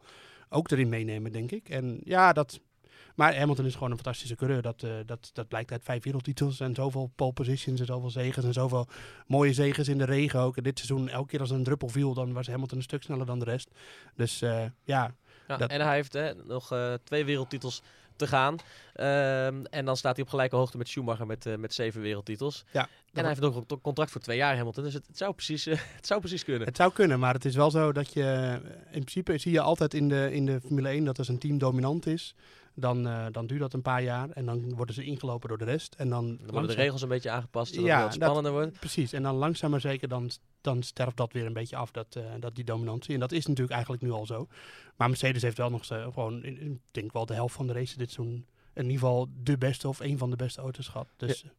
ook 0.49 0.71
erin 0.71 0.89
meenemen, 0.89 1.31
denk 1.31 1.51
ik. 1.51 1.69
En 1.69 1.99
ja, 2.03 2.33
dat. 2.33 2.59
Maar 3.15 3.35
Hamilton 3.37 3.65
is 3.65 3.73
gewoon 3.73 3.89
een 3.89 3.95
fantastische 3.95 4.35
coureur. 4.35 4.61
Dat, 4.61 4.83
eh, 4.83 4.91
dat, 5.05 5.29
dat 5.33 5.47
blijkt 5.47 5.71
uit 5.71 5.83
vijf 5.83 6.03
wereldtitels 6.03 6.59
en 6.59 6.75
zoveel 6.75 7.11
pole 7.15 7.33
positions 7.33 7.79
en 7.79 7.85
zoveel 7.85 8.09
zegens 8.09 8.45
en 8.45 8.53
zoveel 8.53 8.87
mooie 9.27 9.53
zegens 9.53 9.87
in 9.87 9.97
de 9.97 10.05
regen 10.05 10.39
ook. 10.39 10.57
En 10.57 10.63
dit 10.63 10.79
seizoen, 10.79 11.09
elke 11.09 11.27
keer 11.29 11.39
als 11.39 11.49
er 11.49 11.55
een 11.55 11.63
druppel 11.63 11.87
viel, 11.89 12.13
dan 12.13 12.33
was 12.33 12.47
Hamilton 12.47 12.77
een 12.77 12.83
stuk 12.83 13.03
sneller 13.03 13.25
dan 13.25 13.39
de 13.39 13.45
rest. 13.45 13.69
Dus 14.15 14.41
eh, 14.41 14.65
ja, 14.83 15.13
Ja, 15.47 15.57
dat- 15.57 15.69
En 15.69 15.81
hij 15.81 15.95
heeft 15.95 16.13
hè, 16.13 16.33
nog 16.35 16.71
eh, 16.71 16.93
twee 17.03 17.25
wereldtitels 17.25 17.81
te 18.15 18.27
gaan. 18.27 18.55
Ehm, 18.93 19.63
en 19.69 19.85
dan 19.85 19.97
staat 19.97 20.15
hij 20.15 20.23
op 20.23 20.29
gelijke 20.29 20.55
hoogte 20.55 20.77
met 20.77 20.87
Schumacher 20.87 21.25
met, 21.25 21.57
met 21.59 21.73
zeven 21.73 22.01
wereldtitels. 22.01 22.63
ja 22.71 22.87
En 23.13 23.19
hij 23.19 23.29
heeft 23.29 23.41
nog 23.41 23.55
een 23.67 23.81
contract 23.81 24.11
voor 24.11 24.21
twee 24.21 24.37
jaar, 24.37 24.55
Hamilton. 24.57 24.83
Dus 24.83 24.93
het, 24.93 25.07
het, 25.07 25.17
zou, 25.17 25.33
precies, 25.33 25.65
eh, 25.67 25.77
het 25.95 26.07
zou 26.07 26.19
precies 26.19 26.43
kunnen. 26.43 26.67
Het 26.67 26.77
zou 26.77 26.93
kunnen, 26.93 27.19
maar 27.19 27.33
het 27.33 27.45
is 27.45 27.55
wel 27.55 27.71
zo 27.71 27.91
dat 27.91 28.13
je... 28.13 28.23
eh, 28.23 28.53
In 28.95 29.03
principe 29.03 29.37
zie 29.37 29.51
je 29.51 29.61
altijd 29.61 29.93
in 29.93 30.07
de, 30.09 30.29
in 30.33 30.45
de 30.45 30.61
Formule 30.61 30.89
1 30.89 31.03
dat 31.05 31.17
als 31.17 31.27
een 31.27 31.37
team 31.37 31.57
dominant 31.57 32.05
is, 32.05 32.35
dan, 32.75 33.07
eh, 33.07 33.25
dan 33.31 33.47
duurt 33.47 33.59
dat 33.59 33.73
een 33.73 33.81
paar 33.81 34.03
jaar. 34.03 34.29
En 34.29 34.45
dan 34.45 34.75
worden 34.75 34.95
ze 34.95 35.03
ingelopen 35.03 35.49
door 35.49 35.57
de 35.57 35.63
rest. 35.65 35.95
En 35.97 36.09
dan, 36.09 36.37
Dan 36.37 36.51
worden 36.51 36.69
de 36.69 36.75
regels 36.75 37.01
een 37.01 37.07
beetje 37.07 37.29
aangepast, 37.29 37.73
zodat 37.73 37.87
Ja, 37.89 37.93
het 37.95 38.03
wat 38.03 38.11
dat- 38.19 38.21
spannender 38.29 38.51
wordt. 38.51 38.79
Precies, 38.79 39.13
en 39.13 39.23
dan 39.23 39.35
langzaam 39.35 39.71
maar 39.71 39.81
zeker 39.81 40.07
dan, 40.07 40.29
dan 40.61 40.83
sterft 40.83 41.17
dat 41.17 41.33
weer 41.33 41.45
een 41.45 41.53
beetje 41.53 41.75
af, 41.75 41.91
dat, 41.91 42.15
eh, 42.15 42.23
dat 42.39 42.55
die 42.55 42.63
dominantie. 42.63 43.13
En 43.13 43.19
dat 43.19 43.31
is 43.31 43.45
natuurlijk 43.45 43.73
eigenlijk 43.73 44.03
nu 44.03 44.11
al 44.11 44.25
zo. 44.25 44.47
Maar 44.95 45.07
Mercedes 45.09 45.41
heeft 45.41 45.57
wel 45.57 45.69
nog 45.69 45.85
gewoon, 45.85 46.43
ik 46.43 46.77
denk 46.91 47.13
wel 47.13 47.25
de 47.25 47.33
helft 47.33 47.55
van 47.55 47.67
de 47.67 47.73
races 47.73 47.95
dit 47.95 48.11
seizoen, 48.11 48.45
in 48.73 48.81
ieder 48.83 48.99
geval 48.99 49.29
de 49.43 49.57
beste 49.57 49.87
of 49.87 49.99
een 49.99 50.17
van 50.17 50.29
de 50.29 50.35
beste 50.35 50.61
auto's 50.61 50.87
gehad. 50.87 51.07
Dus 51.17 51.41
Ja, 51.41 51.49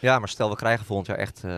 maar 0.00 0.28
stel 0.28 0.50
we 0.50 0.56
krijgen 0.56 0.86
volgend 0.86 1.08
jaar 1.08 1.18
echt, 1.18 1.44
eh, 1.44 1.50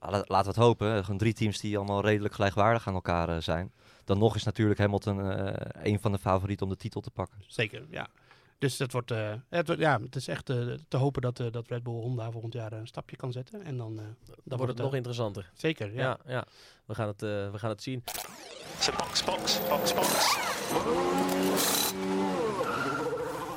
la- 0.00 0.24
laten 0.26 0.26
we 0.28 0.48
het 0.48 0.56
hopen, 0.56 1.04
gewoon 1.04 1.18
drie 1.18 1.32
teams 1.32 1.60
die 1.60 1.76
allemaal 1.76 2.00
redelijk 2.04 2.34
gelijkwaardig 2.34 2.88
aan 2.88 2.94
elkaar 2.94 3.28
eh, 3.28 3.36
zijn. 3.40 3.72
Dan 4.04 4.18
nog 4.18 4.34
is 4.36 4.42
natuurlijk 4.44 4.80
Hamilton 4.80 5.30
eh 5.30 5.52
een 5.92 6.00
van 6.00 6.12
de 6.12 6.18
favorieten 6.18 6.66
om 6.66 6.72
de 6.72 6.78
titel 6.78 7.00
te 7.00 7.10
pakken. 7.10 7.38
zeker, 7.46 7.82
ja. 7.90 8.08
Dus 8.58 8.76
dat 8.76 8.92
wordt, 8.92 9.10
eh, 9.10 9.32
het, 9.48 9.66
wordt- 9.66 9.82
ja, 9.82 10.00
het 10.00 10.16
is 10.16 10.28
echt 10.28 10.50
eh, 10.50 10.56
te 10.88 10.96
hopen 10.96 11.22
dat, 11.22 11.40
eh, 11.40 11.46
dat 11.50 11.68
Red 11.68 11.82
Bull 11.82 11.92
Honda 11.94 12.30
volgend 12.30 12.52
jaar 12.52 12.72
een 12.72 12.86
stapje 12.86 13.16
kan 13.16 13.32
zetten. 13.32 13.64
En 13.64 13.76
dan, 13.76 13.98
eh, 13.98 14.04
Dan 14.44 14.58
wordt 14.58 14.72
het 14.72 14.82
nog 14.82 14.94
interessanter. 14.94 15.50
Zeker, 15.54 15.94
ja. 15.94 16.00
Ja, 16.02 16.18
ja. 16.26 16.44
We, 16.86 16.94
gaan 16.94 17.06
het, 17.08 17.22
eh, 17.22 17.28
we 17.50 17.58
gaan 17.58 17.70
het 17.70 17.82
zien. 17.82 18.04
Box, 18.96 19.24
box, 19.24 19.60
box, 19.68 19.94
box. 19.94 20.36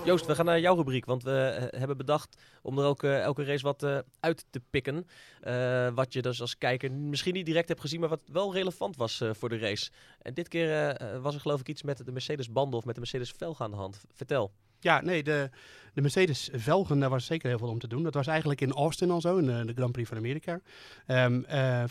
Joost, 0.05 0.25
we 0.25 0.35
gaan 0.35 0.45
naar 0.45 0.59
jouw 0.59 0.75
rubriek, 0.75 1.05
want 1.05 1.23
we 1.23 1.31
eh, 1.31 1.79
hebben 1.79 1.97
bedacht 1.97 2.41
om 2.61 2.79
er 2.79 2.85
ook 2.85 3.03
elke 3.03 3.43
race 3.43 3.63
wat 3.63 3.83
eh, 3.83 3.97
uit 4.19 4.45
te 4.49 4.61
pikken. 4.69 5.07
Eh, 5.41 5.87
wat 5.93 6.13
je 6.13 6.21
dus 6.21 6.41
als 6.41 6.57
kijker 6.57 6.91
misschien 6.91 7.33
niet 7.33 7.45
direct 7.45 7.67
hebt 7.67 7.81
gezien, 7.81 7.99
maar 7.99 8.09
wat 8.09 8.21
wel 8.31 8.53
relevant 8.53 8.95
was 8.95 9.23
voor 9.31 9.49
de 9.49 9.57
race. 9.57 9.91
En 10.21 10.33
dit 10.33 10.47
keer 10.47 10.97
was 11.21 11.35
er 11.35 11.41
geloof 11.41 11.59
ik 11.59 11.69
iets 11.69 11.83
met 11.83 12.05
de 12.05 12.11
Mercedes 12.11 12.51
banden 12.51 12.79
of 12.79 12.85
met 12.85 12.95
de 12.95 13.01
Mercedes 13.01 13.31
velg 13.37 13.61
aan 13.61 13.71
de 13.71 13.77
hand. 13.77 14.01
Vertel. 14.13 14.51
Ja, 14.79 15.01
nee, 15.01 15.23
de, 15.23 15.49
de 15.93 16.01
Mercedes 16.01 16.49
Velgen, 16.53 16.99
daar 16.99 17.09
was 17.09 17.25
zeker 17.25 17.49
heel 17.49 17.57
veel 17.57 17.69
om 17.69 17.79
te 17.79 17.87
doen. 17.87 18.03
Dat 18.03 18.13
was 18.13 18.27
eigenlijk 18.27 18.61
in 18.61 18.71
Austin 18.71 19.11
al 19.11 19.21
zo, 19.21 19.37
in 19.37 19.45
de, 19.65 19.73
Grand 19.75 19.91
Prix 19.91 20.09
van 20.09 20.17
Amerika. 20.17 20.59
Ehm, 21.05 21.43
eh, 21.43 21.83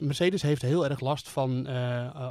Mercedes 0.00 0.42
heeft 0.42 0.62
heel 0.62 0.88
erg 0.88 1.00
last 1.00 1.28
van 1.28 1.68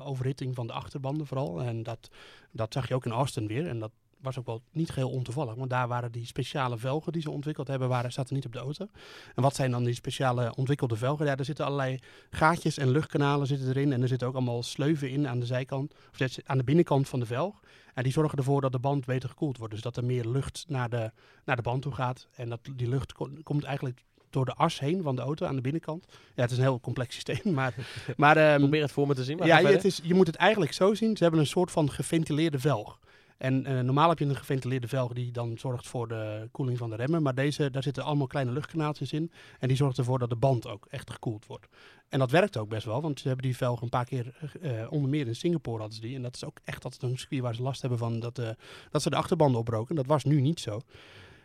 overhitting 0.05 0.55
van 0.55 0.67
de 0.67 0.73
achterbanden 0.73 1.27
vooral. 1.27 1.61
En 1.61 1.83
dat, 1.83 2.09
dat 2.51 2.73
zag 2.73 2.87
je 2.87 2.95
ook 2.95 3.05
in 3.05 3.11
Austin 3.11 3.47
weer. 3.47 3.67
En 3.67 3.79
dat 3.79 3.91
was 4.21 4.39
ook 4.39 4.45
wel 4.45 4.61
niet 4.71 4.89
geheel 4.89 5.09
ontoevallig, 5.09 5.55
want 5.55 5.69
daar 5.69 5.87
waren 5.87 6.11
die 6.11 6.25
speciale 6.25 6.77
velgen 6.77 7.11
die 7.11 7.21
ze 7.21 7.31
ontwikkeld 7.31 7.67
hebben, 7.67 7.89
waren, 7.89 8.11
zaten 8.11 8.35
niet 8.35 8.45
op 8.45 8.53
de 8.53 8.59
auto. 8.59 8.87
En 9.35 9.41
wat 9.41 9.55
zijn 9.55 9.71
dan 9.71 9.83
die 9.83 9.93
speciale 9.93 10.55
ontwikkelde 10.55 10.95
velgen? 10.95 11.25
Ja, 11.25 11.35
er 11.35 11.45
zitten 11.45 11.65
allerlei 11.65 11.99
gaatjes 12.29 12.77
en 12.77 12.89
luchtkanalen 12.89 13.47
zitten 13.47 13.67
erin. 13.67 13.93
En 13.93 14.01
er 14.01 14.07
zitten 14.07 14.27
ook 14.27 14.35
allemaal 14.35 14.63
sleuven 14.63 15.09
in 15.09 15.27
aan 15.27 15.39
de 15.39 15.45
zijkant, 15.45 15.93
of 16.11 16.37
aan 16.45 16.57
de 16.57 16.63
binnenkant 16.63 17.09
van 17.09 17.19
de 17.19 17.25
velg. 17.25 17.59
En 17.93 18.03
die 18.03 18.11
zorgen 18.11 18.37
ervoor 18.37 18.61
dat 18.61 18.71
de 18.71 18.79
band 18.79 19.05
beter 19.05 19.29
gekoeld 19.29 19.57
wordt. 19.57 19.73
Dus 19.73 19.81
dat 19.83 19.97
er 19.97 20.05
meer 20.05 20.25
lucht 20.25 20.65
naar 20.67 20.89
de, 20.89 21.11
naar 21.45 21.55
de 21.55 21.61
band 21.61 21.81
toe 21.81 21.93
gaat. 21.93 22.27
En 22.35 22.49
dat 22.49 22.59
die 22.75 22.87
lucht 22.89 23.13
ko- 23.13 23.31
komt 23.43 23.63
eigenlijk 23.63 24.03
door 24.29 24.45
de 24.45 24.53
as 24.53 24.79
heen 24.79 25.01
van 25.01 25.15
de 25.15 25.21
auto 25.21 25.45
aan 25.45 25.55
de 25.55 25.61
binnenkant. 25.61 26.05
Ja, 26.35 26.41
het 26.41 26.51
is 26.51 26.57
een 26.57 26.63
heel 26.63 26.79
complex 26.79 27.13
systeem. 27.15 27.53
Maar, 27.53 27.73
maar 28.17 28.37
ehm, 28.37 28.59
Probeer 28.59 28.81
het 28.81 28.91
voor 28.91 29.07
me 29.07 29.13
te 29.13 29.23
zien. 29.23 29.37
Maar 29.37 29.47
ja, 29.47 29.61
het 29.61 29.85
is, 29.85 29.99
je 30.03 30.13
moet 30.13 30.27
het 30.27 30.35
eigenlijk 30.35 30.73
zo 30.73 30.93
zien. 30.93 31.17
Ze 31.17 31.23
hebben 31.23 31.41
een 31.41 31.47
soort 31.47 31.71
van 31.71 31.91
geventileerde 31.91 32.59
velg. 32.59 32.99
En 33.41 33.65
eh, 33.65 33.79
normaal 33.79 34.09
heb 34.09 34.19
je 34.19 34.25
een 34.25 34.35
geventileerde 34.35 34.87
velg 34.87 35.13
die 35.13 35.31
dan 35.31 35.57
zorgt 35.57 35.87
voor 35.87 36.07
de 36.07 36.47
koeling 36.51 36.77
van 36.77 36.89
de 36.89 36.95
remmen. 36.95 37.21
Maar 37.21 37.35
deze, 37.35 37.71
daar 37.71 37.83
zitten 37.83 38.03
allemaal 38.03 38.27
kleine 38.27 38.51
luchtkanaaltjes 38.51 39.13
in. 39.13 39.31
En 39.59 39.67
die 39.67 39.77
zorgt 39.77 39.97
ervoor 39.97 40.19
dat 40.19 40.29
de 40.29 40.35
band 40.35 40.67
ook 40.67 40.85
echt 40.89 41.11
gekoeld 41.11 41.45
wordt. 41.45 41.67
En 42.09 42.19
dat 42.19 42.31
werkt 42.31 42.57
ook 42.57 42.69
best 42.69 42.85
wel, 42.85 43.01
want 43.01 43.19
ze 43.19 43.27
hebben 43.27 43.45
die 43.45 43.57
velg 43.57 43.81
een 43.81 43.89
paar 43.89 44.05
keer, 44.05 44.33
eh, 44.61 44.91
onder 44.91 45.09
meer 45.09 45.27
in 45.27 45.35
Singapore 45.35 45.77
hadden 45.79 45.95
ze 45.95 46.01
die. 46.01 46.15
En 46.15 46.21
dat 46.21 46.35
is 46.35 46.45
ook 46.45 46.59
echt 46.63 46.83
altijd 46.83 47.01
een 47.03 47.17
circuit 47.17 47.41
waar 47.41 47.55
ze 47.55 47.61
last 47.61 47.81
hebben 47.81 47.99
van 47.99 48.19
dat, 48.19 48.39
eh, 48.39 48.49
dat 48.91 49.01
ze 49.01 49.09
de 49.09 49.15
achterbanden 49.15 49.59
opbroken. 49.59 49.95
Dat 49.95 50.05
was 50.05 50.23
nu 50.23 50.41
niet 50.41 50.59
zo. 50.59 50.81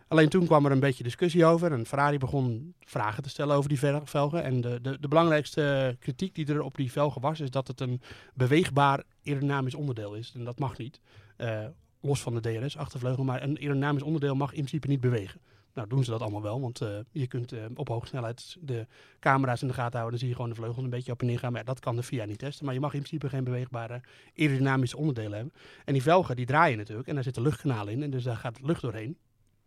Alleen 0.08 0.28
toen 0.28 0.46
kwam 0.46 0.64
er 0.64 0.72
een 0.72 0.80
beetje 0.80 1.04
discussie 1.04 1.44
over 1.44 1.72
en 1.72 1.86
Ferrari 1.86 2.18
begon 2.18 2.74
vragen 2.80 3.22
te 3.22 3.28
stellen 3.28 3.56
over 3.56 3.68
die 3.68 3.78
vel- 3.78 4.06
velgen. 4.06 4.42
En 4.42 4.60
de, 4.60 4.78
de, 4.82 5.00
de 5.00 5.08
belangrijkste 5.08 5.96
kritiek 6.00 6.34
die 6.34 6.46
er 6.46 6.62
op 6.62 6.76
die 6.76 6.92
velgen 6.92 7.20
was, 7.20 7.40
is 7.40 7.50
dat 7.50 7.68
het 7.68 7.80
een 7.80 8.00
beweegbaar 8.34 9.02
aerodynamisch 9.24 9.74
onderdeel 9.74 10.14
is. 10.14 10.32
En 10.34 10.44
dat 10.44 10.58
mag 10.58 10.78
niet. 10.78 11.00
Los 12.06 12.22
van 12.22 12.34
de 12.34 12.40
DRS-achtervleugel, 12.40 13.24
maar 13.24 13.42
een 13.42 13.58
aerodynamisch 13.58 14.02
onderdeel 14.02 14.34
mag 14.34 14.50
in 14.50 14.56
principe 14.56 14.88
niet 14.88 15.00
bewegen. 15.00 15.40
Nou, 15.76 15.88
doen 15.88 16.04
ze 16.04 16.10
dat 16.10 16.20
allemaal 16.20 16.42
wel, 16.42 16.60
want 16.60 16.80
eh, 16.80 16.98
je 17.10 17.26
kunt 17.26 17.52
eh, 17.52 17.64
op 17.74 17.88
hoge 17.88 18.06
snelheid 18.06 18.56
de 18.60 18.86
camera's 19.20 19.62
in 19.62 19.68
de 19.68 19.74
gaten 19.74 19.98
houden. 19.98 20.10
Dan 20.10 20.18
zie 20.18 20.28
je 20.28 20.34
gewoon 20.34 20.50
de 20.50 20.56
vleugels 20.56 20.84
een 20.84 20.90
beetje 20.90 21.12
op 21.12 21.20
en 21.20 21.26
neer 21.26 21.38
gaan. 21.38 21.52
Maar 21.52 21.64
dat 21.64 21.80
kan 21.80 21.96
de 21.96 22.02
VIA 22.02 22.24
niet 22.24 22.38
testen. 22.38 22.64
Maar 22.64 22.74
je 22.74 22.80
mag 22.80 22.94
in 22.94 22.98
principe 22.98 23.28
geen 23.28 23.44
beweegbare 23.44 24.00
aerodynamische 24.36 24.96
onderdelen 24.96 25.32
hebben. 25.32 25.52
En 25.84 25.92
die 25.92 26.02
velgen, 26.02 26.36
die 26.36 26.46
draaien 26.46 26.78
natuurlijk. 26.78 27.08
En 27.08 27.14
daar 27.14 27.22
zitten 27.22 27.42
luchtkanalen 27.42 27.92
in. 27.92 28.02
En 28.02 28.10
dus 28.10 28.22
daar 28.22 28.36
gaat 28.36 28.60
lucht 28.62 28.82
doorheen. 28.82 29.16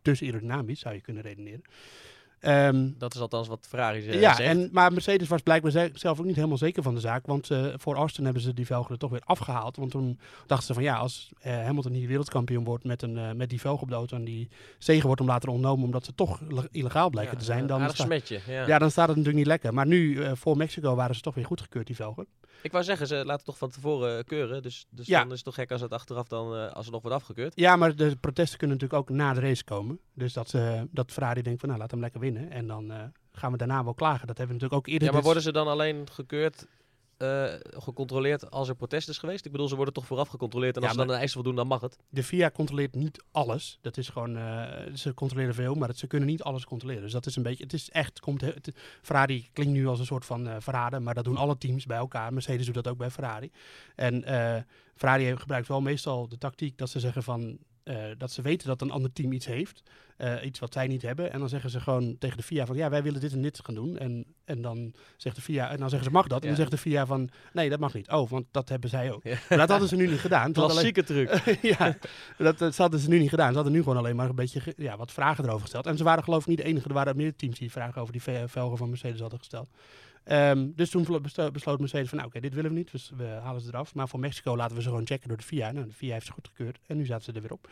Dus 0.01 0.21
aerodynamisch 0.21 0.79
zou 0.79 0.95
je 0.95 1.01
kunnen 1.01 1.23
redeneren. 1.23 1.61
Ehm, 2.39 2.89
Dat 2.97 3.13
is 3.15 3.21
althans 3.21 3.47
wat 3.47 3.65
Ferrari 3.69 4.07
eh, 4.07 4.21
ja, 4.21 4.35
zegt. 4.35 4.49
en, 4.49 4.69
maar 4.71 4.91
Mercedes 4.91 5.27
was 5.27 5.41
blijkbaar 5.41 5.71
ze- 5.71 5.89
zelf 5.93 6.19
ook 6.19 6.25
niet 6.25 6.35
helemaal 6.35 6.57
zeker 6.57 6.83
van 6.83 6.93
de 6.93 6.99
zaak. 6.99 7.25
Want 7.25 7.49
eh, 7.51 7.65
voor 7.75 7.95
Austin 7.95 8.23
hebben 8.23 8.41
ze 8.41 8.53
die 8.53 8.65
velgen 8.65 8.91
er 8.91 8.97
toch 8.97 9.09
weer 9.11 9.21
afgehaald. 9.25 9.75
Want 9.77 9.91
toen 9.91 10.19
dachten 10.45 10.67
ze 10.67 10.73
van 10.73 10.83
ja, 10.83 10.95
als 10.97 11.31
eh, 11.39 11.53
Hamilton 11.53 11.91
hier 11.93 12.07
wereldkampioen 12.07 12.63
wordt 12.63 12.83
met, 12.83 13.01
een, 13.01 13.17
eh, 13.17 13.31
met 13.31 13.49
die 13.49 13.59
velgen 13.59 13.81
op 13.83 13.89
de 13.89 13.95
auto... 13.95 14.15
en 14.17 14.23
die 14.25 14.49
zegen 14.77 15.05
wordt 15.05 15.19
hem 15.21 15.29
later 15.29 15.49
ontnomen 15.49 15.85
omdat 15.85 16.05
ze 16.05 16.15
toch 16.15 16.39
le- 16.49 16.67
illegaal 16.71 17.09
blijken 17.09 17.33
Ja, 17.33 17.39
te 17.39 17.45
zijn... 17.45 17.67
Dan 17.67 17.89
sta- 17.89 18.03
smetje, 18.03 18.39
ja. 18.47 18.67
ja, 18.67 18.79
dan 18.79 18.91
staat 18.91 19.07
het 19.07 19.17
natuurlijk 19.17 19.37
niet 19.45 19.47
lekker. 19.53 19.73
Maar 19.73 19.87
nu, 19.87 20.25
voor 20.35 20.57
Mexico, 20.57 20.95
waren 20.95 21.15
ze 21.15 21.21
toch 21.21 21.35
weer 21.35 21.45
goedgekeurd, 21.45 21.87
die 21.87 21.95
velgen. 21.95 22.27
Ik 22.61 22.71
wou 22.71 22.83
zeggen, 22.83 23.07
ze 23.07 23.25
laten 23.25 23.45
toch 23.45 23.57
van 23.57 23.69
tevoren 23.69 24.25
keuren. 24.25 24.61
Dus, 24.63 24.85
dus 24.89 25.07
Ja. 25.07 25.19
dan 25.19 25.27
is 25.27 25.35
het 25.35 25.43
toch 25.43 25.53
gek 25.55 25.71
als 25.71 25.81
het 25.81 25.91
achteraf 25.93 26.27
dan, 26.27 26.73
als 26.73 26.85
het 26.85 26.93
nog 26.93 27.01
wordt 27.01 27.17
afgekeurd. 27.17 27.51
Ja, 27.55 27.75
maar 27.75 27.95
de 27.95 28.15
protesten 28.19 28.57
kunnen 28.57 28.77
natuurlijk 28.77 29.09
ook 29.09 29.15
na 29.17 29.33
de 29.33 29.39
race 29.39 29.63
komen. 29.63 29.99
Dus 30.13 30.33
dat, 30.33 30.55
dat 30.91 31.11
Ferrari 31.11 31.41
denkt 31.41 31.59
van 31.59 31.69
nou, 31.69 31.81
laat 31.81 31.91
hem 31.91 31.99
lekker 31.99 32.19
winnen. 32.33 32.51
En 32.51 32.67
dan 32.67 32.91
eh, 32.91 33.03
gaan 33.31 33.51
we 33.51 33.57
daarna 33.57 33.83
wel 33.83 33.93
klagen. 33.93 34.27
Dat 34.27 34.37
hebben 34.37 34.55
we 34.57 34.61
natuurlijk 34.61 34.79
ook 34.87 34.87
eerder... 34.93 35.07
Ja, 35.07 35.13
maar 35.13 35.21
dit- 35.23 35.25
worden 35.25 35.43
ze 35.43 35.51
dan 35.51 35.67
alleen 35.67 36.09
gekeurd, 36.11 36.67
eh, 37.17 37.53
gecontroleerd 37.61 38.51
als 38.51 38.69
er 38.69 38.75
protest 38.75 39.09
is 39.09 39.17
geweest? 39.17 39.45
Ik 39.45 39.51
bedoel, 39.51 39.67
ze 39.67 39.75
worden 39.75 39.93
toch 39.93 40.05
vooraf 40.05 40.27
gecontroleerd 40.27 40.75
en 40.75 40.81
Ja, 40.81 40.87
als 40.87 40.97
ze 40.97 41.03
dan 41.05 41.13
een 41.13 41.19
eis 41.21 41.33
voldoen, 41.33 41.55
dan 41.55 41.67
mag 41.67 41.81
het. 41.81 41.97
De 42.09 42.23
FIA 42.23 42.51
controleert 42.51 42.95
niet 42.95 43.23
alles. 43.31 43.77
Dat 43.81 43.97
is 43.97 44.09
gewoon, 44.09 44.37
eh, 44.37 44.93
ze 44.95 45.13
controleren 45.13 45.53
veel, 45.53 45.75
maar 45.75 45.93
ze 45.95 46.07
kunnen 46.07 46.27
niet 46.27 46.43
alles 46.43 46.65
controleren. 46.65 47.01
Dus 47.03 47.11
dat 47.11 47.25
is 47.25 47.35
een 47.35 47.43
beetje, 47.43 47.63
het 47.63 47.73
is 47.73 47.89
echt, 47.89 48.19
komt, 48.19 48.41
he- 48.41 48.47
het, 48.53 48.71
Ferrari 49.01 49.49
klinkt 49.53 49.73
nu 49.73 49.87
als 49.87 49.99
een 49.99 50.05
soort 50.05 50.25
van 50.25 50.47
eh, 50.47 50.55
verrader, 50.59 51.01
maar 51.01 51.13
dat 51.13 51.23
doen 51.23 51.37
alle 51.37 51.57
teams 51.57 51.85
bij 51.85 51.97
elkaar. 51.97 52.33
Mercedes 52.33 52.65
doet 52.65 52.75
dat 52.75 52.87
ook 52.87 52.97
bij 52.97 53.09
Ferrari. 53.11 53.51
En 53.95 54.23
Ferrari 54.95 55.37
gebruikt 55.37 55.67
wel 55.67 55.81
meestal 55.81 56.27
de 56.27 56.37
tactiek 56.37 56.77
dat 56.77 56.89
ze 56.89 56.99
zeggen 56.99 57.23
van, 57.23 57.57
eh, 57.89 57.95
dat 58.17 58.31
ze 58.31 58.41
weten 58.41 58.67
dat 58.67 58.81
een 58.81 58.91
ander 58.91 59.13
team 59.13 59.31
iets 59.31 59.45
heeft, 59.45 59.83
eh, 60.17 60.33
iets 60.45 60.59
wat 60.59 60.73
zij 60.73 60.87
niet 60.87 61.01
hebben. 61.01 61.31
En 61.31 61.39
dan 61.39 61.49
zeggen 61.49 61.69
ze 61.69 61.79
gewoon 61.79 62.17
tegen 62.17 62.37
de 62.37 62.43
FIA 62.43 62.65
van, 62.65 62.75
ja, 62.75 62.89
wij 62.89 63.03
willen 63.03 63.21
dit 63.21 63.33
en 63.33 63.41
dit 63.41 63.59
gaan 63.63 63.75
doen. 63.75 63.97
En, 63.97 64.25
en 64.45 64.61
dan 64.61 64.93
zegt 65.17 65.35
de 65.35 65.41
FIA, 65.41 65.69
en 65.69 65.77
dan 65.77 65.89
zeggen 65.89 66.07
ze, 66.07 66.13
mag 66.13 66.27
dat? 66.27 66.41
En 66.41 66.47
dan 66.47 66.57
zegt 66.57 66.71
de 66.71 66.77
FIA 66.77 67.05
van, 67.05 67.29
nee, 67.53 67.69
dat 67.69 67.79
mag 67.79 67.93
niet. 67.93 68.09
Oh, 68.09 68.29
want 68.29 68.45
dat 68.51 68.69
hebben 68.69 68.89
zij 68.89 69.11
ook. 69.11 69.23
Ja. 69.23 69.37
Maar 69.49 69.57
dat 69.57 69.69
hadden 69.69 69.89
ze 69.89 69.95
nu 69.95 70.07
niet 70.07 70.19
gedaan. 70.19 70.53
Alleen- 70.53 70.69
Klassieke 70.69 71.03
truc. 71.03 71.43
ja, 71.77 71.97
dat, 72.37 72.57
dat 72.57 72.77
hadden 72.77 72.99
ze 72.99 73.09
nu 73.09 73.19
niet 73.19 73.29
gedaan. 73.29 73.49
Ze 73.49 73.55
hadden 73.55 73.73
nu 73.73 73.79
gewoon 73.83 73.97
alleen 73.97 74.15
maar 74.15 74.29
een 74.29 74.35
beetje 74.35 74.73
ja, 74.77 74.97
wat 74.97 75.11
vragen 75.11 75.43
erover 75.43 75.61
gesteld. 75.61 75.85
En 75.85 75.97
ze 75.97 76.03
waren 76.03 76.23
geloof 76.23 76.41
ik 76.41 76.47
niet 76.47 76.57
de 76.57 76.63
enige. 76.63 76.87
Er 76.87 76.93
waren 76.93 77.15
meer 77.15 77.35
teams 77.35 77.59
die 77.59 77.71
vragen 77.71 78.01
over 78.01 78.13
die 78.13 78.21
ve- 78.21 78.47
velgen 78.47 78.77
van 78.77 78.89
Mercedes 78.89 79.19
hadden 79.19 79.39
gesteld. 79.39 79.69
Ehm, 80.23 80.67
dus 80.75 80.89
toen 80.89 81.07
besloot 81.53 81.79
Mercedes 81.79 82.09
van, 82.09 82.17
nou 82.17 82.29
oké, 82.29 82.39
dit 82.39 82.53
willen 82.53 82.71
we 82.71 82.77
niet. 82.77 82.91
Dus 82.91 83.11
we 83.17 83.23
halen 83.23 83.61
ze 83.61 83.67
eraf. 83.67 83.95
Maar 83.95 84.07
voor 84.07 84.19
Mexico 84.19 84.55
laten 84.55 84.75
we 84.75 84.81
ze 84.81 84.89
gewoon 84.89 85.07
checken 85.07 85.27
door 85.27 85.37
de 85.37 85.43
FIA. 85.43 85.71
Nou, 85.71 85.85
de 85.87 85.93
FIA 85.93 86.13
heeft 86.13 86.25
ze 86.25 86.31
goedgekeurd. 86.31 86.77
En 86.85 86.97
nu 86.97 87.05
zaten 87.05 87.23
ze 87.23 87.31
er 87.31 87.41
weer 87.41 87.51
op. 87.51 87.69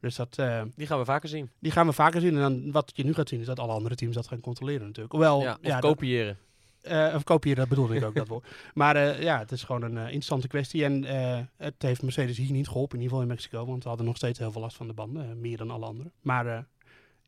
Dus 0.00 0.16
dat, 0.16 0.38
eh, 0.38 0.62
Die 0.76 0.86
gaan 0.86 0.98
we 0.98 1.04
vaker 1.04 1.28
zien. 1.28 1.50
die 1.58 1.72
gaan 1.72 1.86
we 1.86 1.92
vaker 1.92 2.20
zien. 2.20 2.34
En 2.34 2.40
dan, 2.40 2.72
wat 2.72 2.92
je 2.94 3.04
nu 3.04 3.14
gaat 3.14 3.28
zien 3.28 3.40
is 3.40 3.46
dat 3.46 3.58
alle 3.58 3.72
andere 3.72 3.94
teams 3.94 4.14
dat 4.14 4.26
gaan 4.28 4.40
controleren 4.40 4.86
natuurlijk. 4.86 5.12
Hoewel, 5.12 5.40
ja, 5.40 5.52
of 5.52 5.58
ja, 5.66 5.78
kopiëren. 5.78 6.38
eh, 6.82 7.12
of 7.14 7.24
kopiëren, 7.24 7.58
dat 7.58 7.68
bedoelde 7.68 7.96
ik 7.96 8.04
ook, 8.04 8.14
dat 8.14 8.28
woord. 8.28 8.46
Maar 8.74 8.96
eh, 8.96 9.22
ja, 9.22 9.38
het 9.38 9.52
is 9.52 9.62
gewoon 9.62 9.82
een 9.82 9.96
interessante 9.96 10.48
kwestie. 10.48 10.84
En 10.84 11.04
het 11.56 11.74
heeft 11.82 12.02
Mercedes 12.02 12.36
hier 12.36 12.52
niet 12.52 12.68
geholpen, 12.68 12.96
in 12.98 13.02
ieder 13.02 13.16
geval 13.16 13.30
in 13.30 13.34
Mexico. 13.34 13.66
Want 13.66 13.82
ze 13.82 13.88
hadden 13.88 14.06
nog 14.06 14.16
steeds 14.16 14.38
heel 14.38 14.52
veel 14.52 14.60
last 14.60 14.76
van 14.76 14.86
de 14.86 14.92
banden, 14.92 15.40
meer 15.40 15.56
dan 15.56 15.70
alle 15.70 15.86
anderen. 15.86 16.12
Maar 16.20 16.66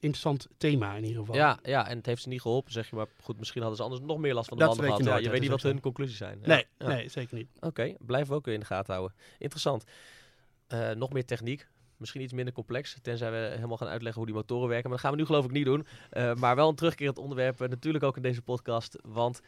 interessant 0.02 0.48
thema 0.56 0.94
in 0.94 1.02
ieder 1.04 1.18
geval. 1.18 1.34
Ja, 1.34 1.58
ja, 1.62 1.88
en 1.88 1.96
het 1.96 2.06
heeft 2.06 2.22
ze 2.22 2.28
niet 2.28 2.40
geholpen, 2.40 2.72
zeg 2.72 2.90
je. 2.90 2.96
Maar 2.96 3.06
goed, 3.22 3.38
misschien 3.38 3.60
hadden 3.60 3.78
ze 3.78 3.84
anders 3.84 4.02
nog 4.02 4.18
meer 4.18 4.34
last 4.34 4.48
van 4.48 4.58
de 4.58 4.64
Dat 4.64 4.76
banden 4.76 4.96
je 4.96 5.02
gehad. 5.02 5.18
Ja, 5.18 5.24
je 5.24 5.30
weet 5.30 5.40
niet 5.40 5.50
is 5.50 5.62
wat 5.62 5.72
hun 5.72 5.80
conclusies 5.80 6.16
zijn. 6.16 6.38
Ja. 6.40 6.46
Nee, 6.46 6.66
Ja. 6.78 6.86
nee, 6.86 7.08
zeker 7.08 7.36
niet. 7.36 7.48
Oké, 7.60 7.94
blijven 8.00 8.28
we 8.28 8.34
ook 8.34 8.46
in 8.46 8.60
de 8.60 8.66
gaten 8.66 8.94
houden. 8.94 9.16
Interessant. 9.38 9.84
Eh, 10.66 10.90
nog 10.90 11.12
meer 11.12 11.24
techniek. 11.24 11.68
Misschien 11.96 12.22
iets 12.22 12.32
minder 12.32 12.54
complex, 12.54 12.98
tenzij 13.02 13.30
we 13.30 13.36
helemaal 13.54 13.76
gaan 13.76 13.88
uitleggen 13.88 14.16
hoe 14.22 14.30
die 14.30 14.40
motoren 14.40 14.68
werken. 14.68 14.90
Maar 14.90 14.98
dat 14.98 15.06
gaan 15.06 15.10
we 15.14 15.20
nu 15.20 15.26
geloof 15.26 15.44
ik 15.44 15.50
niet 15.50 15.64
doen. 15.64 15.86
Eh, 16.10 16.34
maar 16.34 16.56
wel 16.56 16.68
een 16.68 16.74
terugkerend 16.74 17.18
onderwerp, 17.18 17.60
eh, 17.60 17.68
natuurlijk 17.68 18.04
ook 18.04 18.16
in 18.16 18.22
deze 18.22 18.42
podcast. 18.42 18.98
Want 19.02 19.40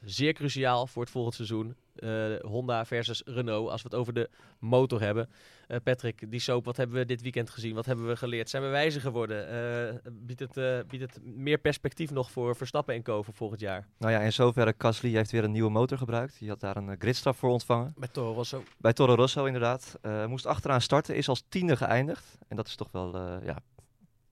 zeer 0.00 0.32
cruciaal 0.32 0.86
voor 0.86 1.02
het 1.02 1.10
volgend 1.10 1.34
seizoen. 1.34 1.76
Eh, 1.96 2.50
Honda 2.50 2.84
versus 2.84 3.22
Renault, 3.24 3.70
als 3.70 3.82
we 3.82 3.88
het 3.88 3.98
over 3.98 4.12
de 4.12 4.30
motor 4.58 5.00
hebben. 5.00 5.28
Eh, 5.66 5.76
Patrick, 5.82 6.30
die 6.30 6.40
soap, 6.40 6.64
wat 6.64 6.76
hebben 6.76 6.96
we 6.96 7.04
dit 7.04 7.22
weekend 7.22 7.50
gezien? 7.50 7.74
Wat 7.74 7.86
hebben 7.86 8.06
we 8.06 8.16
geleerd? 8.16 8.50
Zijn 8.50 8.62
we 8.62 8.68
wijzer 8.68 9.00
geworden? 9.00 9.48
Eh, 9.48 9.94
biedt, 10.12 10.40
het, 10.40 10.56
eh, 10.56 10.78
biedt 10.88 11.02
het 11.02 11.20
meer 11.24 11.58
perspectief 11.58 12.10
nog 12.10 12.30
voor 12.30 12.56
Verstappen 12.56 12.94
en 12.94 13.02
Co. 13.02 13.22
voor 13.22 13.34
volgend 13.34 13.60
jaar? 13.60 13.86
Nou 13.98 14.12
ja, 14.12 14.20
in 14.20 14.32
zoverre, 14.32 14.74
Gasly 14.78 15.10
heeft 15.10 15.30
weer 15.30 15.44
een 15.44 15.52
nieuwe 15.52 15.70
motor 15.70 15.98
gebruikt. 15.98 16.38
Die 16.38 16.48
had 16.48 16.60
daar 16.60 16.76
een 16.76 16.96
gridstraf 16.98 17.36
voor 17.36 17.50
ontvangen. 17.50 17.92
Met 17.96 18.12
Toro 18.12 18.32
Rosso. 18.32 18.62
Bij 18.78 18.92
Toro 18.92 19.14
Rosso 19.14 19.44
inderdaad. 19.44 19.98
Eh, 20.02 20.26
moest 20.26 20.46
achteraan 20.46 20.80
starten, 20.80 21.16
is 21.16 21.28
als 21.28 21.44
tiende 21.48 21.76
geëindigd. 21.76 22.38
En 22.48 22.56
dat 22.56 22.66
is 22.66 22.76
toch 22.76 22.88
wel 22.92 23.14
eh, 23.14 23.36
ja, 23.44 23.58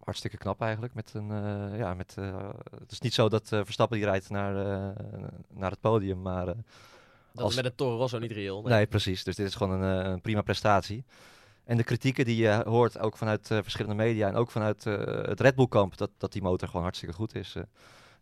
hartstikke 0.04 0.36
knap 0.36 0.60
eigenlijk. 0.60 0.94
Met 0.94 1.14
een, 1.14 1.30
eh, 1.30 1.78
ja, 1.78 1.94
met, 1.94 2.14
eh, 2.18 2.48
het 2.80 2.92
is 2.92 3.00
niet 3.00 3.14
zo 3.14 3.28
dat 3.28 3.52
eh, 3.52 3.60
Verstappen 3.64 3.96
die 3.96 4.06
rijdt 4.06 4.30
naar, 4.30 4.56
eh, 4.56 5.04
naar 5.48 5.70
het 5.70 5.80
podium, 5.80 6.22
maar... 6.22 6.54
Dat 7.32 7.42
Als- 7.42 7.50
is 7.50 7.56
met 7.56 7.64
een 7.64 7.74
Toro 7.74 7.96
Rosso 7.96 8.18
niet 8.18 8.32
reëel. 8.32 8.62
Nee, 8.62 8.86
precies. 8.86 9.24
Dus 9.24 9.36
dit 9.36 9.46
is 9.46 9.54
gewoon 9.54 9.80
een, 9.82 10.04
eh, 10.04 10.10
een 10.10 10.20
prima 10.20 10.42
prestatie. 10.42 11.04
En 11.64 11.76
de 11.76 11.84
kritieken 11.84 12.24
die 12.24 12.36
je 12.36 12.62
hoort, 12.64 12.98
ook 12.98 13.16
vanuit 13.16 13.50
eh, 13.50 13.58
verschillende 13.62 14.02
media 14.02 14.28
en 14.28 14.34
ook 14.34 14.50
vanuit 14.50 14.86
eh, 14.86 14.94
het 15.06 15.40
Red 15.40 15.54
Bull 15.54 15.68
kamp, 15.68 15.96
dat, 15.96 16.10
dat 16.18 16.32
die 16.32 16.42
motor 16.42 16.68
gewoon 16.68 16.82
hartstikke 16.82 17.14
goed 17.14 17.34
is. 17.34 17.56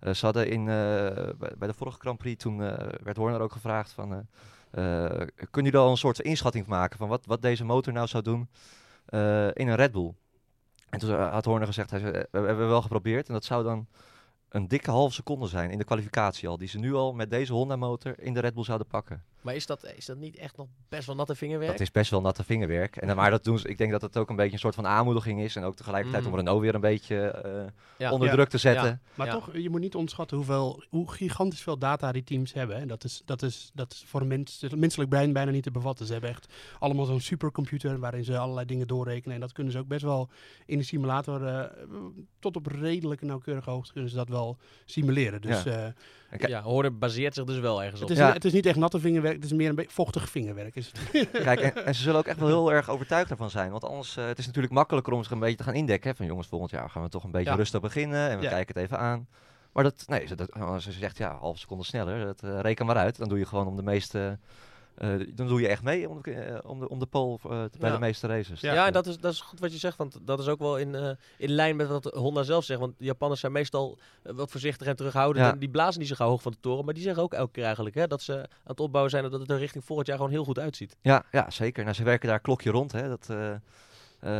Eh, 0.01 0.13
ze 0.15 0.25
hadden 0.25 0.49
in, 0.49 0.65
bij, 0.65 1.69
de 1.69 1.75
vorige 1.75 1.99
Grand 1.99 2.19
Prix, 2.19 2.43
toen 2.43 2.59
werd 3.03 3.17
Horner 3.17 3.41
ook 3.41 3.53
gevraagd 3.53 3.93
van, 3.93 4.27
kunnen 4.71 5.73
jullie 5.73 5.77
al 5.77 5.91
een 5.91 5.97
soort 5.97 6.21
inschatting 6.21 6.67
maken 6.67 6.99
van 6.99 7.09
wat, 7.09 7.27
wat 7.27 7.43
deze 7.43 7.65
motor 7.65 7.93
nou 7.93 8.07
zou 8.07 8.23
doen 8.23 8.49
in 9.53 9.69
een 9.69 9.75
Red 9.75 9.93
Bull? 9.93 10.13
En 10.89 10.99
toen 10.99 11.21
had 11.21 11.45
Horner 11.45 11.67
gezegd, 11.67 11.91
hij 11.91 12.01
zei, 12.01 12.13
we 12.13 12.39
hebben 12.39 12.69
wel 12.69 12.83
geprobeerd 12.83 13.29
en 13.29 13.33
dat 13.35 13.45
zou 13.45 13.65
dan 13.65 13.87
een 14.51 14.69
dikke 14.69 14.91
halve 14.91 15.15
seconde 15.15 15.47
zijn 15.47 15.71
in 15.71 15.79
de 15.79 15.85
kwalificatie 15.85 16.49
al, 16.49 16.59
die 16.59 16.69
ze 16.69 16.79
nu 16.79 16.95
al 16.95 17.13
met 17.13 17.31
deze 17.31 17.53
Honda 17.53 17.77
motor 17.77 18.21
in 18.21 18.35
de 18.35 18.41
Red 18.41 18.55
Bull 18.55 18.65
zouden 18.65 18.87
pakken. 18.87 19.25
Maar 19.41 19.55
is 19.55 19.67
dat, 19.67 19.85
is 19.97 20.07
dat 20.07 20.17
niet 20.17 20.37
echt 20.37 20.57
nog 20.57 20.67
best 20.89 21.07
wel 21.07 21.17
natte 21.17 21.35
vingerwerk? 21.35 21.71
Dat 21.73 21.81
is 21.81 21.91
best 21.91 22.11
wel 22.11 22.21
natte 22.21 22.45
vingerwerk. 22.45 22.97
En, 22.97 23.07
dan- 23.07 23.17
maar 23.17 23.31
dat 23.31 23.45
doen 23.45 23.59
ze, 23.59 23.69
ik 23.69 23.79
denk 23.79 23.91
dat 23.91 24.03
het 24.03 24.17
ook 24.17 24.31
een 24.31 24.37
beetje 24.37 24.53
een 24.53 24.59
soort 24.59 24.75
van 24.75 24.87
aanmoediging 24.87 25.41
is. 25.41 25.57
En 25.57 25.65
ook 25.65 25.77
tegelijkertijd 25.77 26.23
Mm. 26.25 26.31
om 26.31 26.37
Renault 26.37 26.61
weer 26.61 26.75
een 26.75 26.81
beetje 26.81 27.17
eh, 27.27 27.63
Ja. 27.99 28.13
onder 28.13 28.29
Ja. 28.29 28.35
druk 28.35 28.49
te 28.49 28.59
zetten. 28.59 28.85
Ja. 28.87 28.99
Maar 29.15 29.27
Ja. 29.27 29.33
toch, 29.33 29.57
je 29.57 29.71
moet 29.71 29.81
niet 29.81 29.95
onderschatten 29.95 30.37
hoeveel, 30.37 30.85
hoe 30.89 31.11
gigantisch 31.13 31.61
veel 31.63 31.79
data 31.79 32.13
die 32.13 32.25
teams 32.25 32.53
hebben. 32.53 32.77
En 32.77 32.89
dat 32.89 33.05
is, 33.05 33.23
dat 33.25 33.43
is, 33.43 33.71
dat 33.75 33.93
is 33.93 34.05
voor 34.07 34.21
een 34.21 34.27
mens, 34.27 34.65
menselijk 34.77 35.11
brein 35.11 35.33
bijna 35.33 35.51
niet 35.51 35.63
te 35.63 35.71
bevatten. 35.71 36.07
Ze 36.07 36.13
hebben 36.13 36.31
echt 36.31 36.53
allemaal 36.79 37.05
zo'n 37.05 37.21
supercomputer 37.21 37.99
waarin 37.99 38.25
ze 38.25 38.39
allerlei 38.39 38.67
dingen 38.67 38.87
doorrekenen. 38.87 39.35
En 39.35 39.41
dat 39.41 39.53
kunnen 39.53 39.73
ze 39.73 39.79
ook 39.79 39.89
best 39.89 40.03
wel 40.03 40.29
in 40.67 40.79
de 40.79 40.85
simulator, 40.85 41.47
eh, 41.47 41.65
tot 42.39 42.57
op 42.57 42.67
redelijke 42.67 43.25
nauwkeurige 43.25 43.71
hoogte 43.71 43.93
kunnen 43.93 44.11
ze 44.11 44.17
dat 44.17 44.29
wel 44.29 44.57
simuleren. 44.85 45.41
Dus 45.41 45.63
Ja. 45.63 45.93
Kijk- 46.39 46.49
Ja, 46.51 46.63
Horner 46.63 46.99
baseert 46.99 47.35
zich 47.35 47.45
dus 47.45 47.59
wel 47.59 47.83
ergens 47.83 48.03
op. 48.03 48.09
het, 48.09 48.19
is, 48.19 48.25
Ja. 48.25 48.33
het 48.33 48.45
is 48.45 48.53
niet 48.53 48.67
echt 48.67 48.77
natte 48.77 49.01
vingerwerk, 49.01 49.35
het 49.35 49.45
is 49.45 49.53
meer 49.53 49.69
een 49.69 49.75
beetje 49.75 49.93
vochtig 49.95 50.31
vingerwerk. 50.31 50.77
Is 50.77 50.93
het. 50.93 51.29
Kijk, 51.45 51.61
en, 51.61 51.85
en 51.87 51.95
ze 51.95 52.03
zullen 52.03 52.19
ook 52.19 52.27
echt 52.27 52.39
wel 52.39 52.49
heel 52.49 52.73
erg 52.73 52.89
overtuigd 52.91 53.31
ervan 53.31 53.51
zijn. 53.51 53.71
Want 53.71 53.85
anders, 53.85 54.17
eh, 54.17 54.27
het 54.27 54.39
is 54.39 54.47
natuurlijk 54.47 54.75
makkelijker 54.75 55.13
om 55.13 55.23
zich 55.23 55.33
een 55.33 55.39
beetje 55.39 55.57
te 55.57 55.63
gaan 55.63 55.75
indekken. 55.75 56.11
hè, 56.11 56.17
Van 56.17 56.27
jongens, 56.27 56.47
volgend 56.49 56.71
jaar 56.71 56.91
gaan 56.91 57.03
we 57.03 57.09
toch 57.09 57.25
een 57.25 57.31
beetje 57.31 57.51
Ja. 57.51 57.57
rustig 57.57 57.81
beginnen. 57.81 58.31
En 58.31 58.37
we 58.39 58.43
Ja. 58.45 58.51
kijken 58.51 58.75
het 58.75 58.85
even 58.85 58.99
aan. 58.99 59.27
Maar 59.73 59.85
dat, 59.85 60.05
nee, 60.07 60.27
ze, 60.27 60.35
dat, 60.35 60.53
als 60.53 60.85
ze 60.85 60.93
zegt 60.93 61.17
ja, 61.19 61.37
half 61.41 61.59
seconde 61.59 61.85
sneller. 61.85 62.25
Dat 62.25 62.43
eh, 62.43 62.61
reken 62.61 62.87
maar 62.87 62.97
uit. 62.97 63.17
Dan 63.19 63.29
doe 63.29 63.39
je 63.39 63.47
gewoon 63.47 63.67
om 63.67 63.77
de 63.77 63.83
meeste... 63.83 64.39
dan 65.35 65.47
doe 65.47 65.61
je 65.61 65.69
echt 65.69 65.83
mee 65.83 66.09
om 66.09 66.19
de, 66.23 66.33
eh, 66.35 66.71
om 66.71 66.81
de, 66.81 66.89
om 66.89 66.99
de 66.99 67.07
pole 67.07 67.39
eh, 67.43 67.49
bij 67.49 67.89
Ja. 67.89 67.93
de 67.93 67.99
meeste 67.99 68.27
races. 68.27 68.61
Ja, 68.61 68.87
en 68.87 68.93
dat 68.93 69.07
is, 69.07 69.19
dat 69.19 69.33
is 69.33 69.41
goed 69.41 69.61
wat 69.61 69.73
je 69.73 69.79
zegt, 69.79 69.97
want 69.97 70.19
dat 70.23 70.39
is 70.41 70.49
ook 70.49 70.59
wel 70.59 70.79
in, 70.79 70.95
eh, 70.95 71.11
in 71.39 71.51
lijn 71.51 71.77
met 71.77 71.89
wat 71.89 72.05
Honda 72.05 72.43
zelf 72.43 72.65
zegt. 72.65 72.81
Want 72.81 72.99
de 72.99 73.05
Japanners 73.05 73.41
zijn 73.41 73.53
meestal 73.53 73.99
eh, 74.23 74.33
wat 74.35 74.51
voorzichtig 74.51 74.87
en 74.87 74.97
terughoudend. 74.97 75.45
Ja. 75.47 75.53
En 75.53 75.59
die 75.59 75.69
blazen 75.71 76.01
niet 76.01 76.09
zo 76.09 76.15
gauw 76.15 76.29
hoog 76.29 76.43
van 76.43 76.53
de 76.53 76.59
toren. 76.61 76.85
Maar 76.85 76.95
die 76.95 77.03
zeggen 77.03 77.23
ook 77.23 77.35
elke 77.35 77.53
keer 77.53 77.65
eigenlijk 77.65 77.95
hè, 77.95 78.07
dat 78.07 78.23
ze 78.23 78.35
aan 78.39 78.47
het 78.65 78.81
opbouwen 78.81 79.11
zijn 79.13 79.25
en 79.25 79.31
dat 79.31 79.41
het 79.41 79.51
er 79.51 79.59
richting 79.59 79.85
volgend 79.85 80.07
jaar 80.09 80.17
gewoon 80.17 80.33
heel 80.33 80.45
goed 80.45 80.59
uitziet. 80.59 80.97
Ja, 81.01 81.25
ja, 81.33 81.51
zeker. 81.51 81.83
Nou, 81.85 81.95
ze 81.97 82.03
werken 82.05 82.29
daar 82.29 82.41
klokje 82.41 82.71
rond. 82.71 82.93
Hè. 82.93 83.09
Dat, 83.09 83.27
eh, 83.31 83.53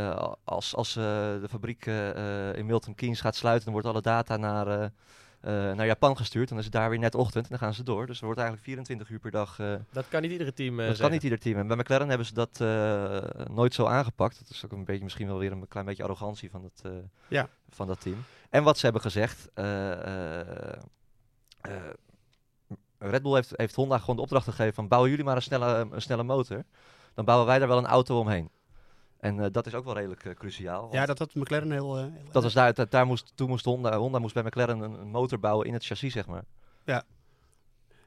eh, 0.09 0.27
als 0.43 0.75
als 0.75 0.95
eh, 0.95 1.03
de 1.41 1.47
fabriek 1.49 1.85
eh, 1.85 2.49
eh, 2.49 2.57
in 2.57 2.65
Milton 2.65 2.95
Keynes 2.95 3.21
gaat 3.21 3.35
sluiten, 3.35 3.63
dan 3.63 3.73
wordt 3.73 3.87
alle 3.87 4.01
data 4.01 4.37
naar, 4.37 4.67
eh, 4.67 4.83
eh, 4.83 4.89
naar 5.49 5.85
Japan 5.85 6.17
gestuurd. 6.17 6.49
Dan 6.49 6.57
is 6.57 6.63
het 6.63 6.73
daar 6.73 6.89
weer 6.89 6.99
net 6.99 7.15
ochtend 7.15 7.43
en 7.43 7.49
dan 7.49 7.59
gaan 7.59 7.73
ze 7.73 7.83
door. 7.83 8.05
Dus 8.07 8.19
er 8.19 8.25
wordt 8.25 8.39
eigenlijk 8.39 8.67
24 8.69 9.09
uur 9.09 9.19
per 9.19 9.31
dag. 9.31 9.59
eh, 9.59 9.73
Dat 9.91 10.07
kan 10.07 10.21
niet 10.21 10.31
iedere 10.31 10.53
team 10.53 10.79
eh 10.79 10.87
dat 10.87 10.97
kan 10.97 11.11
niet 11.11 11.23
ieder 11.23 11.39
team. 11.39 11.57
En 11.57 11.67
bij 11.67 11.77
McLaren 11.77 12.07
hebben 12.09 12.27
ze 12.27 12.33
dat 12.33 12.61
eh, 12.61 13.45
nooit 13.53 13.73
zo 13.73 13.85
aangepakt. 13.85 14.39
Dat 14.39 14.49
is 14.49 14.65
ook 14.65 14.71
een 14.71 14.85
beetje, 14.85 15.03
misschien 15.03 15.27
wel 15.27 15.37
weer 15.37 15.51
een 15.51 15.67
klein 15.67 15.85
beetje 15.85 16.03
arrogantie 16.03 16.49
van, 16.49 16.71
eh, 16.83 16.91
Ja. 17.27 17.49
van 17.69 17.87
dat 17.87 18.01
team. 18.01 18.23
En 18.49 18.63
wat 18.63 18.75
ze 18.77 18.83
hebben 18.83 19.01
gezegd. 19.01 19.49
eh, 19.53 19.91
eh, 19.91 20.77
eh, 21.61 21.73
Red 22.97 23.21
Bull 23.21 23.33
heeft, 23.33 23.53
heeft 23.55 23.75
Honda 23.75 23.97
gewoon 23.97 24.15
de 24.15 24.21
opdracht 24.21 24.45
gegeven 24.45 24.73
van 24.73 24.87
bouwen 24.87 25.09
jullie 25.09 25.25
maar 25.25 25.35
een 25.35 25.41
snelle, 25.41 25.87
een 25.91 26.01
snelle 26.01 26.23
motor. 26.23 26.63
Dan 27.13 27.25
bouwen 27.25 27.47
wij 27.47 27.59
daar 27.59 27.67
wel 27.67 27.77
een 27.77 27.85
auto 27.85 28.19
omheen. 28.19 28.49
En 29.21 29.39
eh, 29.39 29.45
dat 29.51 29.67
is 29.67 29.73
ook 29.73 29.85
wel 29.85 29.93
redelijk 29.93 30.25
eh, 30.25 30.33
cruciaal. 30.33 30.89
Ja, 30.91 31.05
dat 31.05 31.19
had 31.19 31.35
McLaren 31.35 31.71
heel... 31.71 31.97
eh, 31.97 32.03
heel 32.03 32.31
dat 32.31 32.43
was 32.43 32.53
daar, 32.53 32.73
daar, 32.73 32.89
daar 32.89 33.05
moest, 33.05 33.31
toen 33.35 33.49
moest 33.49 33.65
Honda, 33.65 33.97
Honda 33.97 34.19
moest 34.19 34.33
bij 34.33 34.43
McLaren 34.43 34.79
een, 34.79 34.99
een 34.99 35.09
motor 35.09 35.39
bouwen 35.39 35.67
in 35.67 35.73
het 35.73 35.85
chassis, 35.85 36.13
zeg 36.13 36.27
maar. 36.27 36.43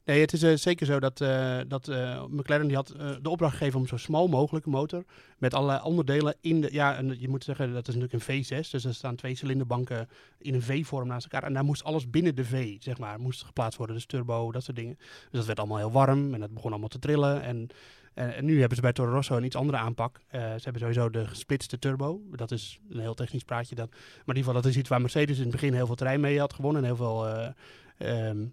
Nee, 0.04 0.20
het 0.20 0.32
is 0.32 0.62
zeker 0.62 0.86
zo 0.86 1.00
dat, 1.00 1.18
dat 1.68 1.86
McLaren 2.30 2.66
die 2.66 2.76
had 2.76 2.86
de 3.22 3.28
opdracht 3.28 3.56
gegeven 3.56 3.80
om 3.80 3.86
zo 3.86 3.96
smal 3.96 4.28
mogelijk 4.28 4.64
een 4.64 4.72
motor 4.72 5.04
met 5.38 5.54
allerlei 5.54 5.82
onderdelen 5.82 6.34
in 6.40 6.60
de... 6.60 6.72
Ja, 6.72 6.96
en 6.96 7.20
je 7.20 7.28
moet 7.28 7.44
zeggen, 7.44 7.72
dat 7.72 7.88
is 7.88 7.94
natuurlijk 7.94 8.26
een 8.28 8.44
V6, 8.44 8.70
dus 8.70 8.84
er 8.84 8.94
staan 8.94 9.16
twee 9.16 9.34
cilinderbanken 9.34 10.08
in 10.38 10.54
een 10.54 10.62
V-vorm 10.62 11.06
naast 11.08 11.24
elkaar. 11.24 11.48
En 11.48 11.52
daar 11.52 11.64
moest 11.64 11.84
alles 11.84 12.10
binnen 12.10 12.34
de 12.34 12.44
V, 12.44 12.76
zeg 12.78 12.98
maar, 12.98 13.20
moest 13.20 13.42
geplaatst 13.44 13.78
worden. 13.78 13.96
Dus 13.96 14.06
turbo, 14.06 14.52
dat 14.52 14.64
soort 14.64 14.76
dingen. 14.76 14.96
Dus 14.96 15.30
dat 15.30 15.46
werd 15.46 15.58
allemaal 15.58 15.78
heel 15.78 15.92
warm 15.92 16.34
en 16.34 16.40
het 16.40 16.54
begon 16.54 16.70
allemaal 16.70 16.88
te 16.88 16.98
trillen. 16.98 17.42
En, 17.42 17.68
en, 18.14 18.44
nu 18.44 18.58
hebben 18.58 18.76
ze 18.76 18.82
bij 18.82 18.92
Toro 18.92 19.12
Rosso 19.12 19.36
een 19.36 19.44
iets 19.44 19.56
andere 19.56 19.78
aanpak. 19.78 20.20
Eh, 20.28 20.40
ze 20.40 20.62
hebben 20.62 20.80
sowieso 20.80 21.10
de 21.10 21.26
gesplitste 21.26 21.78
turbo. 21.78 22.20
Dat 22.30 22.50
is 22.50 22.80
een 22.90 23.00
heel 23.00 23.14
technisch 23.14 23.44
praatje. 23.44 23.74
Dat, 23.74 23.90
maar 23.90 24.00
in 24.00 24.10
ieder 24.26 24.44
geval, 24.44 24.62
dat 24.62 24.70
is 24.70 24.76
iets 24.76 24.88
waar 24.88 25.00
Mercedes 25.00 25.36
in 25.36 25.42
het 25.42 25.52
begin 25.52 25.74
heel 25.74 25.86
veel 25.86 25.94
terrein 25.94 26.20
mee 26.20 26.38
had 26.38 26.52
gewonnen. 26.52 26.82
En 26.82 26.86
heel 26.86 26.96
veel... 26.96 27.28
eh, 27.28 28.28
ehm, 28.28 28.46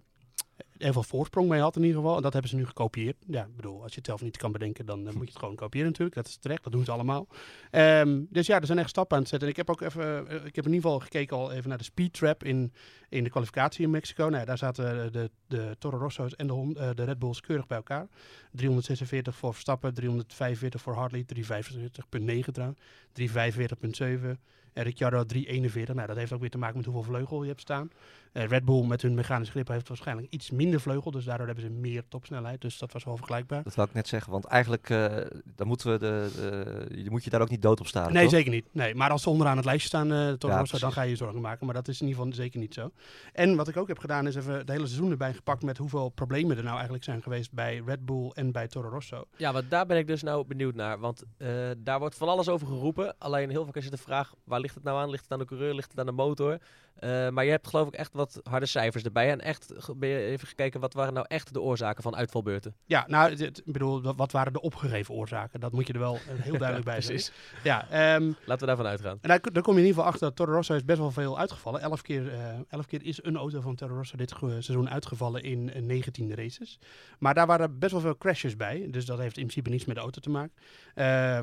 heel 0.82 0.92
veel 0.92 1.02
voorsprong 1.02 1.48
mee 1.48 1.60
had 1.60 1.76
in 1.76 1.82
ieder 1.82 2.00
geval. 2.00 2.16
En 2.16 2.22
dat 2.22 2.32
hebben 2.32 2.50
ze 2.50 2.56
nu 2.56 2.66
gekopieerd. 2.66 3.16
Ja, 3.26 3.42
ik 3.44 3.56
bedoel, 3.56 3.82
als 3.82 3.90
je 3.90 3.96
het 3.96 4.06
zelf 4.06 4.22
niet 4.22 4.36
kan 4.36 4.52
bedenken, 4.52 4.86
dan 4.86 4.98
eh, 4.98 5.12
moet 5.12 5.22
je 5.22 5.28
het 5.28 5.38
gewoon 5.38 5.54
kopiëren 5.54 5.88
natuurlijk. 5.88 6.16
Dat 6.16 6.26
is 6.26 6.36
terecht, 6.36 6.62
dat 6.62 6.72
doen 6.72 6.84
ze 6.84 6.90
allemaal. 6.92 7.26
Ehm, 7.70 8.20
dus 8.28 8.46
ja, 8.46 8.60
er 8.60 8.66
zijn 8.66 8.78
echt 8.78 8.88
stappen 8.88 9.16
aan 9.16 9.22
het 9.22 9.30
zetten. 9.30 9.48
En 9.48 9.54
ik 9.54 9.66
heb 9.66 9.70
ook 9.70 9.80
even, 9.80 10.28
eh, 10.28 10.34
ik 10.34 10.56
heb 10.56 10.66
in 10.66 10.72
ieder 10.72 10.90
geval 10.90 10.98
gekeken 11.00 11.36
al 11.36 11.52
even 11.52 11.68
naar 11.68 11.78
de 11.78 11.84
speed 11.84 12.12
trap 12.12 12.44
in, 12.44 12.72
in 13.08 13.24
de 13.24 13.30
kwalificatie 13.30 13.84
in 13.84 13.90
Mexico. 13.90 14.24
Nou, 14.24 14.36
ja, 14.36 14.44
daar 14.44 14.58
zaten 14.58 15.12
de, 15.12 15.30
de 15.46 15.76
Toro 15.78 15.98
Rosso's 15.98 16.34
en 16.36 16.46
de, 16.46 16.52
Hon- 16.52 16.76
eh, 16.76 16.90
de 16.94 17.04
Red 17.04 17.18
Bulls 17.18 17.40
keurig 17.40 17.66
bij 17.66 17.76
elkaar. 17.76 18.08
346 18.52 19.36
voor 19.36 19.52
Verstappen, 19.52 19.94
345 19.94 20.82
voor 20.82 20.94
Hartley, 20.94 21.24
345.9 21.24 22.52
trouwens, 22.52 22.78
345.7 23.12 24.38
en 24.72 24.82
Ricciardo 24.82 25.24
341. 25.24 25.94
Nou, 25.94 26.06
dat 26.06 26.16
heeft 26.16 26.32
ook 26.32 26.40
weer 26.40 26.50
te 26.50 26.58
maken 26.58 26.76
met 26.76 26.84
hoeveel 26.84 27.02
vleugel 27.02 27.42
je 27.42 27.48
hebt 27.48 27.60
staan. 27.60 27.90
Eh, 28.32 28.44
Red 28.44 28.64
Bull 28.64 28.86
met 28.86 29.02
hun 29.02 29.14
mechanisch 29.14 29.50
grip 29.50 29.68
heeft 29.68 29.88
waarschijnlijk 29.88 30.26
iets 30.30 30.50
minder 30.50 30.80
vleugel, 30.80 31.10
dus 31.10 31.24
daardoor 31.24 31.46
hebben 31.46 31.64
ze 31.64 31.70
meer 31.70 32.02
topsnelheid. 32.08 32.60
Dus 32.60 32.78
dat 32.78 32.92
was 32.92 33.04
wel 33.04 33.16
vergelijkbaar. 33.16 33.62
Dat 33.62 33.74
wil 33.74 33.84
ik 33.84 33.92
net 33.92 34.08
zeggen, 34.08 34.32
want 34.32 34.44
eigenlijk 34.44 34.90
eh, 34.90 35.16
dan 35.56 35.66
moeten 35.66 35.92
we 35.92 35.98
de, 35.98 36.30
de, 36.34 37.02
je 37.02 37.10
moet 37.10 37.24
je 37.24 37.30
daar 37.30 37.40
ook 37.40 37.50
niet 37.50 37.62
dood 37.62 37.80
op 37.80 37.86
staan. 37.86 38.12
Nee, 38.12 38.22
toch? 38.22 38.32
zeker 38.32 38.50
niet. 38.50 38.66
Nee, 38.72 38.94
maar 38.94 39.10
als 39.10 39.22
ze 39.22 39.30
onderaan 39.30 39.56
het 39.56 39.64
lijstje 39.64 39.88
staan, 39.88 40.12
eh 40.12 40.32
Toro 40.32 40.52
Ja, 40.52 40.58
Rosso, 40.58 40.78
dan 40.78 40.92
ga 40.92 41.02
je 41.02 41.10
je 41.10 41.16
zorgen 41.16 41.40
maken. 41.40 41.66
Maar 41.66 41.74
dat 41.74 41.88
is 41.88 42.00
in 42.00 42.06
ieder 42.06 42.22
geval 42.22 42.36
zeker 42.36 42.60
niet 42.60 42.74
zo. 42.74 42.90
En 43.32 43.56
wat 43.56 43.68
ik 43.68 43.76
ook 43.76 43.88
heb 43.88 43.98
gedaan, 43.98 44.26
is 44.26 44.34
even 44.34 44.54
het 44.54 44.68
hele 44.68 44.86
seizoen 44.86 45.10
erbij 45.10 45.34
gepakt 45.34 45.62
met 45.62 45.78
hoeveel 45.78 46.08
problemen 46.08 46.56
er 46.56 46.62
nou 46.62 46.74
eigenlijk 46.74 47.04
zijn 47.04 47.22
geweest 47.22 47.52
bij 47.52 47.82
Red 47.86 48.04
Bull 48.04 48.30
en 48.34 48.52
bij 48.52 48.68
Toro 48.68 48.88
Rosso. 48.88 49.24
Ja, 49.36 49.52
want 49.52 49.70
daar 49.70 49.86
ben 49.86 49.98
ik 49.98 50.06
dus 50.06 50.22
nou 50.22 50.46
benieuwd 50.46 50.74
naar. 50.74 50.98
Want 50.98 51.22
eh, 51.36 51.48
daar 51.78 51.98
wordt 51.98 52.14
van 52.14 52.28
alles 52.28 52.48
over 52.48 52.66
geroepen. 52.66 53.14
Alleen 53.18 53.50
heel 53.50 53.64
vaak 53.64 53.76
is 53.76 53.84
het 53.84 53.92
de 53.92 53.98
vraag, 53.98 54.34
waar 54.44 54.60
ligt 54.60 54.74
het 54.74 54.84
nou 54.84 54.98
aan? 54.98 55.10
Ligt 55.10 55.22
het 55.22 55.32
aan 55.32 55.38
de 55.38 55.44
coureur? 55.44 55.74
Ligt 55.74 55.90
het 55.90 56.00
aan 56.00 56.06
de 56.06 56.12
motor? 56.12 56.58
Eh, 56.94 57.28
maar 57.28 57.44
je 57.44 57.50
hebt 57.50 57.68
geloof 57.68 57.86
ik 57.88 57.94
echt 57.94 58.12
wat 58.12 58.40
harde 58.42 58.66
cijfers 58.66 59.04
erbij. 59.04 59.30
En 59.30 59.40
echt 59.40 59.72
ben 59.96 60.08
je 60.08 60.18
even 60.18 60.48
gekeken, 60.48 60.80
wat 60.80 60.94
waren 60.94 61.14
nou 61.14 61.26
echt 61.28 61.52
de 61.52 61.60
oorzaken 61.60 62.02
van 62.02 62.16
uitvalbeurten? 62.16 62.74
Ja, 62.86 63.04
nou, 63.08 63.32
ik 63.32 63.60
bedoel, 63.64 64.14
wat- 64.14 64.32
waren 64.32 64.52
de 64.52 64.60
opgegeven 64.60 65.14
oorzaken? 65.14 65.60
Dat 65.60 65.72
moet 65.72 65.86
je 65.86 65.92
er 65.92 65.98
wel 65.98 66.14
eh, 66.14 66.20
heel 66.42 66.56
duidelijk 66.58 66.84
bij 66.84 67.00
zijn. 67.02 67.16
Precies. 67.16 67.32
Ja, 67.62 67.88
ehm, 67.88 68.32
Laten 68.44 68.58
we 68.58 68.66
daarvan 68.66 68.86
uitgaan. 68.86 69.18
En 69.20 69.28
daar, 69.28 69.40
daar 69.52 69.62
kom 69.62 69.74
je 69.74 69.80
in 69.80 69.86
ieder 69.86 69.94
geval 69.94 70.04
achter 70.12 70.26
dat 70.26 70.36
Toro 70.36 70.52
Rosso 70.52 70.74
is 70.74 70.84
best 70.84 70.98
wel 70.98 71.10
veel 71.10 71.38
uitgevallen. 71.38 71.80
Elf 71.80 72.02
keer, 72.02 72.32
eh, 72.32 72.58
elf 72.68 72.86
keer 72.86 73.02
is 73.04 73.24
een 73.24 73.36
auto 73.36 73.60
van 73.60 73.74
Toro 73.74 73.94
Rosso 73.94 74.16
dit 74.16 74.34
seizoen 74.40 74.90
uitgevallen 74.90 75.42
in 75.42 75.72
eh, 75.72 75.82
19 75.82 76.34
races. 76.34 76.78
Maar 77.18 77.34
daar 77.34 77.46
waren 77.46 77.78
best 77.78 77.92
wel 77.92 78.00
veel 78.00 78.16
crashes 78.18 78.56
bij. 78.56 78.86
Dus 78.90 79.04
dat 79.06 79.18
heeft 79.18 79.36
in 79.36 79.42
principe 79.42 79.70
niets 79.70 79.84
met 79.84 79.94
de 79.96 80.02
auto 80.02 80.20
te 80.20 80.30
maken. 80.30 80.52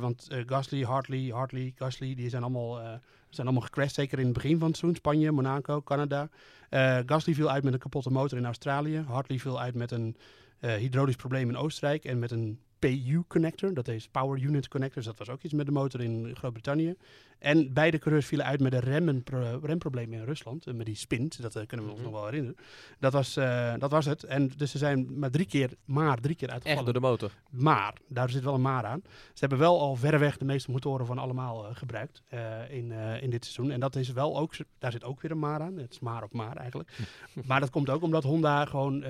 Want 0.02 0.28
Gasly, 0.46 0.84
Hartley, 0.84 1.30
Hartley, 1.34 1.72
Gasly, 1.76 2.16
die 2.16 2.30
zijn 2.30 2.42
allemaal, 2.44 3.00
zijn 3.30 3.48
allemaal 3.48 3.66
gecrashed. 3.66 3.94
Zeker 3.94 4.20
in 4.20 4.26
het 4.26 4.34
begin 4.34 4.60
van 4.60 4.68
het 4.68 4.78
seizoen. 4.78 5.00
Spanje, 5.00 5.32
Monaco, 5.32 5.82
Canada. 5.82 6.30
Eh, 6.70 7.00
Gasly 7.06 7.34
viel 7.34 7.50
uit 7.50 7.64
met 7.64 7.74
een 7.74 7.80
kapotte 7.80 8.10
motor 8.10 8.38
in 8.38 8.46
Australië. 8.46 9.04
Hartley 9.08 9.40
viel 9.40 9.60
uit 9.60 9.76
met 9.76 9.92
een 9.92 10.18
eh, 10.60 10.74
hydraulisch 10.74 11.16
probleem 11.16 11.50
in 11.50 11.58
Oostenrijk. 11.58 12.06
En 12.06 12.20
met 12.20 12.32
een 12.32 12.60
PU-connector. 12.80 13.74
Dat 13.74 13.88
is 13.88 14.08
Power 14.08 14.40
Unit 14.42 14.68
Connector. 14.68 14.96
Dus 15.04 15.06
dat 15.06 15.18
was 15.28 15.30
ook 15.30 15.44
iets 15.44 15.54
met 15.54 15.66
de 15.66 15.72
motor 15.72 16.02
in 16.02 16.36
Groot-Brittannië. 16.36 16.96
En 17.40 17.74
beide 17.74 17.98
coureurs 18.00 18.26
vielen 18.28 18.46
uit 18.46 18.60
met 18.60 18.74
een 18.74 18.80
remmenpro- 18.80 19.60
remprobleem 19.64 20.14
in 20.14 20.24
Rusland. 20.24 20.66
Met 20.76 20.86
die 20.86 20.96
spint, 20.96 21.42
dat 21.42 21.56
eh, 21.56 21.66
kunnen 21.68 21.86
we 21.86 21.92
ons 21.92 22.02
Mhm. 22.02 22.10
nog 22.12 22.20
wel 22.20 22.30
herinneren. 22.30 22.58
Dat 23.00 23.14
was, 23.14 23.38
eh, 23.38 23.74
dat 23.78 23.92
was 23.92 24.06
het. 24.06 24.24
En 24.24 24.52
dus 24.58 24.72
ze 24.72 24.78
zijn 24.78 25.20
maar 25.20 25.32
drie 25.32 25.46
keer, 25.46 25.70
maar 25.86 26.20
drie 26.20 26.36
keer 26.36 26.48
Echt 26.48 26.54
uitgevallen. 26.58 26.84
door 26.94 27.02
de 27.02 27.08
motor. 27.08 27.32
Maar, 27.50 27.94
daar 28.08 28.30
zit 28.30 28.44
wel 28.44 28.54
een 28.54 28.62
maar 28.62 28.86
aan. 28.86 29.02
Ze 29.06 29.40
hebben 29.40 29.58
wel 29.60 29.80
al 29.80 29.96
verreweg 29.96 30.38
de 30.38 30.46
meeste 30.46 30.72
motoren 30.72 31.06
van 31.06 31.18
allemaal 31.18 31.68
eh, 31.68 31.76
gebruikt 31.76 32.22
in, 32.70 32.92
in 33.22 33.30
dit 33.30 33.44
seizoen. 33.46 33.72
En 33.72 33.80
dat 33.80 33.96
is 33.96 34.12
wel 34.12 34.38
ook, 34.38 34.54
daar 34.80 34.92
zit 34.92 35.04
ook 35.04 35.22
weer 35.22 35.32
een 35.32 35.40
maar 35.40 35.62
aan. 35.62 35.78
Het 35.78 35.92
is 35.92 36.00
maar 36.00 36.24
op 36.24 36.34
maar 36.34 36.56
eigenlijk. 36.58 36.98
maar 37.48 37.60
dat 37.60 37.70
komt 37.70 37.90
ook 37.90 38.02
omdat 38.04 38.24
Honda 38.24 38.66
gewoon, 38.66 39.04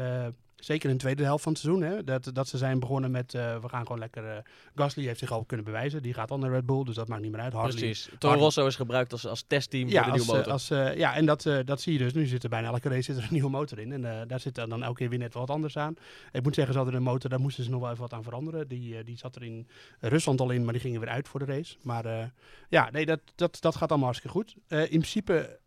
zeker 0.60 0.90
in 0.90 0.96
de 0.96 1.02
tweede 1.02 1.24
helft 1.24 1.44
van 1.44 1.52
het 1.52 1.62
seizoen, 1.62 1.84
hè, 1.84 2.04
dat, 2.04 2.30
dat 2.34 2.48
ze 2.48 2.58
zijn 2.58 2.80
begonnen 2.80 3.12
met, 3.12 3.34
eh, 3.34 3.58
we 3.62 3.70
gaan 3.70 3.82
gewoon 3.82 4.00
lekker, 4.00 4.26
eh, 4.26 4.38
Gasly 4.76 5.06
heeft 5.06 5.20
zich 5.20 5.32
al 5.32 5.44
kunnen 5.44 5.66
bewijzen. 5.66 6.02
Die 6.02 6.14
gaat 6.14 6.32
al 6.32 6.38
naar 6.38 6.52
Red 6.52 6.66
Bull, 6.66 6.84
dus 6.84 6.96
dat 6.96 7.08
maakt 7.08 7.22
niet 7.22 7.32
meer 7.32 7.42
uit. 7.42 7.54
Hartley, 7.54 7.80
Precies. 7.80 8.10
Toro 8.18 8.40
Rosso 8.40 8.68
is 8.68 8.76
gebruikt 8.76 9.12
als, 9.12 9.28
als 9.28 9.44
testteam 9.48 9.88
ja, 9.88 10.04
voor 10.04 10.12
de 10.14 10.20
als, 10.20 10.28
nieuwe 10.28 10.32
eh, 10.32 10.38
motor. 10.38 10.54
als, 10.54 10.98
ja, 10.98 11.16
en 11.16 11.26
dat, 11.26 11.50
dat 11.66 11.82
zie 11.82 11.94
je 11.94 12.00
dus. 12.00 12.14
Nu 12.14 12.26
zit 12.26 12.44
er 12.44 12.50
bijna 12.50 12.68
elke 12.68 12.90
race 12.90 13.02
zit 13.02 13.18
er 13.18 13.24
een 13.24 13.30
nieuwe 13.32 13.50
motor 13.50 13.80
in. 13.80 14.06
En 14.06 14.28
daar 14.28 14.40
zit 14.40 14.56
dan 14.56 14.84
elke 14.84 14.98
keer 14.98 15.10
weer 15.10 15.20
net 15.20 15.34
wat 15.34 15.50
anders 15.50 15.78
aan. 15.78 15.96
Ik 16.32 16.44
moet 16.44 16.56
zeggen, 16.56 16.74
ze 16.74 16.80
hadden 16.80 16.98
een 16.98 17.06
motor, 17.06 17.30
daar 17.30 17.40
moesten 17.40 17.64
ze 17.64 17.70
nog 17.70 17.82
wel 17.82 17.90
even 17.90 18.02
wat 18.02 18.14
aan 18.14 18.24
veranderen. 18.24 18.68
Die, 18.68 19.04
die 19.04 19.18
zat 19.18 19.36
er 19.36 19.44
in 19.44 19.68
Rusland 20.00 20.42
al 20.42 20.50
in, 20.50 20.64
maar 20.64 20.74
die 20.74 20.82
gingen 20.82 21.00
weer 21.00 21.10
uit 21.10 21.28
voor 21.28 21.40
de 21.40 21.46
race. 21.46 21.76
Maar 21.82 22.32
ja, 22.70 22.90
nee, 22.92 23.06
dat, 23.06 23.20
dat, 23.36 23.58
dat 23.62 23.76
gaat 23.76 23.90
allemaal 23.90 24.08
hartstikke 24.08 24.38
goed. 24.38 24.56
In 24.68 24.88
principe 24.88 25.60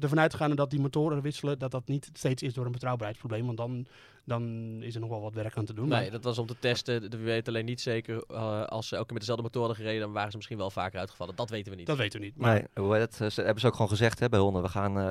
ervan 0.00 0.20
uitgaande 0.20 0.56
dat 0.56 0.70
die 0.70 0.80
motoren 0.80 1.20
wisselen, 1.22 1.58
dat 1.58 1.70
dat 1.70 1.86
niet 1.88 2.10
steeds 2.12 2.42
is 2.42 2.54
door 2.54 2.66
een 2.66 2.72
betrouwbaarheidsprobleem. 2.72 3.44
Want 3.46 3.56
dan, 3.58 3.86
dan 4.24 4.42
is 4.82 4.94
er 4.94 5.00
nog 5.00 5.10
wel 5.10 5.20
wat 5.20 5.34
werk 5.34 5.56
aan 5.56 5.64
te 5.64 5.74
doen. 5.74 5.88
Nee, 5.88 6.00
Maar- 6.02 6.10
dat 6.10 6.24
was 6.24 6.38
om 6.38 6.46
te 6.46 6.58
testen. 6.58 7.10
We 7.10 7.16
weten 7.16 7.52
alleen 7.52 7.64
niet 7.64 7.80
zeker. 7.80 8.22
eh, 8.28 8.64
als 8.64 8.88
ze 8.88 8.94
elke 8.94 9.04
keer 9.06 9.16
met 9.16 9.26
dezelfde 9.26 9.42
motor 9.42 9.60
hadden 9.60 9.80
gereden, 9.80 10.00
dan 10.00 10.12
waren 10.12 10.30
ze 10.30 10.36
misschien 10.36 10.58
wel 10.58 10.70
vaker 10.70 10.98
uitgevallen. 10.98 11.36
Dat 11.36 11.50
weten 11.50 11.70
we 11.72 11.78
niet. 11.78 11.86
dat 11.86 11.96
weten 11.96 12.20
we 12.20 12.24
niet. 12.26 12.36
Maar 12.36 12.54
Nee, 12.54 12.84
hoe 12.84 12.92
heet 12.94 13.02
het? 13.02 13.20
eh, 13.20 13.28
Ze 13.30 13.42
hebben 13.42 13.60
ze 13.60 13.66
ook 13.66 13.72
gewoon 13.74 13.88
gezegd 13.88 14.18
hè, 14.18 14.28
bij 14.28 14.38
Honda. 14.40 14.60
We, 14.60 14.68
gaan, 14.68 14.98
eh, 14.98 15.04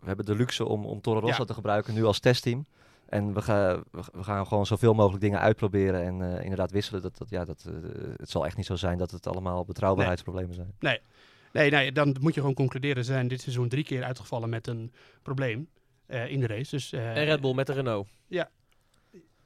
we 0.00 0.04
hebben 0.06 0.24
de 0.24 0.34
luxe 0.34 0.64
om, 0.64 0.84
om 0.86 1.00
Toro 1.00 1.20
Rosso 1.20 1.40
Ja. 1.40 1.44
te 1.46 1.54
gebruiken 1.54 1.94
nu 1.94 2.04
als 2.04 2.18
testteam. 2.20 2.66
En 3.06 3.34
we, 3.34 3.42
gaan 3.42 3.84
we 3.92 4.22
gaan 4.22 4.46
gewoon 4.46 4.66
zoveel 4.66 4.94
mogelijk 4.94 5.22
dingen 5.22 5.40
uitproberen 5.40 6.02
en 6.02 6.36
eh, 6.36 6.42
inderdaad 6.42 6.70
wisselen. 6.70 7.02
Dat, 7.02 7.18
dat, 7.18 7.30
ja, 7.30 7.44
dat, 7.44 7.64
eh, 7.68 7.74
het 8.16 8.30
zal 8.30 8.46
echt 8.46 8.56
niet 8.56 8.66
zo 8.66 8.76
zijn 8.76 8.98
dat 8.98 9.10
het 9.10 9.26
allemaal 9.26 9.64
betrouwbaarheidsproblemen 9.64 10.54
zijn. 10.54 10.72
Nee, 10.80 11.00
nee, 11.52 11.92
dan 11.92 12.16
moet 12.20 12.34
je 12.34 12.40
gewoon 12.40 12.54
concluderen. 12.54 13.04
Ze 13.04 13.12
zijn 13.12 13.28
dit 13.28 13.40
seizoen 13.40 13.68
drie 13.68 13.84
keer 13.84 14.04
uitgevallen 14.04 14.48
met 14.48 14.66
een 14.66 14.92
probleem 15.22 15.68
eh, 16.06 16.30
in 16.30 16.40
de 16.40 16.46
race. 16.46 16.70
Dus, 16.70 16.92
eh, 16.92 17.16
En 17.16 17.24
Red 17.24 17.40
Bull 17.40 17.54
met 17.54 17.66
de 17.66 17.72
Renault. 17.72 18.08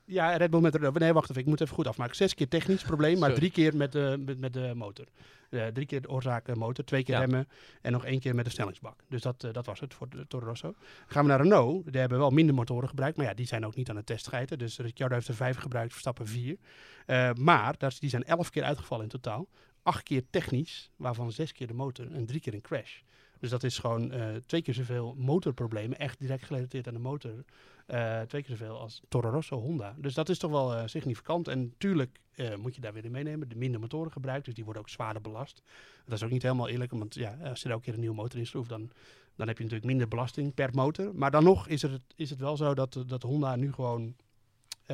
Ja, 0.05 0.37
Red 0.37 0.51
Bull 0.51 0.61
met 0.61 0.73
de... 0.73 0.91
Nee, 0.95 1.13
wacht 1.13 1.31
even. 1.31 1.43
Ik 1.43 1.49
moet 1.49 1.61
even 1.61 1.75
goed 1.75 1.87
afmaken. 1.87 2.17
Zes 2.17 2.35
keer 2.35 2.49
technisch 2.49 2.83
probleem, 2.83 3.19
maar 3.19 3.35
drie 3.35 3.51
keer 3.51 3.77
met 3.77 3.93
de, 3.93 4.23
met, 4.25 4.39
met 4.39 4.53
de 4.53 4.73
motor. 4.75 5.07
Eh, 5.51 5.67
drie 5.67 5.87
keer 5.87 6.01
de 6.01 6.09
oorzaak 6.09 6.49
eh, 6.49 6.55
motor, 6.55 6.85
twee 6.85 7.03
keer 7.05 7.15
Ja. 7.15 7.21
remmen 7.21 7.49
en 7.83 7.93
nog 7.93 8.05
één 8.05 8.21
keer 8.21 8.35
met 8.35 8.45
de 8.45 8.51
snellingsbak. 8.51 9.01
Dus 9.09 9.23
dat, 9.23 9.45
eh, 9.45 9.53
dat 9.53 9.67
was 9.67 9.81
het 9.81 9.95
voor 9.95 10.09
de 10.09 10.27
Toro 10.27 10.47
Rosso. 10.47 10.75
Gaan 11.07 11.23
we 11.23 11.29
naar 11.29 11.41
Renault. 11.41 11.93
Die 11.93 12.01
hebben 12.01 12.19
wel 12.19 12.31
minder 12.31 12.55
motoren 12.55 12.89
gebruikt, 12.89 13.17
maar 13.17 13.27
ja, 13.27 13.35
die 13.35 13.47
zijn 13.47 13.67
ook 13.67 13.75
niet 13.75 13.91
aan 13.91 13.97
het 13.97 14.07
testscheiden. 14.07 14.59
Dus 14.59 14.79
Ricciardo 14.79 15.15
heeft 15.15 15.29
er 15.29 15.35
vijf 15.35 15.57
gebruikt, 15.57 15.91
Verstappen 15.93 16.27
vier. 16.27 16.57
Eh, 17.07 17.33
maar 17.33 17.75
dat 17.79 17.97
die 18.01 18.11
zijn 18.11 18.25
elf 18.25 18.51
keer 18.51 18.63
uitgevallen 18.63 19.05
in 19.05 19.11
totaal. 19.11 19.47
Acht 19.83 20.03
keer 20.03 20.23
technisch, 20.31 20.91
waarvan 20.97 21.33
zes 21.33 21.53
keer 21.53 21.67
de 21.67 21.75
motor 21.75 22.13
en 22.13 22.27
drie 22.27 22.41
keer 22.41 22.55
een 22.55 22.61
crash. 22.61 23.01
Dus 23.39 23.51
dat 23.51 23.63
is 23.63 23.79
gewoon 23.79 24.13
eh, 24.13 24.37
twee 24.47 24.63
keer 24.63 24.75
zoveel 24.75 25.15
motorproblemen, 25.19 25.99
echt 25.99 26.21
direct 26.21 26.45
gerelateerd 26.45 26.87
aan 26.87 26.95
de 26.95 27.01
motor. 27.01 27.45
Eh, 27.87 28.21
twee 28.21 28.43
keer 28.43 28.57
zoveel 28.57 28.79
als 28.79 29.01
Toro 29.09 29.31
Rosso 29.31 29.61
Honda. 29.61 29.95
Dus 29.99 30.15
dat 30.15 30.29
is 30.29 30.39
toch 30.39 30.51
wel 30.51 30.75
eh, 30.75 30.83
significant. 30.87 31.49
En 31.49 31.61
natuurlijk 31.61 32.21
eh, 32.35 32.57
moet 32.57 32.75
je 32.75 32.81
daar 32.81 32.93
weer 32.93 33.05
in 33.05 33.11
meenemen. 33.11 33.49
De 33.49 33.57
minder 33.57 33.81
motoren 33.81 34.13
gebruikt, 34.13 34.45
dus 34.45 34.55
die 34.55 34.65
worden 34.65 34.83
ook 34.83 34.89
zwaarder 34.89 35.23
belast. 35.23 35.63
Dat 36.05 36.15
is 36.15 36.25
ook 36.25 36.31
niet 36.31 36.43
helemaal 36.43 36.69
eerlijk, 36.69 36.91
want 36.91 37.15
ja, 37.15 37.39
als 37.45 37.63
je 37.63 37.69
elke 37.69 37.83
keer 37.83 37.95
een 37.95 38.01
nieuwe 38.01 38.15
motor 38.15 38.39
in 38.39 38.47
schroeft, 38.47 38.69
dan, 38.69 38.91
dan 39.37 39.47
heb 39.47 39.57
je 39.57 39.63
natuurlijk 39.63 39.91
minder 39.91 40.09
belasting 40.09 40.55
per 40.55 40.71
motor. 40.75 41.15
Maar 41.15 41.31
dan 41.31 41.45
nog 41.45 41.69
is 41.69 41.83
het, 41.83 42.03
is 42.17 42.31
het 42.31 42.39
wel 42.39 42.57
zo 42.57 42.75
dat, 42.75 43.05
dat 43.07 43.23
Honda 43.23 43.57
nu 43.57 43.73
gewoon 43.73 44.15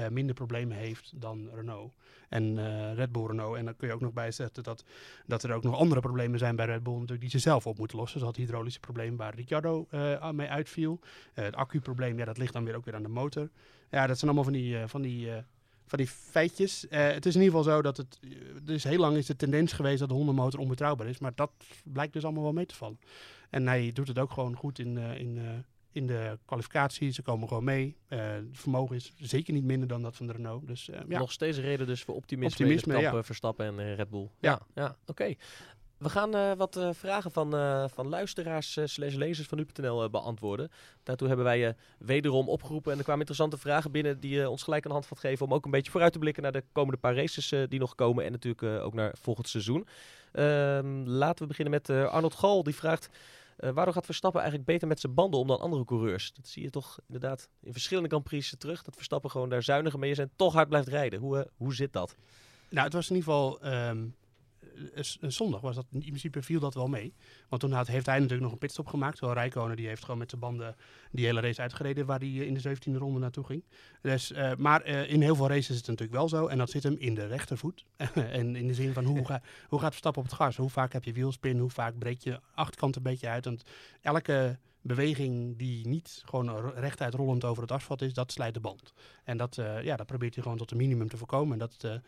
eh, 0.05 0.11
minder 0.11 0.35
problemen 0.35 0.77
heeft 0.77 1.13
dan 1.17 1.49
Renault. 1.55 1.93
En 2.29 2.59
eh, 2.59 2.95
Red 2.95 3.13
Bull 3.13 3.27
Renault. 3.27 3.57
En 3.57 3.65
dan 3.65 3.77
kun 3.77 3.89
je 3.89 3.95
ook 3.95 4.01
nog 4.01 4.13
bijzetten 4.13 4.63
dat, 4.63 4.85
dat 5.27 5.43
er 5.43 5.53
ook 5.53 5.63
nog 5.63 5.77
andere 5.77 6.01
problemen 6.01 6.39
zijn 6.39 6.57
bij 6.57 6.67
Red 6.67 6.83
Bull 6.83 6.95
natuurlijk 6.95 7.21
die 7.21 7.31
ze 7.31 7.39
zelf 7.39 7.67
op 7.67 7.79
moeten 7.79 7.99
lossen. 7.99 8.21
Zoals 8.21 8.37
het 8.37 8.45
hydraulische 8.45 8.81
probleem 8.81 9.17
waar 9.17 9.35
Ricciardo 9.35 9.87
eh, 9.91 10.31
mee 10.31 10.49
uitviel. 10.49 11.01
Het 11.33 11.57
accuprobleem, 11.57 12.19
ja, 12.19 12.25
dat 12.25 12.39
ligt 12.39 12.53
dan 12.53 12.65
weer 12.65 12.77
ook 12.77 12.85
weer 12.85 12.95
aan 12.95 13.03
de 13.03 13.09
motor. 13.09 13.51
Ja, 13.91 14.07
dat 14.07 14.19
zijn 14.19 14.31
allemaal 14.31 14.53
van 14.53 14.61
die, 14.61 14.87
van 14.87 15.03
die, 15.03 15.31
van 15.87 15.99
die 15.99 16.07
feitjes. 16.07 16.87
Het 16.89 17.27
is 17.27 17.35
in 17.35 17.43
ieder 17.43 17.59
geval 17.59 17.75
zo 17.75 17.83
dat 17.83 17.97
het... 17.97 18.19
dus 18.63 18.85
heel 18.85 18.99
lang 18.99 19.17
is 19.17 19.27
de 19.27 19.37
tendens 19.37 19.73
geweest 19.73 19.99
dat 19.99 20.09
de 20.09 20.15
Honda-motor 20.15 20.61
onbetrouwbaar 20.61 21.07
is. 21.07 21.19
Maar 21.19 21.33
dat 21.35 21.51
blijkt 21.85 22.13
dus 22.13 22.25
allemaal 22.25 22.43
wel 22.43 22.53
mee 22.53 22.67
te 22.67 22.75
vallen. 22.75 22.99
En 23.51 23.67
hij 23.67 23.91
doet 23.93 24.09
het 24.09 24.19
ook 24.19 24.33
gewoon 24.33 24.57
goed 24.57 24.79
in, 24.79 24.97
in, 24.99 25.65
in 25.93 26.07
de 26.07 26.39
kwalificatie. 26.45 27.11
Ze 27.11 27.23
komen 27.23 27.49
gewoon 27.49 27.65
mee. 27.65 27.97
Eh, 28.09 28.19
het 28.33 28.45
vermogen 28.53 28.97
is 28.97 29.13
zeker 29.17 29.53
niet 29.53 29.65
minder 29.65 29.89
dan 29.89 30.03
dat 30.03 30.17
van 30.17 30.27
de 30.27 30.33
Renault. 30.33 30.67
Dus 30.67 30.91
eh, 30.91 31.01
ja. 31.09 31.19
Nog 31.19 31.33
steeds 31.33 31.59
reden 31.59 31.87
dus 31.87 32.03
voor 32.03 32.15
optimisme, 32.15 32.65
Optimisme, 32.65 32.95
in 32.95 33.01
ja. 33.01 33.13
eh, 33.13 33.23
Verstappen 33.23 33.67
en 33.67 33.95
Red 33.95 34.11
Bull. 34.11 34.29
Ja. 34.41 34.51
Ja, 34.51 34.83
ja, 34.83 34.97
oké. 35.07 35.35
We 35.99 36.09
gaan 36.09 36.57
wat 36.57 36.81
vragen 36.93 37.31
van, 37.31 37.57
eh, 37.57 37.85
van 37.89 38.09
luisteraars 38.09 38.79
slash 38.85 39.15
lezers 39.15 39.49
van 39.49 39.59
nu.nl 39.59 40.11
beantwoorden. 40.11 40.71
Daartoe 41.03 41.29
hebben 41.29 41.47
wij 41.47 41.59
je 41.59 41.75
wederom 41.99 42.49
opgeroepen. 42.49 42.93
En 42.93 42.99
er 42.99 43.05
kwamen 43.05 43.21
interessante 43.27 43.59
vragen 43.59 43.91
binnen 43.91 44.21
die 44.21 44.35
je 44.35 44.51
ons 44.51 44.63
gelijk 44.63 44.85
een 44.85 44.91
handvat 44.91 45.19
geven... 45.19 45.47
om 45.47 45.55
ook 45.55 45.65
een 45.65 45.71
beetje 45.71 45.91
vooruit 45.91 46.13
te 46.13 46.19
blikken 46.19 46.43
naar 46.43 46.53
de 46.53 46.65
komende 46.73 47.01
paar 47.01 47.15
races 47.15 47.49
die 47.69 47.79
nog 47.79 47.95
komen. 47.95 48.25
En 48.25 48.33
natuurlijk 48.33 48.83
ook 48.85 48.95
naar 48.95 49.15
volgend 49.21 49.49
seizoen. 49.49 49.87
Ehm, 50.33 51.03
laten 51.05 51.43
we 51.43 51.47
beginnen 51.47 51.73
met 51.73 51.91
Arnold 51.91 52.35
Gal. 52.35 52.63
Die 52.63 52.75
vraagt... 52.75 53.09
eh, 53.59 53.71
waarom 53.71 53.95
gaat 53.95 54.05
Verstappen 54.05 54.41
eigenlijk 54.41 54.71
beter 54.71 54.89
met 54.89 55.01
zijn 55.01 55.15
banden 55.15 55.41
om 55.41 55.47
dan 55.47 55.61
andere 55.61 55.85
coureurs? 55.85 56.33
Dat 56.33 56.49
zie 56.49 56.63
je 56.63 56.71
toch 56.71 56.99
inderdaad 57.07 57.49
in 57.61 57.73
verschillende 57.73 58.09
Grand 58.09 58.59
terug. 58.59 58.83
Dat 58.83 58.95
Verstappen 58.95 59.31
gewoon 59.31 59.49
daar 59.49 59.63
zuiniger 59.63 59.99
mee 59.99 60.11
is 60.11 60.19
en 60.19 60.31
toch 60.37 60.53
hard 60.53 60.69
blijft 60.69 60.89
rijden. 60.89 61.21
Hoe, 61.21 61.39
eh, 61.39 61.45
hoe 61.57 61.75
zit 61.75 61.93
dat? 61.93 62.17
Nou, 62.71 62.85
het 62.85 62.93
was 62.93 63.11
in 63.11 63.17
ieder 63.17 63.33
geval. 63.33 63.61
ehm, 63.61 64.07
een 64.95 65.05
een 65.21 65.33
zondag 65.33 65.61
was 65.61 65.75
dat 65.75 65.87
in 65.91 66.01
principe 66.01 66.43
viel 66.43 66.61
dat 66.61 66.75
wel 66.75 66.89
mee. 66.89 67.15
Want 67.49 67.63
toen 67.63 67.75
heeft 67.75 68.07
hij 68.07 68.17
natuurlijk 68.17 68.43
nog 68.43 68.53
een 68.53 68.59
pitstop 68.59 68.87
gemaakt. 68.87 69.17
Terwijl 69.17 69.39
Rijkonen 69.39 69.77
die 69.77 69.87
heeft 69.87 70.05
gewoon 70.05 70.19
met 70.19 70.31
zijn 70.31 70.41
banden 70.41 70.77
die 71.11 71.25
hele 71.25 71.41
race 71.41 71.61
uitgereden 71.61 72.07
waar 72.07 72.19
hij 72.19 72.29
eh, 72.29 72.41
in 72.41 72.55
de 72.55 72.77
17e 72.77 72.97
ronde 72.97 73.19
naartoe 73.19 73.45
ging. 73.45 73.65
Dus, 74.03 74.33
eh, 74.33 74.55
maar 74.57 74.83
eh, 74.83 75.11
in 75.11 75.23
heel 75.23 75.37
veel 75.37 75.49
races 75.49 75.71
is 75.71 75.77
het 75.77 75.87
natuurlijk 75.87 76.19
wel 76.19 76.29
zo. 76.29 76.47
En 76.47 76.59
dat 76.59 76.71
zit 76.71 76.83
hem 76.83 76.97
in 76.99 77.15
de 77.15 77.27
rechtervoet. 77.27 77.85
en 78.15 78.57
in 78.57 78.67
de 78.67 78.75
zin 78.75 78.93
van 78.93 79.05
hoe, 79.05 79.25
ga, 79.27 79.43
hoe 79.69 79.81
gaat 79.81 79.91
Verstappen 79.91 80.23
op 80.23 80.29
het 80.29 80.37
gas? 80.37 80.57
Hoe 80.57 80.71
vaak 80.71 80.93
heb 80.93 81.05
je 81.05 81.13
wielspin? 81.13 81.59
Hoe 81.59 81.71
vaak 81.71 81.99
breekt 81.99 82.23
je 82.23 82.41
achterkant 82.55 82.97
een 82.97 83.03
beetje 83.03 83.29
uit? 83.29 83.45
Want 83.45 83.63
elke 84.01 84.59
beweging 84.89 85.59
die 85.59 85.87
niet 85.87 86.23
gewoon 86.25 86.71
rechtuit 86.71 87.15
rollend 87.15 87.45
over 87.45 87.63
het 87.63 87.73
asfalt 87.73 88.03
is, 88.03 88.13
dat 88.13 88.33
slijt 88.33 88.55
de 88.55 88.61
band. 88.61 88.93
En 89.25 89.37
dat, 89.37 89.59
eh, 89.59 89.83
ja, 89.83 89.97
dat 89.97 90.07
probeert 90.07 90.35
hij 90.35 90.43
gewoon 90.43 90.59
tot 90.59 90.71
een 90.71 90.77
minimum 90.77 91.09
te 91.09 91.17
voorkomen. 91.17 91.53
En 91.53 91.59
dat, 91.59 91.77
eh, 91.81 91.99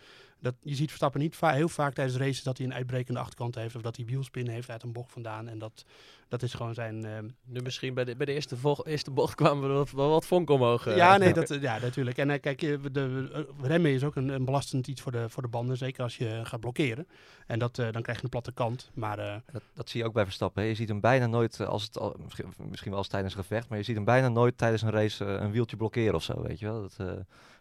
dat, 0.41 0.55
je 0.61 0.75
ziet 0.75 0.89
Verstappen 0.89 1.21
niet 1.21 1.37
va- 1.37 1.53
heel 1.53 1.69
vaak 1.69 1.95
tijdens 1.95 2.19
races 2.19 2.43
dat 2.43 2.59
hij 2.59 2.67
een 2.67 2.75
uitbrekende 2.75 3.21
achterkant 3.21 3.55
heeft 3.55 3.77
of 3.77 3.83
dat 3.83 3.97
hij 3.97 4.05
wielspin 4.05 4.49
heeft 4.49 4.71
uit 4.71 4.83
een 4.83 4.93
bocht 4.93 5.13
vandaan. 5.13 5.49
En 5.49 5.59
dat, 5.59 5.85
dat 6.29 6.43
is 6.43 6.55
gewoon 6.55 6.75
zijn. 6.75 7.05
ehm, 7.05 7.29
Nu 7.45 7.61
misschien 7.61 7.95
bij 7.95 8.05
de, 8.05 8.17
bij 8.17 8.27
de 8.27 8.33
eerste, 8.33 8.57
eerste 8.85 9.11
bocht 9.11 9.35
kwamen 9.35 9.69
we 9.69 9.75
wat, 9.75 9.91
wel 9.91 10.09
wat 10.11 10.27
vonk 10.27 10.51
omhoog. 10.51 10.87
eh. 10.87 10.97
ja, 10.97 11.17
nee, 11.17 11.33
dat, 11.41 11.51
eh, 11.51 11.63
ja, 11.63 11.79
natuurlijk. 11.79 12.19
En 12.19 12.31
eh, 12.31 12.41
kijk, 12.41 12.61
je, 12.61 12.81
de, 12.93 13.29
eh, 13.33 13.67
remmen 13.69 13.91
is 13.91 14.05
ook 14.05 14.17
een, 14.17 14.29
een 14.29 14.45
belastend 14.45 14.87
iets 14.87 15.01
voor 15.01 15.13
de, 15.13 15.29
voor 15.29 15.43
de 15.43 15.49
banden, 15.49 15.77
zeker 15.77 16.03
als 16.03 16.17
je 16.17 16.41
gaat 16.45 16.61
blokkeren. 16.61 17.07
En 17.47 17.59
dat, 17.59 17.79
eh, 17.79 17.93
dan 17.93 18.03
krijg 18.03 18.19
je 18.19 18.25
een 18.25 18.31
platte 18.31 18.53
kant. 18.53 18.91
Maar 18.95 19.19
eh, 19.19 19.35
Dat, 19.53 19.63
dat 19.75 19.89
zie 19.89 20.01
je 20.01 20.07
ook 20.07 20.13
bij 20.15 20.25
Verstappen. 20.25 20.63
hè. 20.63 20.69
Je 20.69 20.75
ziet 20.75 20.89
hem 20.89 21.01
bijna 21.01 21.27
nooit, 21.27 21.61
eh, 21.61 21.67
als 21.69 21.83
het 21.83 21.99
al, 21.99 22.17
misschien, 22.25 22.53
misschien 22.69 22.91
wel 22.91 23.01
eens 23.01 23.09
tijdens 23.09 23.35
een 23.35 23.41
gevecht, 23.41 23.69
maar 23.69 23.79
je 23.79 23.85
ziet 23.85 23.97
hem 23.97 24.05
bijna 24.05 24.29
nooit 24.29 24.59
tijdens 24.59 24.83
een 24.83 24.91
race 24.91 25.25
eh, 25.25 25.41
een 25.43 25.51
wieltje 25.51 25.77
blokkeren 25.77 26.15
of 26.15 26.23
zo, 26.23 26.43
weet 26.43 26.59
je 26.59 26.67
wel. 26.67 26.81
Dat, 26.81 26.95
eh, 26.99 27.13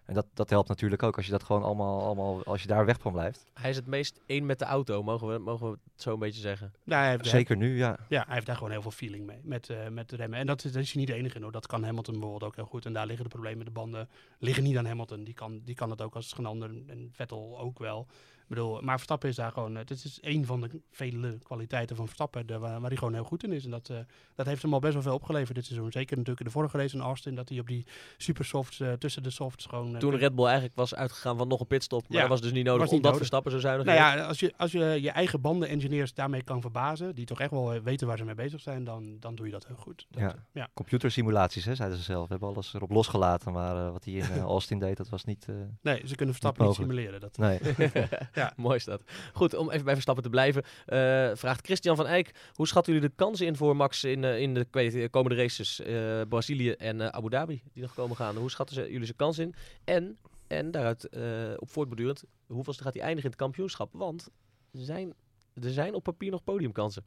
en 0.09 0.15
dat, 0.15 0.25
dat 0.33 0.49
helpt 0.49 0.67
natuurlijk 0.67 1.03
ook 1.03 1.15
als 1.15 1.25
je 1.25 1.31
dat 1.31 1.43
gewoon 1.43 1.63
allemaal, 1.63 2.01
allemaal 2.01 2.43
als 2.43 2.61
je 2.61 2.67
daar 2.67 2.85
weg 2.85 2.99
van 2.99 3.11
blijft. 3.11 3.45
Hij 3.53 3.69
is 3.69 3.75
het 3.75 3.85
meest 3.85 4.19
één 4.25 4.45
met 4.45 4.59
de 4.59 4.65
auto, 4.65 5.03
mogen 5.03 5.27
we, 5.27 5.37
mogen 5.37 5.71
we 5.71 5.77
het 5.93 6.01
zo 6.01 6.13
een 6.13 6.19
beetje 6.19 6.41
zeggen. 6.41 6.73
nou, 6.83 7.01
hij 7.01 7.11
heeft, 7.11 7.25
Zeker 7.27 7.57
nu, 7.57 7.77
ja. 7.77 7.99
Ja, 8.07 8.23
hij 8.25 8.33
heeft 8.33 8.45
daar 8.45 8.55
gewoon 8.55 8.71
heel 8.71 8.81
veel 8.81 8.91
feeling 8.91 9.25
mee 9.25 9.39
met, 9.43 9.69
eh, 9.69 9.87
met 9.87 10.09
de 10.09 10.15
remmen. 10.15 10.39
En 10.39 10.45
dat 10.45 10.63
is, 10.63 10.71
dat 10.71 10.81
is 10.81 10.91
hij 10.91 10.99
niet 11.01 11.09
de 11.09 11.15
enige 11.15 11.35
in 11.35 11.41
hoor. 11.41 11.51
Dat 11.51 11.67
kan 11.67 11.83
Hamilton 11.83 12.13
bijvoorbeeld 12.13 12.43
ook 12.51 12.55
heel 12.55 12.65
goed. 12.65 12.85
En 12.85 12.93
daar 12.93 13.05
liggen 13.05 13.23
de 13.23 13.31
problemen. 13.31 13.65
De 13.65 13.71
banden 13.71 14.09
liggen 14.39 14.63
niet 14.63 14.77
aan 14.77 14.85
Hamilton. 14.85 15.23
Die 15.23 15.33
kan, 15.33 15.61
die 15.65 15.75
kan 15.75 15.89
het 15.89 16.01
ook 16.01 16.15
als 16.15 16.33
geen 16.33 16.45
ander. 16.45 16.69
En 16.87 17.09
Vettel 17.11 17.59
ook 17.59 17.79
wel. 17.79 18.07
Bedoel, 18.49 18.81
maar 18.81 18.95
Verstappen 18.95 19.29
is 19.29 19.35
daar 19.35 19.51
gewoon... 19.51 19.75
Het 19.75 19.89
is 19.91 20.19
één 20.21 20.45
van 20.45 20.61
de 20.61 20.81
vele 20.91 21.37
kwaliteiten 21.43 21.95
van 21.95 22.05
Verstappen 22.05 22.47
de, 22.47 22.57
waar, 22.59 22.79
waar 22.79 22.89
hij 22.89 22.97
gewoon 22.97 23.13
heel 23.13 23.23
goed 23.23 23.43
in 23.43 23.51
is. 23.51 23.63
En 23.65 23.71
dat, 23.71 23.89
eh, 23.89 23.97
dat 24.35 24.45
heeft 24.45 24.61
hem 24.61 24.73
al 24.73 24.79
best 24.79 24.93
wel 24.93 25.01
veel 25.01 25.13
opgeleverd 25.13 25.55
dit 25.55 25.65
seizoen. 25.65 25.91
Zeker 25.91 26.11
natuurlijk 26.17 26.39
in 26.39 26.45
de 26.45 26.51
vorige 26.51 26.77
race 26.77 26.95
in 26.95 27.01
Austin. 27.01 27.35
Dat 27.35 27.49
hij 27.49 27.59
op 27.59 27.67
die 27.67 27.85
super 28.17 28.45
softs, 28.45 28.79
eh, 28.79 28.93
tussen 28.93 29.23
de 29.23 29.29
softs 29.29 29.65
gewoon... 29.65 29.93
eh, 29.93 29.99
Toen 29.99 30.15
Red 30.15 30.35
Bull 30.35 30.45
eigenlijk 30.45 30.75
was 30.75 30.95
uitgegaan 30.95 31.37
van 31.37 31.47
nog 31.47 31.59
een 31.59 31.67
pitstop. 31.67 32.01
Maar 32.01 32.15
Ja, 32.17 32.19
dat 32.21 32.29
was 32.29 32.41
dus 32.41 32.51
niet 32.51 32.65
nodig, 32.65 32.81
niet 32.81 32.89
omdat 32.91 33.03
nodig. 33.03 33.17
Verstappen 33.17 33.51
zo 33.51 33.59
zuinig 33.59 33.85
Nou 33.85 33.97
ja, 33.97 34.25
als 34.25 34.39
je, 34.39 34.53
als 34.57 34.71
je 34.71 34.79
je 35.01 35.11
eigen 35.11 35.41
bandenengineers 35.41 36.13
daarmee 36.13 36.43
kan 36.43 36.61
verbazen, 36.61 37.15
die 37.15 37.25
toch 37.25 37.39
echt 37.39 37.51
wel 37.51 37.73
eh, 37.73 37.81
weten 37.81 38.07
waar 38.07 38.17
ze 38.17 38.23
mee 38.25 38.35
bezig 38.35 38.61
zijn, 38.61 38.83
dan, 38.83 39.17
dan 39.19 39.35
doe 39.35 39.45
je 39.45 39.51
dat 39.51 39.67
heel 39.67 39.75
goed. 39.75 40.05
Dat, 40.09 40.21
Ja. 40.21 40.27
eh, 40.29 40.33
ja. 40.51 40.67
Computersimulaties, 40.73 41.65
hè, 41.65 41.75
zeiden 41.75 41.97
ze 41.97 42.03
zelf. 42.03 42.23
We 42.23 42.31
hebben 42.31 42.49
alles 42.49 42.73
erop 42.73 42.91
losgelaten, 42.91 43.51
maar 43.53 43.85
eh, 43.85 43.91
wat 43.91 44.05
hij 44.05 44.13
in 44.13 44.21
eh, 44.21 44.37
Austin 44.55 44.79
deed, 44.79 44.97
dat 44.97 45.09
was 45.09 45.23
niet... 45.23 45.45
eh, 45.49 45.55
Nee, 45.81 46.01
ze 46.05 46.15
kunnen 46.15 46.35
Verstappen 46.35 46.65
niet 46.67 46.77
mogelijk. 46.77 46.91
simuleren. 46.91 47.19
Dat, 47.19 47.37
nee. 47.37 47.59
Ja. 48.39 48.53
Mooi 48.65 48.75
is 48.75 48.83
dat. 48.85 49.01
Goed, 49.33 49.53
om 49.53 49.69
even 49.71 49.83
bij 49.85 49.93
Verstappen 49.93 50.23
te 50.23 50.29
blijven. 50.29 50.63
eh, 50.85 51.31
vraagt 51.35 51.65
Christian 51.65 51.95
van 51.95 52.07
Eyck, 52.07 52.31
hoe 52.53 52.67
schatten 52.67 52.93
jullie 52.93 53.09
de 53.09 53.15
kansen 53.15 53.45
in 53.45 53.55
voor 53.55 53.75
Max 53.75 54.03
in, 54.03 54.23
eh, 54.23 54.39
in 54.39 54.53
de 54.53 54.65
het, 54.71 55.09
komende 55.09 55.37
races? 55.41 55.79
eh, 55.81 56.21
Brazilië 56.29 56.71
en 56.71 57.01
eh, 57.01 57.07
Abu 57.07 57.29
Dhabi, 57.29 57.61
die 57.73 57.81
nog 57.83 57.93
komen 57.93 58.15
gaan. 58.15 58.35
Hoe 58.35 58.49
schatten 58.51 58.75
ze, 58.75 58.81
jullie 58.81 59.05
zijn 59.05 59.17
kans 59.17 59.37
in? 59.39 59.53
En, 59.83 60.17
en 60.47 60.71
daaruit 60.71 61.09
eh, 61.09 61.23
op 61.55 61.69
voortbordurend, 61.69 62.23
hoeveelste 62.47 62.83
gaat 62.83 62.93
hij 62.93 63.01
eindigen 63.03 63.29
in 63.31 63.35
het 63.37 63.45
kampioenschap? 63.45 63.89
Want 63.93 64.29
er 64.73 64.79
zijn, 64.83 65.13
er 65.61 65.71
zijn 65.71 65.93
op 65.93 66.03
papier 66.03 66.31
nog 66.31 66.43
podiumkansen. 66.43 67.03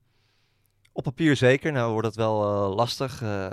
Op 0.92 1.03
papier 1.03 1.37
zeker. 1.37 1.73
Nou 1.73 1.92
wordt 1.92 2.07
het 2.07 2.16
wel 2.16 2.42
eh, 2.42 2.75
lastig. 2.75 3.23
eh, 3.23 3.51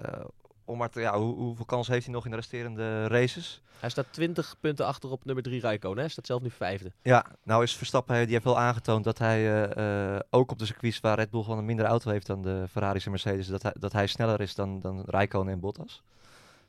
om 0.69 0.77
maar 0.77 0.89
ja, 0.93 1.17
hoe, 1.17 1.35
hoeveel 1.35 1.65
kans 1.65 1.87
heeft 1.87 2.05
hij 2.05 2.13
nog 2.13 2.25
in 2.25 2.31
de 2.31 2.37
resterende 2.37 3.07
races? 3.07 3.61
Hij 3.79 3.89
staat 3.89 4.05
20 4.09 4.55
punten 4.59 4.85
achter 4.85 5.09
op 5.11 5.25
nummer 5.25 5.43
3 5.43 5.59
Rijkonen. 5.59 5.99
Hij 5.99 6.09
staat 6.09 6.25
zelf 6.25 6.41
nu 6.41 6.49
vijfde. 6.49 6.91
Ja, 7.01 7.25
nou 7.43 7.63
is 7.63 7.75
Verstappen, 7.75 8.23
die 8.23 8.31
heeft 8.31 8.43
wel 8.43 8.59
aangetoond 8.59 9.03
dat 9.03 9.17
hij 9.17 9.37
eh, 9.37 10.15
eh, 10.15 10.19
ook 10.29 10.51
op 10.51 10.59
de 10.59 10.65
circuits 10.65 10.99
waar 10.99 11.17
Red 11.17 11.29
Bull 11.29 11.43
gewoon 11.43 11.57
een 11.57 11.65
mindere 11.65 11.87
auto 11.87 12.11
heeft 12.11 12.27
dan 12.27 12.41
de 12.41 12.65
Ferraris 12.71 13.05
en 13.05 13.11
Mercedes, 13.11 13.47
dat 13.47 13.61
hij, 13.61 13.75
dat 13.79 13.91
hij 13.91 14.07
sneller 14.07 14.41
is 14.41 14.55
dan, 14.55 14.79
dan 14.79 15.05
en 15.05 15.59
Bottas. 15.59 16.03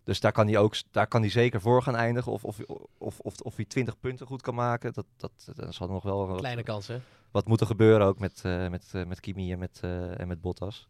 Dus 0.04 0.20
daar 0.20 0.32
kan 0.32 0.46
hij 0.46 0.58
ook, 0.58 0.74
daar 0.90 1.06
kan 1.06 1.20
hij 1.20 1.30
zeker 1.30 1.60
voor 1.60 1.82
gaan 1.82 1.96
eindigen. 1.96 2.32
Of, 2.32 2.44
of, 2.44 2.58
of, 2.98 3.18
of, 3.18 3.40
of 3.40 3.56
hij 3.56 3.64
20 3.64 4.00
punten 4.00 4.26
goed 4.26 4.42
kan 4.42 4.54
maken. 4.54 4.92
Dat, 4.92 5.06
dat, 5.16 5.32
dat 5.54 5.74
zal 5.74 5.88
nog 5.88 6.02
wel 6.02 6.26
wat, 6.26 6.38
Kleine 6.38 6.62
kans, 6.62 6.86
hè? 6.86 6.98
wat 7.30 7.46
moeten 7.46 7.66
gebeuren 7.66 8.06
ook 8.06 8.18
met, 8.18 8.40
eh, 8.44 8.68
met, 8.68 8.92
met 9.06 9.20
Kimi 9.20 9.52
en 9.52 9.58
met, 9.58 9.80
en 10.16 10.28
met 10.28 10.40
Bottas. 10.40 10.88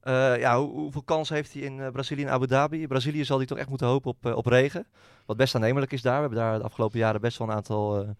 Eh, 0.00 0.38
ja, 0.38 0.58
hoe- 0.58 0.70
hoeveel 0.70 1.02
kans 1.02 1.28
heeft 1.28 1.52
hij 1.52 1.62
in 1.62 1.80
eh, 1.80 1.90
Brazilië 1.90 2.22
en 2.24 2.30
Abu 2.30 2.46
Dhabi? 2.46 2.86
Brazilië 2.86 3.24
zal 3.24 3.36
hij 3.36 3.46
toch 3.46 3.58
echt 3.58 3.68
moeten 3.68 3.86
hopen 3.86 4.10
op, 4.10 4.26
eh, 4.26 4.36
op 4.36 4.46
regen. 4.46 4.86
Wat 5.26 5.36
best 5.36 5.54
aannemelijk 5.54 5.92
is 5.92 6.02
daar. 6.02 6.14
We 6.14 6.20
hebben 6.20 6.38
daar 6.38 6.58
de 6.58 6.64
afgelopen 6.64 6.98
jaren 6.98 7.20
best 7.20 7.38
wel 7.38 7.48
een 7.48 7.54
aantal 7.54 8.14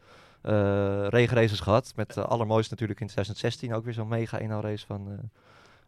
regenraces 1.09 1.61
gehad. 1.61 1.93
Met 1.97 2.17
uh, 2.17 2.25
allermooist 2.25 2.71
natuurlijk 2.71 3.01
in 3.01 3.07
2016 3.07 3.75
ook 3.75 3.85
weer 3.85 3.95
zo'n 3.95 4.09
mega 4.09 4.39
inhaalrace 4.39 4.87
van, 4.87 5.31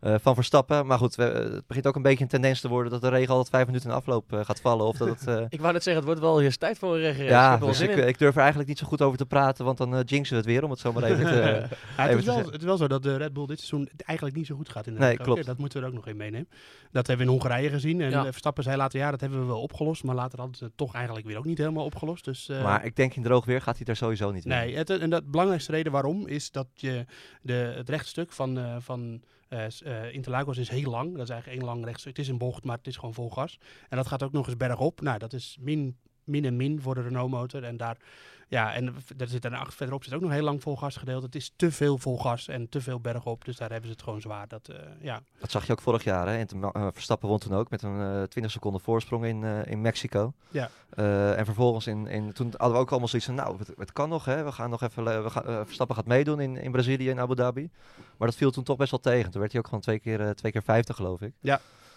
eh, 0.01 0.15
van 0.21 0.35
Verstappen. 0.35 0.87
Maar 0.87 0.99
goed, 0.99 1.15
we, 1.15 1.23
het 1.23 1.67
begint 1.67 1.87
ook 1.87 1.97
een 1.97 2.03
beetje 2.03 2.25
een 2.25 2.31
tendens 2.31 2.61
te 2.61 2.69
worden 2.69 2.93
dat 2.93 3.01
de 3.01 3.09
regen 3.09 3.31
altijd 3.31 3.51
vijf 3.51 3.67
minuten 3.67 3.91
in 3.91 3.97
afloop 3.97 4.33
eh, 4.33 4.45
gaat 4.45 4.61
vallen. 4.61 4.87
Of 4.87 4.97
dat 4.97 5.09
het, 5.09 5.27
eh, 5.27 5.37
Ik 5.49 5.61
wou 5.61 5.73
net 5.73 5.83
zeggen, 5.83 5.95
het 5.95 6.05
wordt 6.05 6.21
wel 6.21 6.43
eens 6.43 6.57
tijd 6.57 6.79
voor 6.79 6.95
een 6.95 7.01
regenrace. 7.01 7.25
ik 7.25 7.31
ja, 7.31 7.51
heb 7.51 7.61
wel 7.61 7.69
dus 7.69 7.81
ik, 7.81 7.97
ik 7.97 8.19
durf 8.19 8.35
er 8.35 8.41
eigenlijk 8.41 8.69
niet 8.69 8.79
zo 8.79 8.87
goed 8.87 9.03
over 9.03 9.19
te 9.19 9.27
praten, 9.27 9.65
want 9.65 9.79
dan 9.79 10.03
jinxen 10.03 10.35
we 10.35 10.41
het 10.41 10.51
weer, 10.51 10.65
om 10.65 10.71
het 10.71 10.79
zo 10.79 10.93
maar 10.93 11.03
even 11.03 11.25
te... 11.25 11.37
Ja, 11.97 12.05
Even 12.05 12.17
het, 12.17 12.19
is 12.19 12.25
wel, 12.25 12.37
het 12.37 12.61
is 12.61 12.65
wel 12.65 12.77
zo 12.77 12.89
dat 12.89 13.03
de 13.03 13.17
Red 13.17 13.33
Bull 13.33 13.47
dit 13.47 13.59
seizoen 13.59 13.89
eigenlijk 13.97 14.37
niet 14.37 14.47
zo 14.47 14.57
goed 14.57 14.69
gaat 14.69 14.87
in 14.87 14.95
de 14.95 14.99
Nee, 14.99 15.17
klopt. 15.17 15.39
Oké, 15.39 15.49
Dat 15.49 15.59
moeten 15.59 15.79
we 15.79 15.85
er 15.85 15.91
ook 15.91 15.97
nog 15.97 16.07
in 16.07 16.17
meenemen. 16.17 16.49
Dat 16.93 17.07
hebben 17.07 17.27
we 17.27 17.33
in 17.33 17.39
Hongarije 17.39 17.69
gezien. 17.69 18.01
En 18.01 18.11
Ja. 18.11 18.25
Verstappen 18.25 18.63
zei 18.63 18.77
later, 18.77 18.99
ja, 18.99 19.11
dat 19.11 19.21
hebben 19.21 19.41
we 19.41 19.47
wel 19.47 19.61
opgelost. 19.61 20.05
Maar 20.05 20.15
later 20.15 20.39
hadden 20.39 20.57
ze 20.57 20.65
het 20.65 20.77
toch 20.77 20.95
eigenlijk 20.95 21.27
weer 21.27 21.39
ook 21.39 21.45
niet 21.45 21.59
helemaal 21.59 21.85
opgelost. 21.85 22.25
Dus, 22.25 22.49
eh, 22.49 22.63
maar 22.63 22.85
ik 22.85 22.97
denk 22.97 23.15
in 23.15 23.23
droog 23.23 23.45
weer 23.45 23.61
gaat 23.61 23.77
hij 23.77 23.87
er 23.87 23.97
sowieso 23.97 24.31
niet 24.31 24.45
in. 24.45 24.51
Nee, 24.51 24.77
het, 24.77 24.91
en 24.91 25.11
de 25.11 25.23
belangrijkste 25.25 25.73
reden 25.73 25.93
waarom 25.93 26.27
is 26.27 26.51
dat 26.51 26.69
je 26.75 27.05
de, 27.43 27.73
het 27.77 27.89
rechtstuk 27.89 28.33
van, 28.33 28.59
eh, 28.59 28.77
van 28.79 29.23
eh, 29.49 30.15
Interlagos 30.15 30.59
is 30.59 30.69
heel 30.69 30.91
lang. 30.91 31.13
Dat 31.13 31.23
is 31.23 31.31
eigenlijk 31.31 31.61
één 31.61 31.71
lang 31.71 31.85
rechtstuk. 31.85 32.17
Het 32.17 32.25
is 32.25 32.31
een 32.31 32.39
bocht, 32.39 32.65
maar 32.65 32.77
het 32.77 32.87
is 32.87 32.97
gewoon 32.97 33.15
vol 33.15 33.31
gas. 33.31 33.59
En 33.89 33.97
dat 33.97 34.07
gaat 34.07 34.23
ook 34.23 34.33
nog 34.33 34.47
eens 34.47 34.57
bergop. 34.57 35.01
Nou, 35.01 35.19
dat 35.19 35.33
is 35.33 35.57
min, 35.61 35.99
min 36.25 36.45
en 36.45 36.57
min 36.57 36.81
voor 36.81 36.95
de 36.95 37.03
Renault 37.03 37.31
motor. 37.31 37.65
En 37.65 37.77
daar, 37.77 37.97
ja, 38.49 38.75
en 38.75 38.95
daar 39.17 39.29
zit 39.29 39.43
daarna 39.43 39.67
verderop 39.69 40.05
zit 40.05 40.15
ook 40.15 40.21
nog 40.21 40.31
heel 40.31 40.43
lang 40.43 40.63
vol 40.63 40.77
gas 40.77 40.97
gedeeld. 40.97 41.23
Het 41.23 41.35
is 41.35 41.53
te 41.57 41.73
veel 41.73 41.99
vol 41.99 42.19
gas 42.19 42.49
en 42.49 42.69
te 42.69 42.81
veel 42.81 43.01
bergop. 43.01 43.45
Dus 43.45 43.57
daar 43.57 43.71
hebben 43.71 43.87
ze 43.87 43.93
het 43.93 44.03
gewoon 44.05 44.21
zwaar. 44.21 44.49
Dat, 44.49 44.69
eh, 44.69 44.77
ja. 45.01 45.21
Dat 45.39 45.51
zag 45.51 45.67
je 45.67 45.73
ook 45.73 45.81
vorig 45.81 46.05
jaar. 46.05 46.27
Hè? 46.27 46.37
En 46.37 46.47
toen, 46.47 46.73
eh, 46.73 46.87
Verstappen 46.93 47.29
won 47.29 47.39
toen 47.39 47.55
ook 47.55 47.71
met 47.71 47.83
een 47.83 48.01
eh 48.01 48.23
20 48.23 48.53
seconden 48.53 48.81
voorsprong 48.81 49.25
in, 49.25 49.45
in 49.45 49.81
Mexico. 49.81 50.33
Ja. 50.51 50.71
En 51.37 51.45
vervolgens 51.45 51.87
in, 51.87 52.07
in, 52.07 52.33
toen 52.33 52.53
hadden 52.57 52.77
we 52.77 52.83
ook 52.83 52.91
allemaal 52.91 53.09
zoiets 53.09 53.29
van, 53.29 53.37
nou, 53.37 53.59
het, 53.59 53.73
het 53.77 53.93
kan 53.93 54.09
nog. 54.09 54.25
Hè? 54.25 54.45
We 54.45 54.53
gaan 54.53 54.71
nog 54.71 54.83
even, 54.83 55.23
we 55.23 55.31
gaan, 55.31 55.45
Verstappen 55.65 55.97
gaat 55.97 56.07
meedoen 56.07 56.41
in, 56.41 56.57
in 56.57 56.73
Brazilië 56.73 57.11
en 57.11 57.21
Abu 57.21 57.35
Dhabi. 57.35 57.71
Maar 58.17 58.29
dat 58.29 58.37
viel 58.37 58.51
toen 58.51 58.65
toch 58.65 58.77
best 58.77 58.91
wel 58.91 59.01
tegen. 59.01 59.31
Toen 59.31 59.41
werd 59.41 59.53
hij 59.53 59.61
ook 59.61 59.67
gewoon 59.67 59.83
twee 59.83 59.99
keer, 59.99 60.35
twee 60.35 60.53
keer 60.53 60.63
vijfde, 60.63 60.95
geloof 60.95 61.21
ik. 61.21 61.33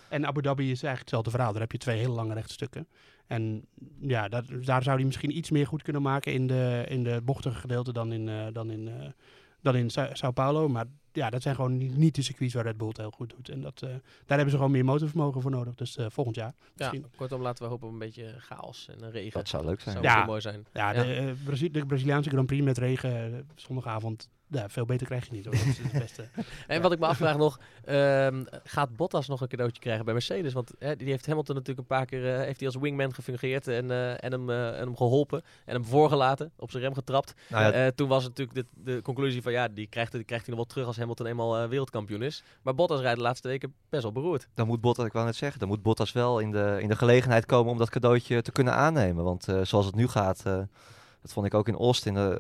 En 0.09 0.25
Abu 0.25 0.41
Dhabi 0.41 0.63
is 0.63 0.67
eigenlijk 0.67 0.99
hetzelfde 0.99 1.29
verhaal. 1.29 1.51
Daar 1.51 1.61
heb 1.61 1.71
je 1.71 1.77
twee 1.77 1.97
hele 1.97 2.13
lange 2.13 2.33
rechtstukken. 2.33 2.87
En 3.32 3.65
ja, 4.02 4.28
dat, 4.28 4.46
daar 4.63 4.84
zou 4.84 4.96
hij 4.98 5.06
misschien 5.06 5.38
iets 5.38 5.50
meer 5.52 5.67
goed 5.67 5.82
kunnen 5.84 6.02
maken 6.02 6.34
in 6.34 6.48
de, 6.48 6.86
in 6.88 7.04
de 7.04 7.22
bochtige 7.24 7.56
gedeelte 7.60 7.94
dan 7.94 8.12
in, 8.12 8.30
eh, 8.30 8.46
dan 8.54 8.72
in, 8.72 8.88
eh, 8.88 9.08
dan 9.62 9.76
in 9.76 9.89
Sa- 9.89 10.15
Sao 10.15 10.32
Paulo. 10.32 10.67
Maar 10.67 10.86
ja, 11.12 11.30
dat 11.30 11.41
zijn 11.41 11.56
gewoon 11.56 11.78
niet, 11.78 11.98
niet 11.98 12.15
de 12.15 12.22
circuits 12.22 12.54
waar 12.54 12.63
Red 12.63 12.78
Bull 12.78 12.88
het 12.88 12.98
heel 12.98 13.12
goed 13.12 13.30
doet. 13.30 13.50
En 13.50 13.62
dat, 13.62 13.82
eh, 13.82 13.89
daar 13.89 14.00
hebben 14.38 14.50
ze 14.50 14.56
gewoon 14.56 14.72
meer 14.72 14.86
motorvermogen 14.86 15.41
voor 15.41 15.52
nodig. 15.52 15.76
Dus 15.76 15.98
eh, 15.98 16.06
volgend 16.10 16.36
jaar 16.36 16.54
Ja, 16.58 16.65
misschien. 16.76 17.06
kortom, 17.17 17.41
laten 17.41 17.63
we 17.63 17.70
hopen 17.70 17.88
op 17.88 17.94
een 17.94 18.00
beetje 18.00 18.36
chaos 18.38 18.88
en 18.89 19.04
een 19.04 19.12
regen. 19.12 19.32
Dat 19.39 19.48
zou 19.48 19.65
leuk 19.65 19.82
zijn. 19.82 19.96
zou 19.96 20.08
Ja. 20.08 20.15
heel 20.17 20.26
mooi 20.26 20.41
zijn. 20.41 20.65
Ja, 20.74 20.91
Ja. 20.94 21.04
De, 21.04 21.34
Brazi- 21.46 21.72
de 21.72 21.86
Braziliaanse 21.86 22.30
Grand 22.30 22.46
Prix 22.48 22.63
met 22.63 22.78
regen 22.78 23.48
zondagavond. 23.56 24.30
Ja, 24.51 24.69
veel 24.69 24.85
beter 24.85 25.07
krijg 25.07 25.25
je 25.25 25.31
niet. 25.31 25.45
Hoor. 25.45 25.53
Dat 25.53 25.65
is 25.65 25.77
het 25.77 25.91
beste. 26.06 26.29
En 26.67 26.81
wat 26.81 26.91
ik 26.91 26.99
me 26.99 27.06
afvraag 27.06 27.37
nog, 27.37 27.60
ehm, 27.85 28.43
gaat 28.63 28.95
Bottas 28.95 29.27
nog 29.27 29.41
een 29.41 29.47
cadeautje 29.47 29.81
krijgen 29.81 30.06
bij 30.06 30.13
Mercedes? 30.13 30.54
Want 30.54 30.71
hè, 30.79 30.95
die 30.95 31.08
heeft 31.10 31.25
Hamilton 31.25 31.56
natuurlijk 31.56 31.89
een 31.89 31.95
paar 31.97 32.06
keer 32.06 32.33
eh, 32.35 32.45
heeft 32.45 32.60
hij 32.60 32.67
als 32.67 32.77
wingman 32.77 33.13
gefungeerd 33.13 33.67
en, 33.67 33.91
eh, 33.91 34.23
en, 34.23 34.31
hem, 34.31 34.49
eh, 34.49 34.67
en 34.67 34.79
hem 34.85 34.95
geholpen 34.97 35.41
en 35.65 35.73
hem 35.73 35.85
voorgelaten, 35.85 36.52
op 36.58 36.71
zijn 36.71 36.83
rem 36.83 36.93
getrapt. 36.93 37.33
Nou 37.49 37.63
ja, 37.63 37.71
Eh, 37.71 37.87
toen 37.87 38.08
was 38.08 38.23
het 38.23 38.37
natuurlijk 38.37 38.67
de, 38.83 38.93
de 38.93 39.02
conclusie 39.02 39.41
van 39.41 39.52
ja, 39.52 39.67
die 39.67 39.87
krijgt, 39.87 40.12
die 40.12 40.23
krijgt 40.23 40.45
hij 40.45 40.56
nog 40.56 40.63
wel 40.65 40.73
terug 40.73 40.87
als 40.87 40.97
Hamilton 40.97 41.25
eenmaal 41.25 41.58
eh, 41.58 41.69
wereldkampioen 41.69 42.21
is. 42.21 42.43
Maar 42.62 42.75
Bottas 42.75 42.99
rijdt 43.02 43.17
de 43.17 43.23
laatste 43.23 43.47
weken 43.47 43.73
best 43.89 44.04
wel 44.04 44.12
beroerd. 44.12 44.47
dan 44.54 44.67
moet 44.67 44.81
Bottas, 44.81 45.06
ik 45.06 45.13
wou 45.13 45.25
net 45.25 45.35
zeggen, 45.35 45.60
dan 45.60 45.67
moet 45.67 45.81
Bottas 45.81 46.12
wel 46.12 46.39
in 46.39 46.52
de, 46.52 46.77
in 46.81 46.87
de 46.87 46.95
gelegenheid 46.95 47.45
komen 47.45 47.71
om 47.71 47.77
dat 47.77 47.89
cadeautje 47.89 48.41
te 48.41 48.52
kunnen 48.52 48.73
aannemen. 48.73 49.23
Want 49.23 49.47
eh, 49.47 49.62
zoals 49.63 49.85
het 49.85 49.95
nu 49.95 50.08
gaat, 50.08 50.41
eh, 50.45 50.60
dat 51.22 51.34
vond 51.34 51.46
ik 51.46 51.54
ook 51.54 51.67
in 51.67 51.76
Austin, 51.76 52.17
eh, 52.17 52.38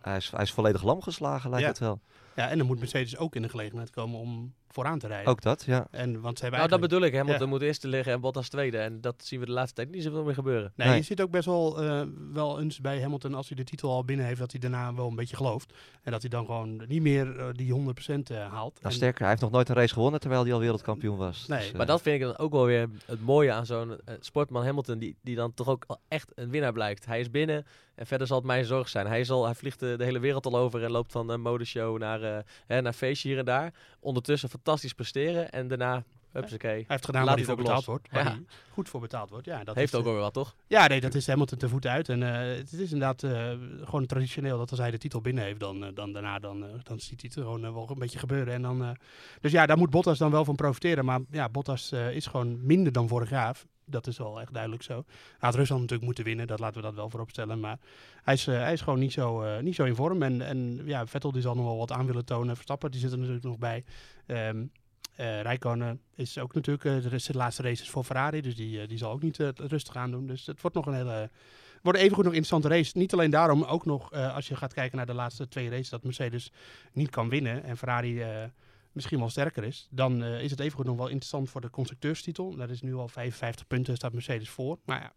hij, 0.00 0.16
is, 0.16 0.30
hij 0.30 0.42
is 0.42 0.52
volledig 0.52 0.82
lam 0.82 1.02
geslagen, 1.02 1.50
lijkt 1.50 1.64
Ja. 1.64 1.70
het 1.70 1.78
wel. 1.78 2.00
Ja, 2.36 2.48
en 2.48 2.58
dan 2.58 2.66
moet 2.66 2.78
Mercedes 2.78 3.16
ook 3.16 3.34
in 3.34 3.42
de 3.42 3.48
gelegenheid 3.48 3.90
komen 3.90 4.20
om 4.20 4.54
vooraan 4.72 4.98
te 4.98 5.06
rijden. 5.06 5.26
Ook 5.30 5.42
dat, 5.42 5.64
ja. 5.64 5.86
En, 5.90 6.20
want 6.20 6.36
ze 6.36 6.42
hebben 6.42 6.60
Nou, 6.60 6.70
dat 6.70 6.80
bedoel 6.80 7.02
ik. 7.06 7.14
Hamilton 7.14 7.42
Ja. 7.42 7.48
moet 7.52 7.62
eerste 7.62 7.88
liggen 7.88 8.12
en 8.12 8.20
Bottas 8.20 8.48
tweede. 8.48 8.78
En 8.78 9.00
dat 9.00 9.14
zien 9.24 9.40
we 9.40 9.46
de 9.46 9.52
laatste 9.52 9.74
tijd 9.74 9.90
niet 9.90 10.02
zoveel 10.02 10.24
meer 10.24 10.34
gebeuren. 10.34 10.72
Nee, 10.76 10.88
Nee. 10.88 10.96
je 10.96 11.02
ziet 11.02 11.20
ook 11.22 11.30
best 11.30 11.44
wel, 11.46 11.82
eh, 11.82 12.02
wel 12.32 12.60
eens 12.60 12.80
bij 12.80 13.00
Hamilton, 13.00 13.34
als 13.34 13.48
hij 13.48 13.56
de 13.56 13.64
titel 13.64 13.90
al 13.90 14.04
binnen 14.04 14.26
heeft, 14.26 14.38
dat 14.38 14.50
hij 14.50 14.60
daarna 14.60 14.94
wel 14.94 15.08
een 15.08 15.14
beetje 15.16 15.36
gelooft. 15.36 15.72
En 16.02 16.12
dat 16.12 16.20
hij 16.20 16.30
dan 16.30 16.44
gewoon 16.46 16.82
niet 16.88 17.02
meer 17.02 17.38
eh, 17.38 17.46
die 17.52 17.72
100% 17.72 18.30
eh, 18.30 18.36
haalt. 18.38 18.74
Nou, 18.74 18.84
En- 18.86 18.92
sterker, 18.92 19.20
hij 19.20 19.28
heeft 19.28 19.42
nog 19.42 19.50
nooit 19.50 19.68
een 19.68 19.74
race 19.74 19.92
gewonnen 19.92 20.20
terwijl 20.20 20.42
hij 20.42 20.52
al 20.52 20.60
wereldkampioen 20.60 21.16
was. 21.16 21.46
Nee, 21.46 21.58
Dus, 21.60 21.72
Maar 21.72 21.86
dat 21.86 22.02
vind 22.02 22.14
ik 22.20 22.22
dan 22.26 22.38
ook 22.38 22.52
wel 22.52 22.64
weer 22.64 22.88
het 23.06 23.20
mooie 23.20 23.52
aan 23.52 23.66
zo'n 23.66 23.96
sportman 24.20 24.64
Hamilton, 24.64 24.98
die, 24.98 25.16
die 25.22 25.36
dan 25.36 25.54
toch 25.54 25.68
ook 25.68 25.86
echt 26.08 26.32
een 26.34 26.50
winnaar 26.50 26.72
blijkt. 26.72 27.06
Hij 27.06 27.20
is 27.20 27.30
binnen 27.30 27.66
en 27.94 28.06
verder 28.06 28.26
zal 28.26 28.36
het 28.36 28.46
mijn 28.46 28.64
zorg 28.64 28.88
zijn. 28.88 29.06
Hij, 29.06 29.24
zal, 29.24 29.44
hij 29.44 29.54
vliegt 29.54 29.80
de, 29.80 29.94
de 29.96 30.04
hele 30.04 30.18
wereld 30.18 30.46
al 30.46 30.56
over 30.56 30.84
en 30.84 30.90
loopt 30.90 31.12
van 31.12 31.28
een 31.30 31.40
modeshow 31.40 31.98
naar, 31.98 32.22
eh 32.22 32.38
hè, 32.66 32.80
naar 32.80 32.92
feestje 32.92 33.28
hier 33.28 33.38
en 33.38 33.44
daar. 33.44 33.74
Ondertussen 34.00 34.48
fantastisch 34.58 34.94
presteren. 34.94 35.50
En 35.50 35.68
daarna, 35.68 36.04
Hij 36.32 36.84
heeft 36.88 37.04
gedaan 37.04 37.24
Laat 37.24 37.26
waar 37.26 37.36
hij 37.36 37.44
voor 37.44 37.56
betaald 37.56 37.76
los. 37.76 37.86
wordt. 37.86 38.08
Waar 38.10 38.24
Ja. 38.24 38.30
hij 38.30 38.42
goed 38.70 38.88
voor 38.88 39.00
betaald 39.00 39.30
wordt. 39.30 39.46
Ja, 39.46 39.64
dat 39.64 39.74
heeft 39.74 39.92
is, 39.92 39.98
ook 39.98 40.04
wel 40.04 40.12
weer 40.12 40.22
wat, 40.22 40.32
toch? 40.32 40.54
Ja, 40.66 40.86
nee, 40.86 41.00
dat 41.00 41.14
is 41.14 41.26
Hamilton 41.26 41.58
te 41.58 41.68
voet 41.68 41.86
uit. 41.86 42.08
En 42.08 42.22
eh, 42.22 42.56
het 42.56 42.72
is 42.72 42.92
inderdaad 42.92 43.22
eh, 43.22 43.50
gewoon 43.84 44.06
traditioneel 44.06 44.58
dat 44.58 44.70
als 44.70 44.78
hij 44.78 44.90
de 44.90 44.98
titel 44.98 45.20
binnen 45.20 45.44
heeft, 45.44 45.60
dan, 45.60 45.84
eh, 45.84 45.90
dan 45.94 46.12
daarna 46.12 46.38
dan, 46.38 46.64
dan 46.82 47.00
ziet 47.00 47.20
hij 47.20 47.30
het 47.34 47.44
gewoon 47.44 47.60
wel 47.60 47.90
een 47.90 47.98
beetje 47.98 48.18
gebeuren. 48.18 48.54
En 48.54 48.62
dan, 48.62 48.96
dus 49.40 49.52
ja, 49.52 49.66
daar 49.66 49.78
moet 49.78 49.90
Bottas 49.90 50.18
dan 50.18 50.30
wel 50.30 50.44
van 50.44 50.56
profiteren. 50.56 51.04
Maar 51.04 51.20
ja, 51.30 51.48
Bottas 51.48 51.92
is 51.92 52.26
gewoon 52.26 52.66
minder 52.66 52.92
dan 52.92 53.08
vorig 53.08 53.30
jaar. 53.30 53.62
Dat 53.84 54.06
is 54.06 54.18
wel 54.18 54.40
echt 54.40 54.52
duidelijk 54.52 54.82
zo. 54.82 54.94
Hij 54.94 55.36
had 55.38 55.54
Rusland 55.54 55.80
natuurlijk 55.80 56.06
moeten 56.06 56.24
winnen, 56.24 56.46
dat 56.46 56.58
laten 56.58 56.76
we 56.76 56.86
dat 56.86 56.94
wel 56.94 57.10
voorop 57.10 57.30
stellen. 57.30 57.60
Maar 57.60 57.78
hij 58.22 58.34
is, 58.34 58.46
hij 58.46 58.72
is 58.72 58.80
gewoon 58.80 58.98
niet 58.98 59.12
zo, 59.12 59.60
niet 59.60 59.74
zo 59.74 59.84
in 59.84 59.94
vorm. 59.94 60.22
En, 60.22 60.42
en 60.42 60.80
ja, 60.84 61.06
Vettel 61.06 61.32
die 61.32 61.42
zal 61.42 61.54
nog 61.54 61.64
wel 61.64 61.76
wat 61.76 61.92
aan 61.92 62.06
willen 62.06 62.24
tonen. 62.24 62.54
Verstappen 62.54 62.90
die 62.90 63.00
zit 63.00 63.12
er 63.12 63.18
natuurlijk 63.18 63.44
nog 63.44 63.58
bij. 63.58 63.84
Ehm 64.26 64.64
eh 65.18 65.40
Rijkonen 65.42 66.00
is 66.14 66.38
ook 66.38 66.54
natuurlijk 66.54 66.84
eh, 66.84 67.10
de, 67.10 67.38
laatste 67.38 67.62
races 67.62 67.90
voor 67.90 68.04
Ferrari. 68.04 68.40
Dus 68.40 68.56
die, 68.56 68.80
eh, 68.80 68.88
die 68.88 68.98
zal 68.98 69.12
ook 69.12 69.22
niet 69.22 69.36
rustig 69.56 69.96
aan 69.96 70.10
doen. 70.10 70.26
Dus 70.26 70.46
het 70.46 70.60
wordt 70.60 70.76
nog 70.76 70.86
een 70.86 70.94
hele. 70.94 71.30
Wordt 71.82 71.98
evengoed 71.98 72.24
nog 72.24 72.32
een 72.32 72.38
interessante 72.38 72.68
race. 72.76 72.98
Niet 72.98 73.12
alleen 73.12 73.30
daarom, 73.30 73.62
ook 73.62 73.84
nog 73.84 74.12
als 74.12 74.48
je 74.48 74.56
gaat 74.56 74.74
kijken 74.74 74.96
naar 74.96 75.06
de 75.06 75.14
laatste 75.14 75.48
twee 75.48 75.70
races, 75.70 75.88
dat 75.88 76.02
Mercedes 76.02 76.52
niet 76.92 77.10
kan 77.10 77.28
winnen 77.28 77.64
en 77.64 77.76
Ferrari 77.76 78.24
misschien 78.98 79.18
wel 79.18 79.28
sterker 79.28 79.64
is. 79.64 79.88
Dan 79.90 80.22
eh, 80.22 80.42
is 80.42 80.50
het 80.50 80.60
evengoed 80.60 80.86
nog 80.86 80.96
wel 80.96 81.06
interessant 81.08 81.50
voor 81.50 81.60
de 81.60 81.70
constructeurstitel. 81.70 82.56
Dat 82.56 82.70
is 82.70 82.82
nu 82.82 82.94
al 82.94 83.08
55 83.08 83.66
punten, 83.66 83.96
staat 83.96 84.12
Mercedes 84.12 84.48
voor. 84.50 84.78
Maar 84.84 85.00
ja, 85.00 85.12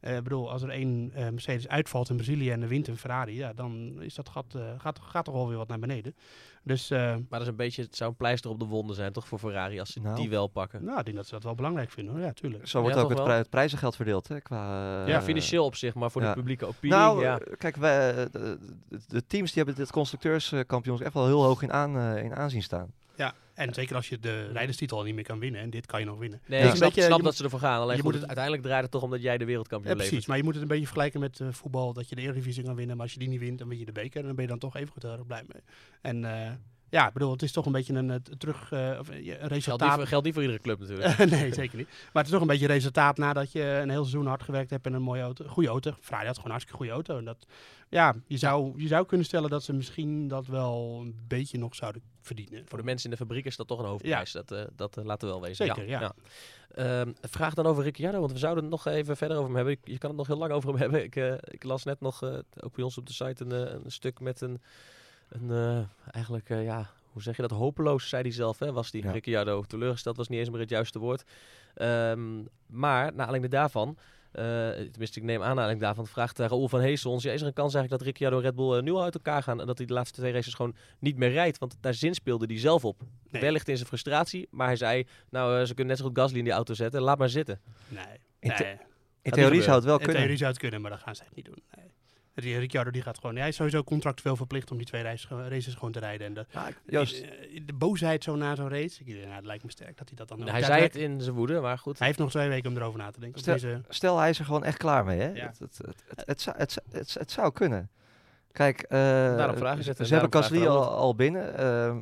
eh, 0.00 0.16
ik 0.16 0.22
bedoel, 0.22 0.50
als 0.50 0.62
er 0.62 0.68
één 0.70 1.10
eh, 1.14 1.28
Mercedes 1.28 1.68
uitvalt 1.68 2.08
in 2.10 2.16
Brazilië 2.16 2.50
en 2.50 2.62
er 2.62 2.68
wint 2.68 2.88
een 2.88 2.96
Ferrari, 2.96 3.36
ja, 3.36 3.52
dan 3.52 3.96
is 4.02 4.14
dat 4.14 4.28
gat, 4.28 4.54
eh, 4.54 4.62
gaat, 4.78 4.98
gaat 4.98 5.24
toch 5.24 5.34
wel 5.34 5.48
weer 5.48 5.56
wat 5.56 5.68
naar 5.68 5.78
beneden. 5.78 6.14
Dus 6.62 6.90
eh, 6.90 6.98
Maar 7.00 7.24
dat 7.28 7.40
is 7.40 7.46
een 7.46 7.56
beetje, 7.56 7.82
het 7.82 7.96
zou 7.96 8.10
een 8.10 8.16
pleister 8.16 8.50
op 8.50 8.58
de 8.58 8.64
wonden 8.64 8.96
zijn, 8.96 9.12
toch, 9.12 9.28
voor 9.28 9.38
Ferrari, 9.38 9.80
als 9.80 9.92
ze 9.92 10.00
Nou. 10.00 10.16
die 10.16 10.28
wel 10.30 10.46
pakken. 10.46 10.84
nou, 10.84 10.98
ik 10.98 11.04
denk 11.04 11.16
dat 11.16 11.26
ze 11.26 11.32
dat 11.34 11.42
wel 11.42 11.54
belangrijk 11.54 11.90
vinden. 11.90 12.14
Hoor. 12.14 12.22
Ja, 12.24 12.32
tuurlijk. 12.32 12.68
Zo 12.68 12.80
wordt 12.80 12.96
Ja, 12.96 13.02
ook 13.02 13.08
het, 13.08 13.18
wel? 13.18 13.26
pri- 13.26 13.36
het 13.36 13.50
prijzengeld 13.50 13.96
verdeeld, 13.96 14.28
hè? 14.28 14.40
Qua, 14.40 15.02
eh, 15.02 15.08
ja, 15.08 15.22
financieel 15.22 15.64
op 15.64 15.74
zich, 15.74 15.94
maar 15.94 16.10
voor 16.10 16.22
ja. 16.22 16.28
de 16.28 16.34
publieke 16.34 16.66
opinie, 16.66 16.96
Nou, 16.96 17.22
ja. 17.22 17.38
kijk, 17.58 17.76
wij, 17.76 18.14
de, 18.14 18.30
de- 18.88 19.00
de 19.08 19.26
teams 19.26 19.52
die 19.52 19.62
hebben 19.62 19.82
dit 19.82 19.92
constructeurskampioenschap 19.92 21.06
echt 21.06 21.14
wel 21.14 21.26
heel 21.26 21.42
hoog 21.44 21.62
in, 21.62 21.72
aan, 21.72 21.96
eh, 21.98 22.24
in 22.24 22.34
aanzien 22.34 22.62
staan. 22.62 22.92
Ja, 23.16 23.34
en 23.54 23.74
zeker 23.74 23.96
als 23.96 24.08
je 24.08 24.18
de 24.18 24.46
rijderstitel 24.52 24.98
al 24.98 25.04
niet 25.04 25.14
meer 25.14 25.24
kan 25.24 25.38
winnen. 25.38 25.60
En 25.60 25.70
dit 25.70 25.86
kan 25.86 26.00
je 26.00 26.06
nog 26.06 26.18
winnen. 26.18 26.40
Nee, 26.46 26.60
Ja. 26.62 26.68
ik 26.68 26.74
snap, 26.76 26.92
je 26.92 27.22
dat 27.22 27.34
ze 27.34 27.44
ervoor 27.44 27.58
gaan. 27.58 27.80
Alleen 27.80 27.96
je 27.96 28.02
moet 28.02 28.14
het- 28.14 28.26
uiteindelijk 28.26 28.64
draait 28.64 28.82
het 28.82 28.90
toch 28.90 29.02
om 29.02 29.10
dat 29.10 29.22
jij 29.22 29.38
de 29.38 29.44
wereldkampioen 29.44 29.90
Ja, 29.90 29.94
precies. 29.96 30.10
levert. 30.12 30.28
Maar 30.28 30.36
je 30.38 30.44
moet 30.44 30.52
het 30.54 30.62
een 30.62 30.68
beetje 30.68 30.84
vergelijken 30.86 31.20
met 31.20 31.40
eh, 31.40 31.48
voetbal. 31.50 31.92
Dat 31.92 32.08
je 32.08 32.14
de 32.14 32.20
Eredivisie 32.22 32.64
kan 32.64 32.74
winnen. 32.74 32.96
Maar 32.96 33.04
als 33.04 33.12
je 33.14 33.18
die 33.20 33.28
niet 33.28 33.40
wint, 33.40 33.58
dan 33.58 33.68
win 33.68 33.78
je 33.78 33.84
de 33.84 33.92
beker. 33.92 34.20
En 34.20 34.26
dan 34.26 34.34
ben 34.34 34.44
je 34.44 34.50
dan 34.50 34.58
toch 34.58 34.76
even 34.76 34.88
goed 34.92 35.02
heel 35.02 35.12
erg 35.12 35.26
blij 35.26 35.42
mee. 35.52 35.62
En 36.02 36.24
eh, 36.24 36.50
ja, 36.94 37.06
ik 37.06 37.12
bedoel, 37.12 37.30
het 37.30 37.42
is 37.42 37.52
toch 37.52 37.66
een 37.66 37.72
beetje 37.72 37.94
een, 37.94 38.22
terug, 38.38 38.72
eh, 38.72 38.96
of, 38.98 39.10
eh, 39.10 39.16
een 39.16 39.24
Geldt 39.24 39.52
resultaat. 39.52 39.88
niet, 39.88 39.96
voor, 39.96 40.06
geldt 40.06 40.24
niet 40.24 40.34
voor 40.34 40.42
iedere 40.42 40.62
club 40.62 40.78
natuurlijk. 40.78 41.18
nee, 41.30 41.54
zeker 41.54 41.76
niet. 41.76 41.88
Maar 41.88 42.22
het 42.22 42.24
is 42.24 42.30
toch 42.30 42.40
een 42.40 42.46
beetje 42.46 42.66
resultaat 42.66 43.16
nadat 43.16 43.52
je 43.52 43.62
een 43.62 43.90
heel 43.90 44.04
seizoen 44.04 44.26
hard 44.26 44.42
gewerkt 44.42 44.70
hebt 44.70 44.86
en 44.86 44.92
een 44.92 45.02
mooie 45.02 45.22
auto, 45.22 45.44
goede 45.46 45.68
auto. 45.68 45.94
Ferrari 46.00 46.26
had 46.26 46.36
gewoon 46.36 46.50
een 46.50 46.50
hartstikke 46.50 46.76
goede 46.76 46.92
auto. 46.92 47.18
En 47.18 47.24
dat, 47.24 47.46
ja, 47.88 48.14
je 48.26 48.36
zou, 48.36 48.72
je 48.76 48.86
zou 48.86 49.06
kunnen 49.06 49.26
stellen 49.26 49.50
dat 49.50 49.62
ze 49.62 49.72
misschien 49.72 50.28
dat 50.28 50.46
wel 50.46 51.00
een 51.00 51.24
beetje 51.28 51.58
nog 51.58 51.74
zouden 51.74 52.02
verdienen. 52.20 52.62
Voor 52.66 52.78
de 52.78 52.84
mensen 52.84 53.10
in 53.10 53.16
de 53.16 53.24
fabriek 53.24 53.44
is 53.44 53.56
dat 53.56 53.66
toch 53.66 53.78
een 53.78 53.84
hoofdprijs. 53.84 54.32
Dat, 54.32 54.52
eh, 54.52 54.64
dat 54.76 54.96
laten 55.02 55.28
we 55.28 55.34
wel 55.34 55.42
wezen. 55.42 55.66
Zeker, 55.66 55.88
ja. 55.88 56.14
Ehm, 56.74 57.12
vraag 57.20 57.54
dan 57.54 57.66
over 57.66 57.82
Ricciardo, 57.82 58.18
want 58.20 58.32
we 58.32 58.38
zouden 58.38 58.64
het 58.64 58.72
nog 58.72 58.86
even 58.86 59.16
verder 59.16 59.36
over 59.36 59.48
hem 59.48 59.56
hebben. 59.56 59.76
Je 59.84 59.98
kan 59.98 60.08
het 60.08 60.18
nog 60.18 60.26
heel 60.26 60.38
lang 60.38 60.52
over 60.52 60.68
hem 60.68 60.78
hebben. 60.78 61.04
Ik, 61.04 61.16
ik 61.44 61.64
las 61.64 61.84
net 61.84 62.00
nog, 62.00 62.22
ook 62.60 62.74
bij 62.74 62.84
ons 62.84 62.98
op 62.98 63.06
de 63.06 63.12
site, 63.12 63.44
een, 63.44 63.84
een 63.84 63.92
stuk 63.92 64.20
met 64.20 64.40
een, 64.40 64.60
een 65.34 65.50
eh, 65.50 65.84
eigenlijk, 66.14 66.50
eh, 66.50 66.64
ja, 66.64 66.90
hoe 67.12 67.22
zeg 67.22 67.36
je 67.36 67.42
dat, 67.42 67.50
hopeloos, 67.50 68.08
zei 68.08 68.22
hij 68.22 68.30
zelf, 68.30 68.58
hè, 68.58 68.72
was 68.72 68.90
die 68.90 69.02
Ja. 69.02 69.10
Ricciardo. 69.10 69.62
Teleurgesteld 69.62 70.16
was 70.16 70.28
niet 70.28 70.38
eens 70.38 70.50
meer 70.50 70.60
het 70.60 70.70
juiste 70.70 70.98
woord. 70.98 71.24
Ehm, 71.74 72.38
maar, 72.66 73.02
naar 73.14 73.26
aanleiding 73.26 73.50
daarvan, 73.52 73.96
eh, 74.32 74.44
tenminste 74.70 75.18
ik 75.18 75.24
neem 75.24 75.42
aanleiding 75.42 75.80
daarvan, 75.80 76.06
vraagt 76.06 76.40
uh, 76.40 76.46
Raoul 76.46 76.68
van 76.68 76.80
Heesels, 76.80 77.22
ja, 77.22 77.32
is 77.32 77.40
er 77.40 77.46
een 77.46 77.52
kans 77.52 77.74
eigenlijk 77.74 78.02
dat 78.04 78.12
Ricciardo 78.12 78.36
en 78.36 78.42
Red 78.42 78.54
Bull 78.54 78.80
nu 78.80 78.92
al 78.92 79.02
uit 79.02 79.14
elkaar 79.14 79.42
gaan 79.42 79.60
en 79.60 79.66
dat 79.66 79.78
hij 79.78 79.86
de 79.86 79.92
laatste 79.92 80.20
twee 80.20 80.32
races 80.32 80.54
gewoon 80.54 80.74
niet 80.98 81.16
meer 81.16 81.30
rijdt? 81.30 81.58
Want 81.58 81.76
daar 81.80 81.94
zinspeelde 81.94 82.46
hij 82.46 82.58
zelf 82.58 82.84
op. 82.84 83.00
Nee. 83.30 83.42
Wellicht 83.42 83.68
in 83.68 83.76
zijn 83.76 83.88
frustratie, 83.88 84.48
maar 84.50 84.66
hij 84.66 84.76
zei, 84.76 85.06
nou, 85.30 85.64
ze 85.64 85.74
kunnen 85.74 85.86
net 85.86 85.98
zo 86.02 86.04
goed 86.08 86.18
Gasly 86.18 86.38
in 86.38 86.44
die 86.44 86.52
auto 86.52 86.74
zetten, 86.74 87.00
laat 87.02 87.18
maar 87.18 87.28
zitten. 87.28 87.60
Nee. 87.88 88.04
In 88.38 88.50
the- 88.50 88.76
In 89.22 89.30
theorie 89.30 89.62
zou 89.62 89.76
het 89.76 89.84
wel 89.84 89.94
In 89.94 89.98
kunnen. 90.00 90.16
theorie 90.16 90.36
zou 90.38 90.50
het 90.50 90.60
kunnen, 90.60 90.80
maar 90.80 90.90
dat 90.90 91.00
gaan 91.00 91.16
ze 91.16 91.22
echt 91.22 91.34
niet 91.34 91.44
doen. 91.44 91.62
Nee. 91.76 91.92
Die 92.34 92.58
Ricciardo 92.58 92.90
die 92.90 93.02
gaat 93.02 93.18
gewoon, 93.18 93.36
hij 93.36 93.48
is 93.48 93.56
sowieso 93.56 93.82
contractueel 93.84 94.36
verplicht 94.36 94.70
om 94.70 94.76
die 94.76 94.86
twee 94.86 95.02
races, 95.02 95.28
races 95.30 95.74
gewoon 95.74 95.92
te 95.92 95.98
rijden. 95.98 96.26
En 96.26 96.34
de, 96.34 96.46
Joost, 96.86 97.20
eh, 97.22 97.60
de 97.66 97.72
boosheid 97.72 98.24
zo 98.24 98.36
na 98.36 98.54
zo'n 98.54 98.68
race, 98.68 99.04
ik, 99.04 99.14
nou, 99.14 99.28
het 99.34 99.44
lijkt 99.44 99.64
me 99.64 99.70
sterk 99.70 99.98
dat 99.98 100.08
hij 100.08 100.16
dat 100.16 100.28
dan 100.28 100.42
ook 100.42 100.48
hij 100.50 100.62
zei 100.62 100.82
het 100.82 100.96
in 100.96 101.20
zijn 101.20 101.34
woede, 101.34 101.60
maar 101.60 101.78
goed. 101.78 101.98
Hij 101.98 102.06
heeft 102.06 102.18
nog 102.18 102.30
twee 102.30 102.48
weken 102.48 102.70
om 102.70 102.76
erover 102.76 102.98
na 102.98 103.10
te 103.10 103.20
denken. 103.20 103.40
Stel- 103.40 103.54
deze, 103.54 103.80
stel 103.88 104.18
hij 104.18 104.30
is 104.30 104.38
er 104.38 104.44
gewoon 104.44 104.64
echt 104.64 104.76
klaar 104.78 105.04
mee, 105.04 105.20
hè? 105.20 105.28
Ja. 105.32 105.46
Het, 105.46 105.58
het, 105.58 105.78
het, 105.78 106.04
het, 106.16 106.26
het, 106.26 106.40
zou, 106.40 106.56
het, 106.58 106.72
zou- 106.72 106.86
het, 106.90 107.08
zou- 107.10 107.24
het 107.24 107.30
zou 107.32 107.52
kunnen. 107.52 107.90
Kijk, 108.52 108.82
eh, 108.82 108.98
het, 109.46 109.84
ze 109.84 109.94
en 109.94 110.06
ze 110.06 110.14
hebben 110.14 110.32
Gasly 110.32 110.66
al, 110.66 110.88
al 110.88 111.14
binnen. 111.14 111.56
ehm 111.58 111.98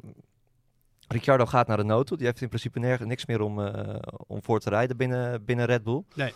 Ricciardo 1.09 1.47
gaat 1.47 1.66
naar 1.66 1.76
de 1.76 1.83
nood 1.85 2.09
Die 2.16 2.26
heeft 2.26 2.41
in 2.41 2.49
principe 2.49 2.78
nergens 2.78 3.09
niks 3.09 3.26
meer 3.26 3.41
om, 3.41 3.66
eh, 3.66 3.95
om 4.26 4.43
voor 4.43 4.61
te 4.61 4.68
rijden 4.70 4.97
binnen, 4.97 5.45
binnen 5.45 5.66
Red 5.66 5.83
Bull. 5.83 6.03
Nee. 6.14 6.33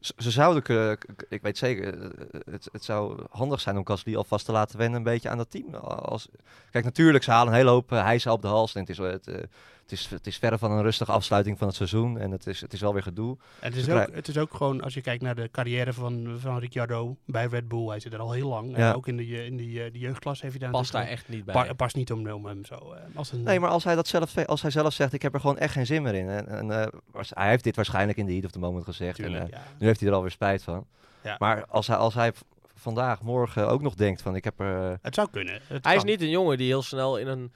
Ze, 0.00 0.30
zouden 0.30 0.98
ik 1.28 1.42
weet 1.42 1.58
zeker, 1.58 2.02
eh, 2.02 2.10
het, 2.50 2.68
het 2.72 2.84
zou 2.84 3.24
handig 3.30 3.60
zijn 3.60 3.76
om 3.76 3.86
Gasly 3.86 4.16
alvast 4.16 4.44
te 4.44 4.52
laten 4.52 4.78
wennen 4.78 4.98
een 4.98 5.04
beetje 5.04 5.28
aan 5.28 5.36
dat 5.36 5.50
team. 5.50 5.74
Als, 5.74 6.28
kijk, 6.70 6.84
natuurlijk, 6.84 7.24
ze 7.24 7.30
halen 7.30 7.52
een 7.52 7.58
hele 7.58 7.70
hoop 7.70 7.92
uh, 7.92 8.02
hijsen 8.02 8.32
op 8.32 8.42
de 8.42 8.48
hals. 8.48 8.74
En 8.74 8.80
het 8.80 8.90
is, 8.90 8.98
het, 8.98 9.26
eh, 9.26 9.42
het, 9.90 9.98
is, 9.98 10.06
het 10.10 10.26
is 10.26 10.36
verre 10.36 10.58
van 10.58 10.70
een 10.70 10.82
rustige 10.82 11.12
afsluiting 11.12 11.58
van 11.58 11.66
het 11.66 11.76
seizoen. 11.76 12.18
En 12.18 12.30
het 12.30 12.46
is, 12.46 12.60
het 12.60 12.72
is 12.72 12.80
wel 12.80 12.92
weer 12.92 13.02
gedoe. 13.02 13.36
En 13.60 13.68
het 13.72 13.76
is, 13.76 13.88
ook, 13.90 14.14
het 14.14 14.28
is 14.28 14.38
ook 14.38 14.54
gewoon, 14.54 14.80
als 14.82 14.94
je 14.94 15.00
kijkt 15.00 15.22
naar 15.22 15.34
de 15.34 15.48
carrière 15.50 15.92
van, 15.92 16.36
van 16.38 16.58
Ricciardo 16.58 17.16
bij 17.24 17.46
Red 17.46 17.68
Bull, 17.68 17.86
hij 17.88 18.00
zit 18.00 18.12
er 18.12 18.18
al 18.18 18.32
heel 18.32 18.48
lang. 18.48 18.74
En 18.74 18.80
Ja. 18.82 18.92
ook 18.92 19.08
in 19.08 19.16
de, 19.16 19.44
in 19.44 19.56
die, 19.56 19.82
eh, 19.82 19.90
jeugdklas 19.92 20.40
heeft 20.40 20.52
hij 20.52 20.62
daar 20.62 20.70
Past 20.70 20.92
daar 20.92 21.06
echt 21.06 21.28
niet 21.28 21.44
bij. 21.44 21.54
pa- 21.54 21.72
past 21.74 21.96
niet 21.96 22.12
om, 22.12 22.28
om 22.30 22.46
hem 22.46 22.64
zo. 22.64 22.74
eh, 22.74 23.00
als 23.14 23.32
een, 23.32 23.42
Nee, 23.42 23.60
maar 23.60 23.70
als 23.70 23.84
hij, 23.84 23.94
dat 23.94 24.06
zelf, 24.08 24.36
als 24.46 24.62
hij 24.62 24.70
zelf 24.70 24.92
zegt, 24.92 25.12
ik 25.12 25.22
heb 25.22 25.34
er 25.34 25.40
gewoon 25.40 25.58
echt 25.58 25.72
geen 25.72 25.86
zin 25.86 26.02
meer 26.02 26.14
in. 26.14 26.28
En, 26.28 26.48
en, 26.48 26.70
eh, 26.70 26.86
hij 27.28 27.48
heeft 27.48 27.64
dit 27.64 27.76
waarschijnlijk 27.76 28.18
in 28.18 28.26
de 28.26 28.32
heat 28.32 28.44
of 28.44 28.50
the 28.50 28.58
moment 28.58 28.84
gezegd. 28.84 29.18
En, 29.18 29.34
eh, 29.42 29.48
ja. 29.50 29.62
nu 29.78 29.86
heeft 29.86 30.00
hij 30.00 30.08
er 30.08 30.14
alweer 30.14 30.30
spijt 30.30 30.62
van. 30.62 30.86
Ja. 31.22 31.36
Maar 31.38 31.64
als 31.66 31.86
hij, 31.86 31.96
als 31.96 32.14
hij 32.14 32.32
vandaag, 32.74 33.22
morgen 33.22 33.68
ook 33.68 33.82
nog 33.82 33.94
denkt 33.94 34.22
van 34.22 34.34
ik 34.36 34.44
heb 34.44 34.60
er... 34.60 34.98
Het 35.02 35.14
zou 35.14 35.28
kunnen. 35.30 35.60
Het 35.66 35.84
Hij 35.84 35.96
is 35.96 36.04
niet 36.04 36.20
een 36.20 36.30
jongen 36.30 36.56
die 36.58 36.66
heel 36.66 36.82
snel 36.82 37.16
in 37.18 37.26
een, 37.26 37.52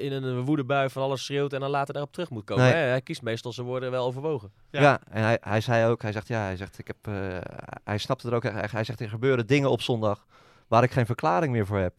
in 0.00 0.12
een 0.12 0.40
woedebui 0.44 0.90
van 0.90 1.02
alles 1.02 1.24
schreeuwt 1.24 1.52
en 1.52 1.60
dan 1.60 1.70
later 1.70 1.92
daarop 1.94 2.12
terug 2.12 2.30
moet 2.30 2.44
komen. 2.44 2.64
Nee. 2.64 2.72
Hè? 2.72 2.78
Hij 2.78 3.00
kiest 3.00 3.22
meestal 3.22 3.52
zijn 3.52 3.66
woorden 3.66 3.90
wel 3.90 4.04
overwogen. 4.06 4.50
Ja. 4.70 4.80
ja. 4.80 5.00
en 5.10 5.22
hij, 5.22 5.38
hij 5.40 5.60
zei 5.60 5.90
ook, 5.90 6.02
hij 6.02 6.12
zegt 6.12 6.28
ja, 6.28 6.40
hij 6.42 6.56
zegt 6.56 6.78
ik 6.78 6.86
heb... 6.86 6.96
eh, 7.14 7.38
hij 7.84 7.98
snapte 7.98 8.28
er 8.28 8.34
ook, 8.34 8.42
hij, 8.42 8.68
hij 8.70 8.84
zegt 8.84 9.00
er 9.00 9.08
gebeuren 9.08 9.46
dingen 9.46 9.70
op 9.70 9.82
zondag 9.82 10.26
waar 10.68 10.82
ik 10.82 10.90
geen 10.90 11.06
verklaring 11.06 11.52
meer 11.52 11.66
voor 11.66 11.78
heb. 11.78 11.94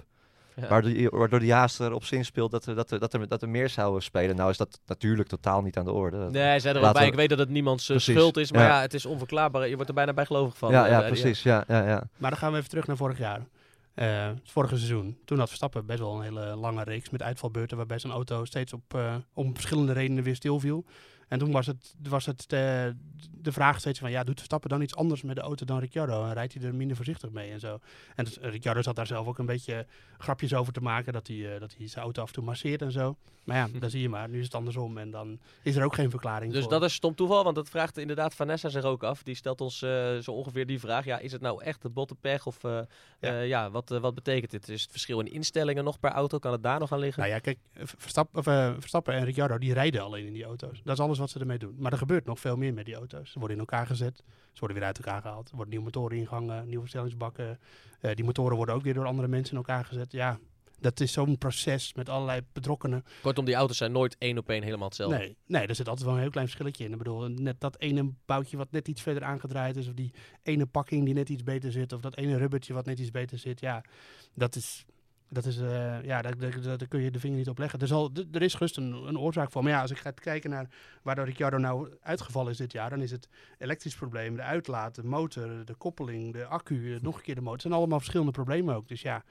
Ja. 0.55 0.67
Waardoor, 0.67 0.91
die- 0.91 1.09
waardoor 1.09 1.39
de 1.39 1.53
Haas 1.53 1.80
erop 1.80 2.03
zin 2.03 2.26
speelt 2.26 2.51
dat 2.51 2.65
er, 2.65 2.76
dat, 2.76 2.91
er, 2.91 2.99
dat, 2.99 3.13
er, 3.13 3.28
dat 3.28 3.41
er 3.41 3.49
meer 3.49 3.70
zouden 3.70 4.01
spelen. 4.03 4.36
Nou 4.36 4.49
is 4.49 4.57
dat 4.57 4.80
natuurlijk 4.86 5.30
totaal 5.30 5.61
niet 5.61 5.78
aan 5.78 5.86
de 5.86 5.91
orde. 5.91 6.17
Dat- 6.17 6.32
Nee, 6.32 6.41
hij 6.43 6.59
zei 6.59 6.78
er 6.78 6.86
ook 6.88 6.93
bij. 6.93 7.07
Ik 7.07 7.13
weet 7.15 7.30
dat 7.30 7.39
het 7.39 7.49
niemands 7.49 7.84
eh, 7.84 7.95
Precies, 7.95 8.13
schuld 8.15 8.38
is, 8.38 8.51
maar 8.51 8.61
ja. 8.61 8.67
ja. 8.76 8.82
het 8.82 8.93
is 8.93 9.05
onverklaarbaar. 9.05 9.67
Je 9.67 9.74
wordt 9.74 9.89
er 9.89 9.95
bijna 9.95 10.13
bijgelovig 10.13 10.57
van. 10.57 10.72
ja, 10.72 10.86
eh, 10.86 10.91
ja, 10.91 10.99
bij 10.99 11.11
die- 11.11 11.22
precies. 11.22 11.43
Ja, 11.43 11.63
ja, 11.67 11.88
ja. 11.88 12.03
Maar 12.17 12.30
dan 12.30 12.39
gaan 12.39 12.51
we 12.51 12.57
even 12.57 12.70
terug 12.70 12.88
naar 12.88 12.97
vorig 12.97 13.17
jaar. 13.17 13.41
Eh, 13.99 14.27
het 14.27 14.51
vorige 14.51 14.75
seizoen. 14.77 15.17
Toen 15.25 15.37
had 15.39 15.47
Verstappen 15.47 15.85
best 15.85 15.99
wel 15.99 16.15
een 16.15 16.21
hele 16.21 16.55
lange 16.55 16.83
reeks 16.83 17.09
met 17.09 17.21
uitvalbeurten 17.21 17.77
waarbij 17.77 17.99
zijn 17.99 18.13
auto 18.13 18.45
steeds 18.45 18.73
op, 18.73 18.93
eh, 18.93 19.15
om 19.33 19.53
verschillende 19.53 19.93
redenen 19.93 20.23
weer 20.23 20.35
stilviel. 20.35 20.85
En 21.30 21.39
toen 21.39 21.51
was 21.51 21.65
het, 21.65 21.95
was 22.09 22.25
het 22.25 22.49
de, 22.49 22.95
de 23.32 23.51
vraag 23.51 23.80
steeds 23.80 23.99
van, 23.99 24.11
ja, 24.11 24.23
doet 24.23 24.36
Verstappen 24.36 24.69
dan 24.69 24.82
iets 24.82 24.95
anders 24.95 25.21
met 25.21 25.36
de 25.36 25.41
auto 25.41 25.65
dan 25.65 25.80
Ricciardo? 25.80 26.25
En 26.25 26.34
rijdt 26.34 26.53
hij 26.53 26.63
er 26.63 26.75
minder 26.75 26.95
voorzichtig 26.95 27.30
mee 27.30 27.51
en 27.51 27.59
zo? 27.59 27.80
En 28.15 28.25
dus, 28.25 28.38
Ricciardo 28.41 28.82
zat 28.82 28.95
daar 28.95 29.07
zelf 29.07 29.27
ook 29.27 29.38
een 29.38 29.45
beetje 29.45 29.86
grapjes 30.17 30.53
over 30.53 30.73
te 30.73 30.82
maken, 30.82 31.13
dat 31.13 31.27
hij, 31.27 31.53
eh, 31.53 31.59
dat 31.59 31.75
hij 31.77 31.88
zijn 31.88 32.03
auto 32.03 32.21
af 32.21 32.27
en 32.27 32.34
toe 32.34 32.43
masseert 32.43 32.82
en 32.82 32.91
zo. 32.91 33.15
Maar 33.43 33.57
ja, 33.57 33.67
dan 33.80 33.89
zie 33.89 34.01
je 34.01 34.09
maar, 34.09 34.30
nu 34.30 34.38
is 34.39 34.45
het 34.45 34.55
andersom 34.55 34.97
en 34.97 35.11
dan 35.11 35.39
is 35.63 35.75
er 35.75 35.84
ook 35.84 35.95
geen 35.95 36.09
verklaring 36.09 36.53
Dus 36.53 36.61
voor. 36.61 36.71
dat 36.71 36.84
is 36.84 36.93
stom 36.93 37.15
toeval, 37.15 37.43
want 37.43 37.55
dat 37.55 37.69
vraagt 37.69 37.97
inderdaad 37.97 38.34
Vanessa 38.36 38.69
zich 38.69 38.84
ook 38.84 39.03
af. 39.03 39.23
Die 39.23 39.36
stelt 39.36 39.61
ons 39.61 39.82
eh, 39.82 40.17
zo 40.17 40.32
ongeveer 40.32 40.65
die 40.65 40.80
vraag. 40.80 41.05
Ja, 41.05 41.19
is 41.19 41.32
het 41.32 41.41
nou 41.41 41.63
echt 41.63 41.82
de 41.82 41.89
botte 41.89 42.15
pech 42.15 42.45
of 42.45 42.63
eh, 42.63 42.80
Ja. 43.19 43.39
ja. 43.39 43.71
wat, 43.71 43.91
eh, 43.91 43.99
wat 43.99 44.15
betekent 44.15 44.51
dit? 44.51 44.69
Is 44.69 44.82
het 44.82 44.91
verschil 44.91 45.19
in 45.19 45.32
instellingen 45.32 45.84
nog 45.84 45.99
per 45.99 46.11
auto? 46.11 46.38
Kan 46.39 46.51
het 46.51 46.63
daar 46.63 46.80
nog 46.80 46.91
aan 46.91 46.99
liggen? 46.99 47.21
Nou 47.21 47.34
ja, 47.34 47.39
kijk, 47.39 47.57
Verstappen, 47.73 48.39
of, 48.39 48.47
eh, 48.47 48.73
Verstappen 48.80 49.13
en 49.13 49.25
Ricciardo, 49.25 49.57
die 49.57 49.73
rijden 49.73 50.01
alleen 50.01 50.25
in 50.25 50.34
die 50.34 50.43
auto's. 50.43 50.82
Dat 50.84 50.97
is 50.97 51.03
alles 51.03 51.18
wat 51.20 51.30
ze 51.30 51.39
ermee 51.39 51.57
doen. 51.57 51.76
Maar 51.78 51.91
er 51.91 51.97
gebeurt 51.97 52.26
nog 52.26 52.39
veel 52.39 52.57
meer 52.57 52.74
met 52.74 52.86
die 52.86 52.95
auto's. 52.95 53.32
Ze 53.32 53.39
worden 53.39 53.57
in 53.57 53.63
elkaar 53.63 53.88
gezet, 53.88 54.17
ze 54.51 54.59
worden 54.59 54.78
weer 54.78 54.86
uit 54.86 54.97
elkaar 54.97 55.22
gehaald. 55.22 55.49
Er 55.49 55.55
worden 55.55 55.70
nieuwe 55.70 55.86
motoren 55.86 56.17
ingehangen, 56.17 56.65
nieuwe 56.67 56.82
versnellingsbakken. 56.82 57.59
Eh, 57.99 58.15
die 58.15 58.26
motoren 58.26 58.55
worden 58.55 58.76
ook 58.76 58.84
weer 58.84 58.93
door 58.93 59.05
andere 59.05 59.28
mensen 59.28 59.51
in 59.51 59.57
elkaar 59.57 59.86
gezet. 59.86 60.11
Ja, 60.11 60.39
dat 60.80 60.99
is 60.99 61.11
zo'n 61.11 61.38
proces 61.38 61.93
met 61.93 62.09
allerlei 62.09 62.41
betrokkenen. 62.53 63.03
Kortom, 63.22 63.45
die 63.45 63.55
auto's 63.55 63.78
zijn 63.78 63.91
nooit 63.91 64.15
één 64.17 64.38
op 64.38 64.49
één 64.49 64.63
helemaal 64.63 64.88
hetzelfde. 64.88 65.17
Nee, 65.17 65.38
nee, 65.45 65.67
er 65.67 65.76
zit 65.76 65.88
altijd 65.88 66.05
wel 66.05 66.15
een 66.15 66.22
heel 66.22 66.32
klein 66.32 66.45
verschilletje 66.45 66.86
in. 66.86 66.91
Ik 66.91 66.97
bedoel, 66.97 67.28
net 67.28 67.59
dat 67.59 67.80
ene 67.80 68.13
boutje 68.26 68.57
wat 68.57 68.72
net 68.72 68.88
iets 68.88 69.01
verder 69.01 69.24
aangedraaid 69.24 69.76
is, 69.76 69.88
of 69.88 69.93
die 69.93 70.13
ene 70.43 70.65
pakking 70.65 71.05
die 71.05 71.13
net 71.13 71.30
iets 71.30 71.43
beter 71.43 71.72
zit, 71.72 71.93
of 71.93 72.01
dat 72.01 72.15
ene 72.15 72.38
rubbertje 72.38 72.74
wat 72.74 72.86
net 72.86 72.99
iets 72.99 73.11
beter 73.11 73.38
zit. 73.38 73.59
Ja, 73.59 73.84
dat 74.34 74.55
is, 74.55 74.86
dat 75.30 75.45
is 75.45 75.57
eh, 75.57 76.03
ja, 76.03 76.21
daar, 76.21 76.38
daar, 76.38 76.61
daar- 76.61 76.77
daar 76.77 76.88
kun 76.88 77.01
je 77.01 77.11
de 77.11 77.19
vinger 77.19 77.38
niet 77.38 77.49
op 77.49 77.57
leggen. 77.57 77.80
Er, 77.80 77.88
zal, 77.88 78.11
d- 78.11 78.25
er 78.36 78.41
is 78.41 78.53
gerust 78.53 78.77
een, 78.77 78.91
een 78.91 79.19
oorzaak 79.19 79.51
voor. 79.51 79.63
Maar 79.63 79.71
ja, 79.71 79.82
als 79.82 79.91
ik 79.91 79.97
ga 79.97 80.11
kijken 80.11 80.49
naar 80.49 80.67
waardoor 81.01 81.25
Ricciardo 81.25 81.57
nou 81.57 81.89
uitgevallen 82.01 82.51
is 82.51 82.57
dit 82.57 82.71
jaar, 82.71 82.89
dan 82.89 83.01
is 83.01 83.11
het 83.11 83.30
elektrisch 83.57 83.95
probleem, 83.95 84.36
de 84.36 84.41
uitlaat, 84.41 84.95
de 84.95 85.03
motor, 85.03 85.65
de 85.65 85.73
koppeling, 85.75 86.34
de 86.34 86.45
accu, 86.45 86.95
eh, 86.95 87.01
nog 87.01 87.15
een 87.17 87.21
keer 87.21 87.36
de 87.36 87.39
motor. 87.41 87.53
Het 87.53 87.61
zijn 87.61 87.73
allemaal 87.73 87.97
verschillende 87.99 88.32
problemen 88.32 88.75
ook. 88.75 88.88
Dus 88.88 89.01
ja, 89.01 89.23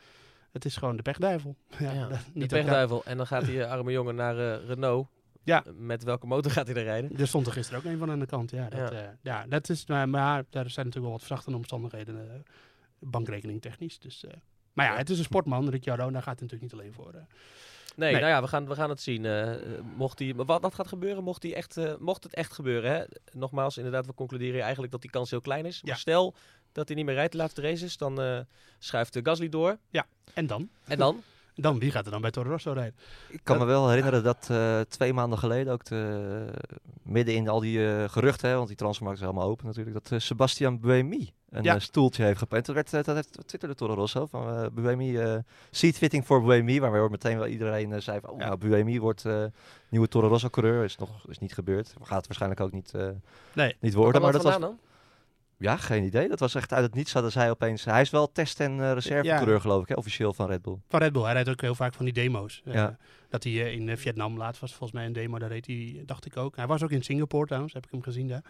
het 0.52 0.64
is 0.64 0.76
gewoon 0.76 0.96
de 0.96 1.02
pechduivel. 1.02 1.56
Ja, 1.78 1.92
Ja, 1.92 2.08
dat- 2.08 2.18
de 2.34 2.46
pechduivel. 2.46 3.04
En 3.04 3.16
dan 3.16 3.26
gaat 3.26 3.44
die 3.44 3.62
eh, 3.64 3.70
arme 3.70 3.92
jongen 3.92 4.14
naar 4.14 4.60
Renault. 4.64 5.08
Ja. 5.42 5.64
Met 5.76 6.02
welke 6.04 6.26
motor 6.26 6.50
gaat 6.50 6.66
hij 6.66 6.76
er 6.76 6.82
rijden? 6.82 7.16
Er 7.18 7.26
stond 7.28 7.46
er 7.46 7.52
gisteren 7.52 7.80
ook 7.80 7.86
een 7.86 7.98
van 7.98 8.10
aan 8.10 8.18
de 8.18 8.26
kant. 8.26 8.50
Ja, 8.50 8.68
dat, 8.68 8.92
Ja. 8.92 9.00
ja. 9.00 9.16
ja, 9.22 9.46
dat 9.46 9.68
is, 9.68 9.86
maar, 9.86 10.08
maar 10.08 10.44
daar 10.50 10.70
zijn 10.70 10.86
natuurlijk 10.86 10.94
wel 11.04 11.10
wat 11.10 11.20
verzachtende 11.20 11.58
omstandigheden, 11.58 12.44
bankrekening 12.98 13.60
technisch. 13.60 13.98
Dus, 13.98 14.24
maar 14.78 14.86
ja, 14.86 14.92
Ja. 14.92 14.98
het 14.98 15.10
is 15.10 15.18
een 15.18 15.24
sportman, 15.24 15.68
Ricciardo, 15.68 16.10
daar 16.10 16.22
gaat 16.22 16.40
het 16.40 16.50
natuurlijk 16.50 16.72
niet 16.72 16.80
alleen 16.80 16.92
voor. 16.92 17.12
eh. 17.14 17.20
Nee, 17.96 18.12
Nee. 18.12 18.20
nou 18.20 18.32
ja, 18.32 18.40
we 18.42 18.48
gaan, 18.48 18.68
we 18.68 18.74
gaan 18.74 18.88
het 18.90 19.00
zien. 19.00 19.24
eh, 19.24 19.54
mocht 19.96 20.18
die, 20.18 20.34
maar 20.34 20.44
wat, 20.44 20.62
wat 20.62 20.74
gaat 20.74 20.88
gebeuren 20.88 21.24
mocht, 21.24 21.42
die 21.42 21.54
echt, 21.54 21.76
eh, 21.76 21.92
mocht 21.98 22.24
het 22.24 22.34
echt 22.34 22.52
gebeuren? 22.52 22.90
Hè? 22.92 23.04
Nogmaals, 23.32 23.76
inderdaad, 23.76 24.06
we 24.06 24.14
concluderen 24.14 24.60
eigenlijk 24.62 24.92
dat 24.92 25.00
die 25.00 25.10
kans 25.10 25.30
heel 25.30 25.40
klein 25.40 25.66
is. 25.66 25.82
Maar 25.82 25.92
Ja. 25.94 25.98
stel 25.98 26.34
dat 26.72 26.86
hij 26.88 26.96
niet 26.96 27.06
meer 27.06 27.14
rijdt 27.14 27.32
de 27.32 27.38
laatste 27.38 27.60
races, 27.60 27.96
dan 27.96 28.20
eh, 28.20 28.38
schuift 28.78 29.12
de 29.12 29.20
Gasly 29.22 29.48
door. 29.48 29.78
En 30.34 30.46
dan? 30.46 30.68
En 30.84 30.98
dan? 30.98 31.22
Dan, 31.60 31.78
wie 31.78 31.90
gaat 31.90 32.04
er 32.04 32.10
dan 32.10 32.20
bij 32.20 32.30
Toro 32.30 32.50
Rosso 32.50 32.72
rijden? 32.72 32.94
Ik 33.28 33.40
kan 33.42 33.58
me 33.58 33.64
wel 33.64 33.88
herinneren 33.88 34.22
dat 34.22 34.48
eh, 34.50 34.80
twee 34.80 35.12
maanden 35.12 35.38
geleden 35.38 35.72
ook 35.72 35.84
de, 35.84 36.46
midden 37.02 37.34
in 37.34 37.48
al 37.48 37.60
die 37.60 37.86
eh, 37.88 38.08
geruchten, 38.08 38.48
hè, 38.48 38.54
want 38.56 38.68
die 38.68 38.76
transfermarkt 38.76 39.20
is 39.20 39.26
helemaal 39.26 39.48
open 39.48 39.66
natuurlijk, 39.66 39.94
dat 40.02 40.12
eh, 40.12 40.18
Sebastian 40.18 40.80
Buemi 40.80 41.32
een 41.50 41.62
Ja. 41.62 41.74
eh, 41.74 41.80
stoeltje 41.80 42.24
heeft 42.24 42.38
gepland. 42.38 42.66
Dat 42.66 42.74
werd, 42.74 42.92
eh, 42.92 43.02
dat 43.02 43.14
heeft 43.14 43.38
twitterde 43.46 43.74
Toro 43.74 43.94
Rosso 43.94 44.26
van 44.26 44.48
eh 44.54 44.66
Buemi, 44.72 45.18
eh 45.18 45.36
seat 45.70 45.94
fitting 45.94 46.26
voor 46.26 46.42
Buemi, 46.42 46.80
waarmee 46.80 47.08
meteen 47.08 47.38
wel 47.38 47.46
iedereen 47.46 47.92
eh, 47.92 48.00
zei 48.00 48.20
van, 48.20 48.30
oh, 48.30 48.38
Ja. 48.38 48.46
nou, 48.46 48.58
Buemi 48.58 49.00
wordt 49.00 49.24
eh, 49.24 49.44
nieuwe 49.88 50.08
Toro 50.08 50.28
Rosso 50.28 50.48
coureur, 50.48 50.84
is 50.84 50.96
nog 50.96 51.28
is 51.28 51.38
niet 51.38 51.54
gebeurd. 51.54 51.94
Gaat 52.02 52.16
het 52.16 52.26
waarschijnlijk 52.26 52.60
ook 52.60 52.72
niet, 52.72 52.94
eh, 52.94 53.08
Nee. 53.52 53.76
niet 53.80 53.94
worden, 53.94 54.22
maar 54.22 54.32
dat 54.32 54.42
was, 54.42 54.58
dan? 54.58 54.78
Ja, 55.58 55.76
geen 55.76 56.04
idee. 56.04 56.28
Dat 56.28 56.40
was 56.40 56.54
echt 56.54 56.72
uit 56.72 56.84
het 56.84 56.94
niets 56.94 57.12
hadden 57.12 57.32
zij 57.32 57.50
opeens, 57.50 57.84
hij 57.84 58.00
is 58.00 58.10
wel 58.10 58.32
test- 58.32 58.60
en 58.60 58.80
eh 58.80 58.92
reservecoureur 58.92 59.60
geloof 59.60 59.82
ik, 59.82 59.88
hè, 59.88 59.94
officieel 59.94 60.32
van 60.32 60.46
Red 60.48 60.62
Bull. 60.62 60.78
Van 60.88 61.00
Red 61.00 61.12
Bull, 61.12 61.22
hij 61.22 61.32
rijdt 61.32 61.48
ook 61.48 61.60
heel 61.60 61.74
vaak 61.74 61.94
van 61.94 62.04
die 62.04 62.14
demo's. 62.14 62.62
Eh, 62.64 62.74
Ja. 62.74 62.96
Dat 63.28 63.44
hij 63.44 63.52
eh, 63.52 63.72
in 63.72 63.96
Vietnam 63.96 64.36
laatst 64.36 64.60
was 64.60 64.70
volgens 64.70 64.92
mij 64.92 65.06
een 65.06 65.12
demo, 65.12 65.38
daar 65.38 65.48
reed 65.48 65.66
hij, 65.66 66.02
dacht 66.06 66.26
ik 66.26 66.36
ook. 66.36 66.56
Hij 66.56 66.66
was 66.66 66.82
ook 66.82 66.90
in 66.90 67.02
Singapore 67.02 67.46
trouwens, 67.46 67.72
heb 67.74 67.84
ik 67.84 67.90
hem 67.90 68.02
gezien 68.02 68.28
daar. 68.28 68.44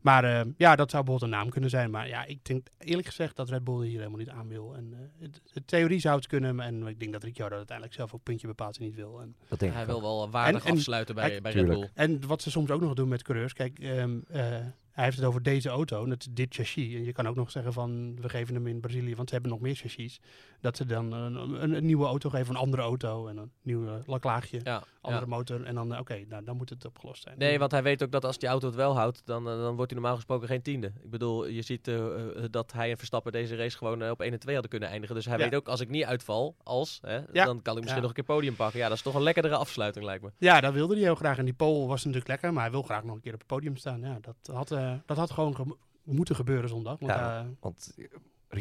Maar 0.00 0.24
eh, 0.24 0.40
ja, 0.56 0.76
dat 0.76 0.90
zou 0.90 1.04
bijvoorbeeld 1.04 1.22
een 1.32 1.38
naam 1.38 1.50
kunnen 1.50 1.70
zijn. 1.70 1.90
Maar 1.90 2.08
ja, 2.08 2.24
ik 2.24 2.44
denk 2.44 2.66
eerlijk 2.78 3.06
gezegd 3.06 3.36
dat 3.36 3.48
Red 3.48 3.64
Bull 3.64 3.86
hier 3.86 3.98
helemaal 3.98 4.18
niet 4.18 4.28
aan 4.28 4.48
wil. 4.48 4.74
En 4.76 4.92
eh, 4.92 5.22
het, 5.22 5.40
de 5.52 5.64
theorie 5.64 6.00
zou 6.00 6.16
het 6.16 6.26
kunnen, 6.26 6.60
en 6.60 6.86
ik 6.86 7.00
denk 7.00 7.12
dat 7.12 7.22
Ricciardo 7.24 7.56
uiteindelijk 7.56 7.96
zelf 7.96 8.14
ook 8.14 8.22
puntje 8.22 8.46
bepaalt 8.46 8.78
niet 8.78 8.94
wil. 8.94 9.20
En 9.20 9.36
Dat 9.48 9.58
denk 9.58 9.72
Hij 9.72 9.80
ik 9.82 9.88
wil 9.88 10.00
wel 10.00 10.30
waardig 10.30 10.62
En- 10.64 10.70
en- 10.70 10.76
afsluiten 10.76 11.14
bij, 11.14 11.28
hij- 11.30 11.40
bij 11.40 11.52
Red. 11.52 11.66
Bull. 11.66 11.90
En 11.94 12.26
wat 12.26 12.42
ze 12.42 12.50
soms 12.50 12.70
ook 12.70 12.80
nog 12.80 12.94
doen 12.94 13.08
met 13.08 13.22
coureurs, 13.22 13.52
kijk, 13.52 13.78
ehm, 13.78 14.18
eh, 14.28 14.56
hij 14.96 15.04
heeft 15.04 15.16
het 15.16 15.26
over 15.26 15.42
deze 15.42 15.68
auto, 15.68 16.04
en 16.04 16.18
dit 16.30 16.54
chassis. 16.54 16.94
En 16.94 17.04
je 17.04 17.12
kan 17.12 17.28
ook 17.28 17.34
nog 17.36 17.50
zeggen 17.50 17.72
van, 17.72 18.16
we 18.20 18.28
geven 18.28 18.54
hem 18.54 18.66
in 18.66 18.80
Brazilië, 18.80 19.14
want 19.16 19.28
ze 19.28 19.34
hebben 19.34 19.52
nog 19.52 19.60
meer 19.60 19.74
chassis. 19.74 20.20
Dat 20.60 20.76
ze 20.76 20.84
dan 20.86 21.12
een, 21.12 21.34
een, 21.62 21.72
een 21.76 21.86
nieuwe 21.86 22.06
auto 22.06 22.30
geven, 22.30 22.54
een 22.54 22.60
andere 22.60 22.82
auto 22.82 23.26
en 23.28 23.36
een 23.36 23.50
nieuw 23.62 24.02
laklaagje, 24.06 24.60
Ja, 24.62 24.82
andere 25.00 25.24
ja. 25.24 25.36
motor. 25.36 25.62
En 25.64 25.74
dan, 25.74 25.94
eh, 25.94 26.00
oké, 26.00 26.24
nou, 26.28 26.44
dan 26.44 26.56
moet 26.56 26.70
het 26.70 26.84
opgelost 26.84 27.22
zijn. 27.22 27.38
Nee, 27.38 27.58
want 27.58 27.70
hij 27.70 27.82
weet 27.82 28.02
ook 28.02 28.10
dat 28.10 28.24
als 28.24 28.38
die 28.38 28.48
auto 28.48 28.66
het 28.66 28.76
wel 28.76 28.94
houdt, 28.96 29.22
dan, 29.24 29.48
eh, 29.48 29.58
dan 29.58 29.76
wordt 29.76 29.90
hij 29.90 30.00
normaal 30.00 30.16
gesproken 30.16 30.48
geen 30.48 30.62
tiende. 30.62 30.92
Ik 31.02 31.10
bedoel, 31.10 31.46
je 31.46 31.62
ziet 31.62 31.88
eh, 31.88 32.04
dat 32.50 32.72
hij 32.72 32.90
en 32.90 32.96
Verstappen 32.96 33.32
deze 33.32 33.56
race 33.56 33.76
gewoon 33.76 34.10
op 34.10 34.20
1 34.20 34.32
en 34.32 34.38
2 34.38 34.52
hadden 34.52 34.70
kunnen 34.70 34.88
eindigen. 34.88 35.14
Dus 35.14 35.24
hij 35.24 35.38
Ja. 35.38 35.44
weet 35.44 35.54
ook, 35.54 35.68
als 35.68 35.80
ik 35.80 35.88
niet 35.88 36.04
uitval, 36.04 36.56
als, 36.62 36.98
hè, 37.02 37.20
dan 37.32 37.62
kan 37.62 37.74
ik 37.76 37.80
misschien 37.82 38.00
nog 38.02 38.10
een 38.10 38.16
keer 38.16 38.24
podium 38.34 38.56
pakken. 38.56 38.78
Ja, 38.80 38.88
dat 38.88 38.96
is 38.96 39.02
toch 39.02 39.14
een 39.14 39.22
lekkerdere 39.22 39.56
afsluiting, 39.56 40.04
lijkt 40.04 40.22
me. 40.22 40.30
Ja, 40.38 40.60
dat 40.60 40.72
wilde 40.72 40.94
hij 40.94 41.02
heel 41.02 41.14
graag. 41.14 41.38
En 41.38 41.44
die 41.44 41.54
pole 41.54 41.86
was 41.86 41.98
natuurlijk 42.04 42.28
lekker, 42.28 42.52
maar 42.52 42.62
hij 42.62 42.72
wil 42.72 42.82
graag 42.82 43.04
nog 43.04 43.14
een 43.14 43.20
keer 43.20 43.32
op 43.32 43.38
het 43.38 43.48
podium 43.48 43.76
staan. 43.76 44.00
Ja, 44.00 44.18
dat 44.20 44.54
had, 44.54 44.70
eh, 44.70 44.85
dat 45.06 45.16
had 45.16 45.30
gewoon 45.30 45.54
ge- 45.54 45.76
moeten 46.02 46.34
gebeuren 46.36 46.68
zondag. 46.68 46.98
Want, 46.98 47.12
Ja. 47.12 47.40
eh, 47.40 47.46
Want 47.60 47.94
eh, 47.96 48.04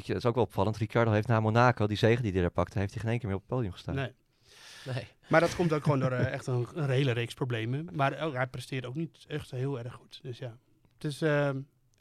dat 0.07 0.15
is 0.17 0.25
ook 0.25 0.35
wel 0.35 0.43
opvallend. 0.43 0.77
Ricciardo 0.77 1.11
heeft 1.11 1.27
na 1.27 1.39
Monaco, 1.39 1.87
die 1.87 1.97
zegen 1.97 2.23
die 2.23 2.31
hij 2.31 2.41
daar 2.41 2.49
pakte, 2.49 2.79
heeft 2.79 2.91
hij 2.91 3.01
geen 3.01 3.09
één 3.11 3.19
keer 3.19 3.27
meer 3.27 3.37
op 3.37 3.43
het 3.43 3.51
podium 3.55 3.71
gestaan. 3.71 3.95
nee. 3.95 4.11
Nee. 4.93 5.07
Maar 5.29 5.39
dat 5.39 5.55
komt 5.55 5.73
ook 5.73 5.83
gewoon 5.83 5.99
door 5.99 6.11
eh, 6.19 6.31
echt 6.33 6.47
een, 6.47 6.67
een 6.73 6.89
hele 6.89 7.11
reeks 7.11 7.33
problemen. 7.33 7.89
Maar 7.91 8.19
hij 8.33 8.47
presteert 8.47 8.85
ook 8.85 8.95
niet 8.95 9.25
echt 9.27 9.51
heel 9.51 9.79
erg 9.79 9.93
goed. 9.93 10.19
Dus 10.23 10.37
ja, 10.37 10.57
het 10.93 11.03
is, 11.03 11.21
eh, 11.21 11.49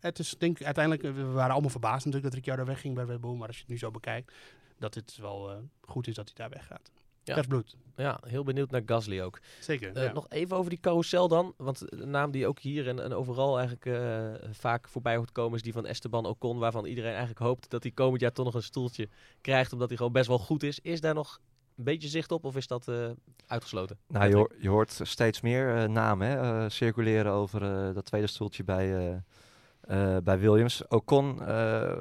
het 0.00 0.18
is 0.18 0.34
denk 0.38 0.58
ik 0.58 0.64
uiteindelijk, 0.64 1.04
eh, 1.04 1.12
we 1.14 1.24
waren 1.32 1.52
allemaal 1.52 1.70
verbaasd 1.70 2.04
natuurlijk 2.04 2.24
dat 2.24 2.34
Ricciardo 2.34 2.64
wegging 2.64 2.94
bij 2.94 3.04
Red 3.04 3.20
Bull. 3.20 3.34
Maar 3.34 3.46
als 3.46 3.56
je 3.56 3.62
het 3.62 3.70
nu 3.70 3.78
zo 3.78 3.90
bekijkt, 3.90 4.32
dat 4.78 4.94
het 4.94 5.16
wel 5.20 5.50
eh, 5.50 5.56
goed 5.80 6.06
is 6.06 6.14
dat 6.14 6.24
hij 6.26 6.34
daar 6.36 6.50
weggaat. 6.58 6.90
Ja. 7.24 7.34
Vers 7.34 7.46
bloed. 7.46 7.76
Ja, 7.96 8.20
heel 8.26 8.44
benieuwd 8.44 8.70
naar 8.70 8.82
Gasly 8.86 9.20
ook. 9.20 9.38
Zeker. 9.60 9.96
Eh, 9.96 10.04
ja. 10.04 10.12
Nog 10.12 10.26
even 10.28 10.56
over 10.56 10.70
die 10.70 10.80
carousel 10.80 11.28
dan. 11.28 11.54
Want 11.56 11.78
de 11.98 12.06
naam 12.06 12.30
die 12.30 12.46
ook 12.46 12.58
hier 12.58 12.88
en, 12.88 13.02
en 13.02 13.12
overal 13.12 13.58
eigenlijk 13.58 13.86
eh, 13.86 14.48
vaak 14.52 14.88
voorbij 14.88 15.16
hoort 15.16 15.32
komen... 15.32 15.56
is 15.56 15.62
die 15.62 15.72
van 15.72 15.86
Esteban 15.86 16.26
Ocon. 16.26 16.58
Waarvan 16.58 16.84
iedereen 16.86 17.10
eigenlijk 17.10 17.40
hoopt 17.40 17.70
dat 17.70 17.82
hij 17.82 17.92
komend 17.92 18.20
jaar 18.20 18.32
toch 18.32 18.44
nog 18.44 18.54
een 18.54 18.62
stoeltje 18.62 19.08
krijgt... 19.40 19.72
omdat 19.72 19.88
hij 19.88 19.96
gewoon 19.96 20.12
best 20.12 20.26
wel 20.28 20.38
goed 20.38 20.62
is. 20.62 20.80
Is 20.80 21.00
daar 21.00 21.14
nog 21.14 21.40
een 21.76 21.84
beetje 21.84 22.08
zicht 22.08 22.32
op 22.32 22.44
of 22.44 22.56
is 22.56 22.66
dat 22.66 22.88
eh, 22.88 23.10
uitgesloten? 23.46 23.98
Nou, 24.08 24.28
je, 24.28 24.34
hoor- 24.34 24.52
je 24.58 24.68
hoort 24.68 25.00
steeds 25.02 25.40
meer 25.40 25.76
eh, 25.76 25.88
namen 25.88 26.28
hè, 26.28 26.68
circuleren 26.70 27.32
over 27.32 27.62
eh, 27.62 27.94
dat 27.94 28.04
tweede 28.04 28.26
stoeltje 28.26 28.64
bij, 28.64 28.96
eh, 28.96 30.16
eh, 30.16 30.22
bij 30.22 30.38
Williams. 30.38 30.88
Ocon, 30.88 31.42
eh 31.46 31.98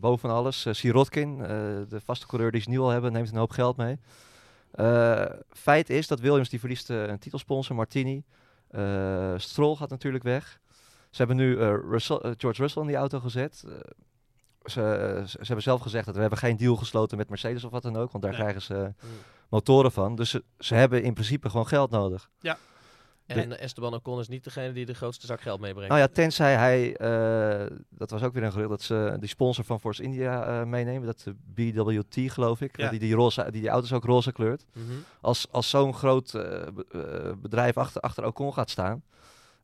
boven 0.00 0.30
alles. 0.30 0.66
eh 0.66 0.72
Sirotkin, 0.72 1.40
eh, 1.40 1.48
de 1.88 2.00
vaste 2.04 2.26
coureur 2.26 2.50
die 2.50 2.60
ze 2.60 2.68
nu 2.70 2.78
al 2.78 2.88
hebben, 2.88 3.12
neemt 3.12 3.30
een 3.30 3.36
hoop 3.36 3.50
geld 3.50 3.76
mee. 3.76 3.98
Eh, 4.70 5.24
feit 5.50 5.90
is 5.90 6.06
dat 6.06 6.20
Williams 6.20 6.48
die 6.48 6.60
verliest 6.60 6.88
een 6.88 7.18
titelsponsor, 7.18 7.76
Martini. 7.76 8.24
Stroll 9.36 9.74
gaat 9.76 9.90
natuurlijk 9.90 10.24
weg. 10.24 10.60
Ze 11.10 11.16
hebben 11.16 11.36
nu 11.36 11.54
Russell, 11.64 12.34
George 12.38 12.62
Russell 12.62 12.82
in 12.82 12.88
die 12.88 12.96
auto 12.96 13.20
gezet. 13.20 13.64
Ze, 14.64 15.22
ze 15.26 15.38
hebben 15.40 15.62
zelf 15.62 15.80
gezegd 15.80 16.04
dat 16.06 16.14
we 16.14 16.20
hebben 16.20 16.38
geen 16.38 16.56
deal 16.56 16.76
gesloten 16.76 17.16
met 17.18 17.28
Mercedes 17.28 17.64
of 17.64 17.70
wat 17.70 17.82
dan 17.82 17.96
ook, 17.96 18.10
want 18.12 18.24
daar 18.24 18.32
Nee. 18.32 18.40
krijgen 18.40 18.62
ze 18.62 18.92
motoren 19.48 19.92
van. 19.92 20.14
Dus 20.14 20.30
ze, 20.30 20.44
ze 20.58 20.74
hebben 20.74 21.02
in 21.02 21.12
principe 21.14 21.50
gewoon 21.50 21.66
geld 21.66 21.90
nodig. 21.90 22.30
En 23.36 23.58
Esteban 23.58 23.94
Ocon 23.94 24.20
is 24.20 24.28
niet 24.28 24.44
degene 24.44 24.72
die 24.72 24.86
de 24.86 24.94
grootste 24.94 25.26
zak 25.26 25.40
geld 25.40 25.60
meebrengt. 25.60 25.88
Nou 25.88 26.00
ja, 26.00 26.08
tenzij 26.08 26.54
hij, 26.54 26.96
eh, 26.96 27.76
dat 27.88 28.10
was 28.10 28.22
ook 28.22 28.32
weer 28.32 28.42
een 28.42 28.52
gerucht, 28.52 28.68
dat 28.70 28.82
ze 28.82 29.16
die 29.20 29.28
sponsor 29.28 29.64
van 29.64 29.80
Force 29.80 30.02
India 30.02 30.44
eh, 30.60 30.66
meenemen. 30.66 31.06
Dat 31.06 31.20
de 31.24 31.34
BWT 31.54 32.32
geloof 32.32 32.60
ik, 32.60 32.76
Ja. 32.76 32.90
die, 32.90 32.98
die, 32.98 33.14
roze, 33.14 33.46
die 33.50 33.60
die 33.60 33.70
auto's 33.70 33.92
ook 33.92 34.04
roze 34.04 34.32
kleurt. 34.32 34.66
Mhm. 34.72 34.84
Als, 35.20 35.46
als 35.50 35.70
zo'n 35.70 35.94
groot 35.94 36.34
eh, 36.34 36.42
be- 36.74 36.86
eh, 36.92 37.32
bedrijf 37.42 37.76
achter, 37.76 38.00
achter 38.00 38.24
Ocon 38.26 38.52
gaat 38.52 38.70
staan, 38.70 39.02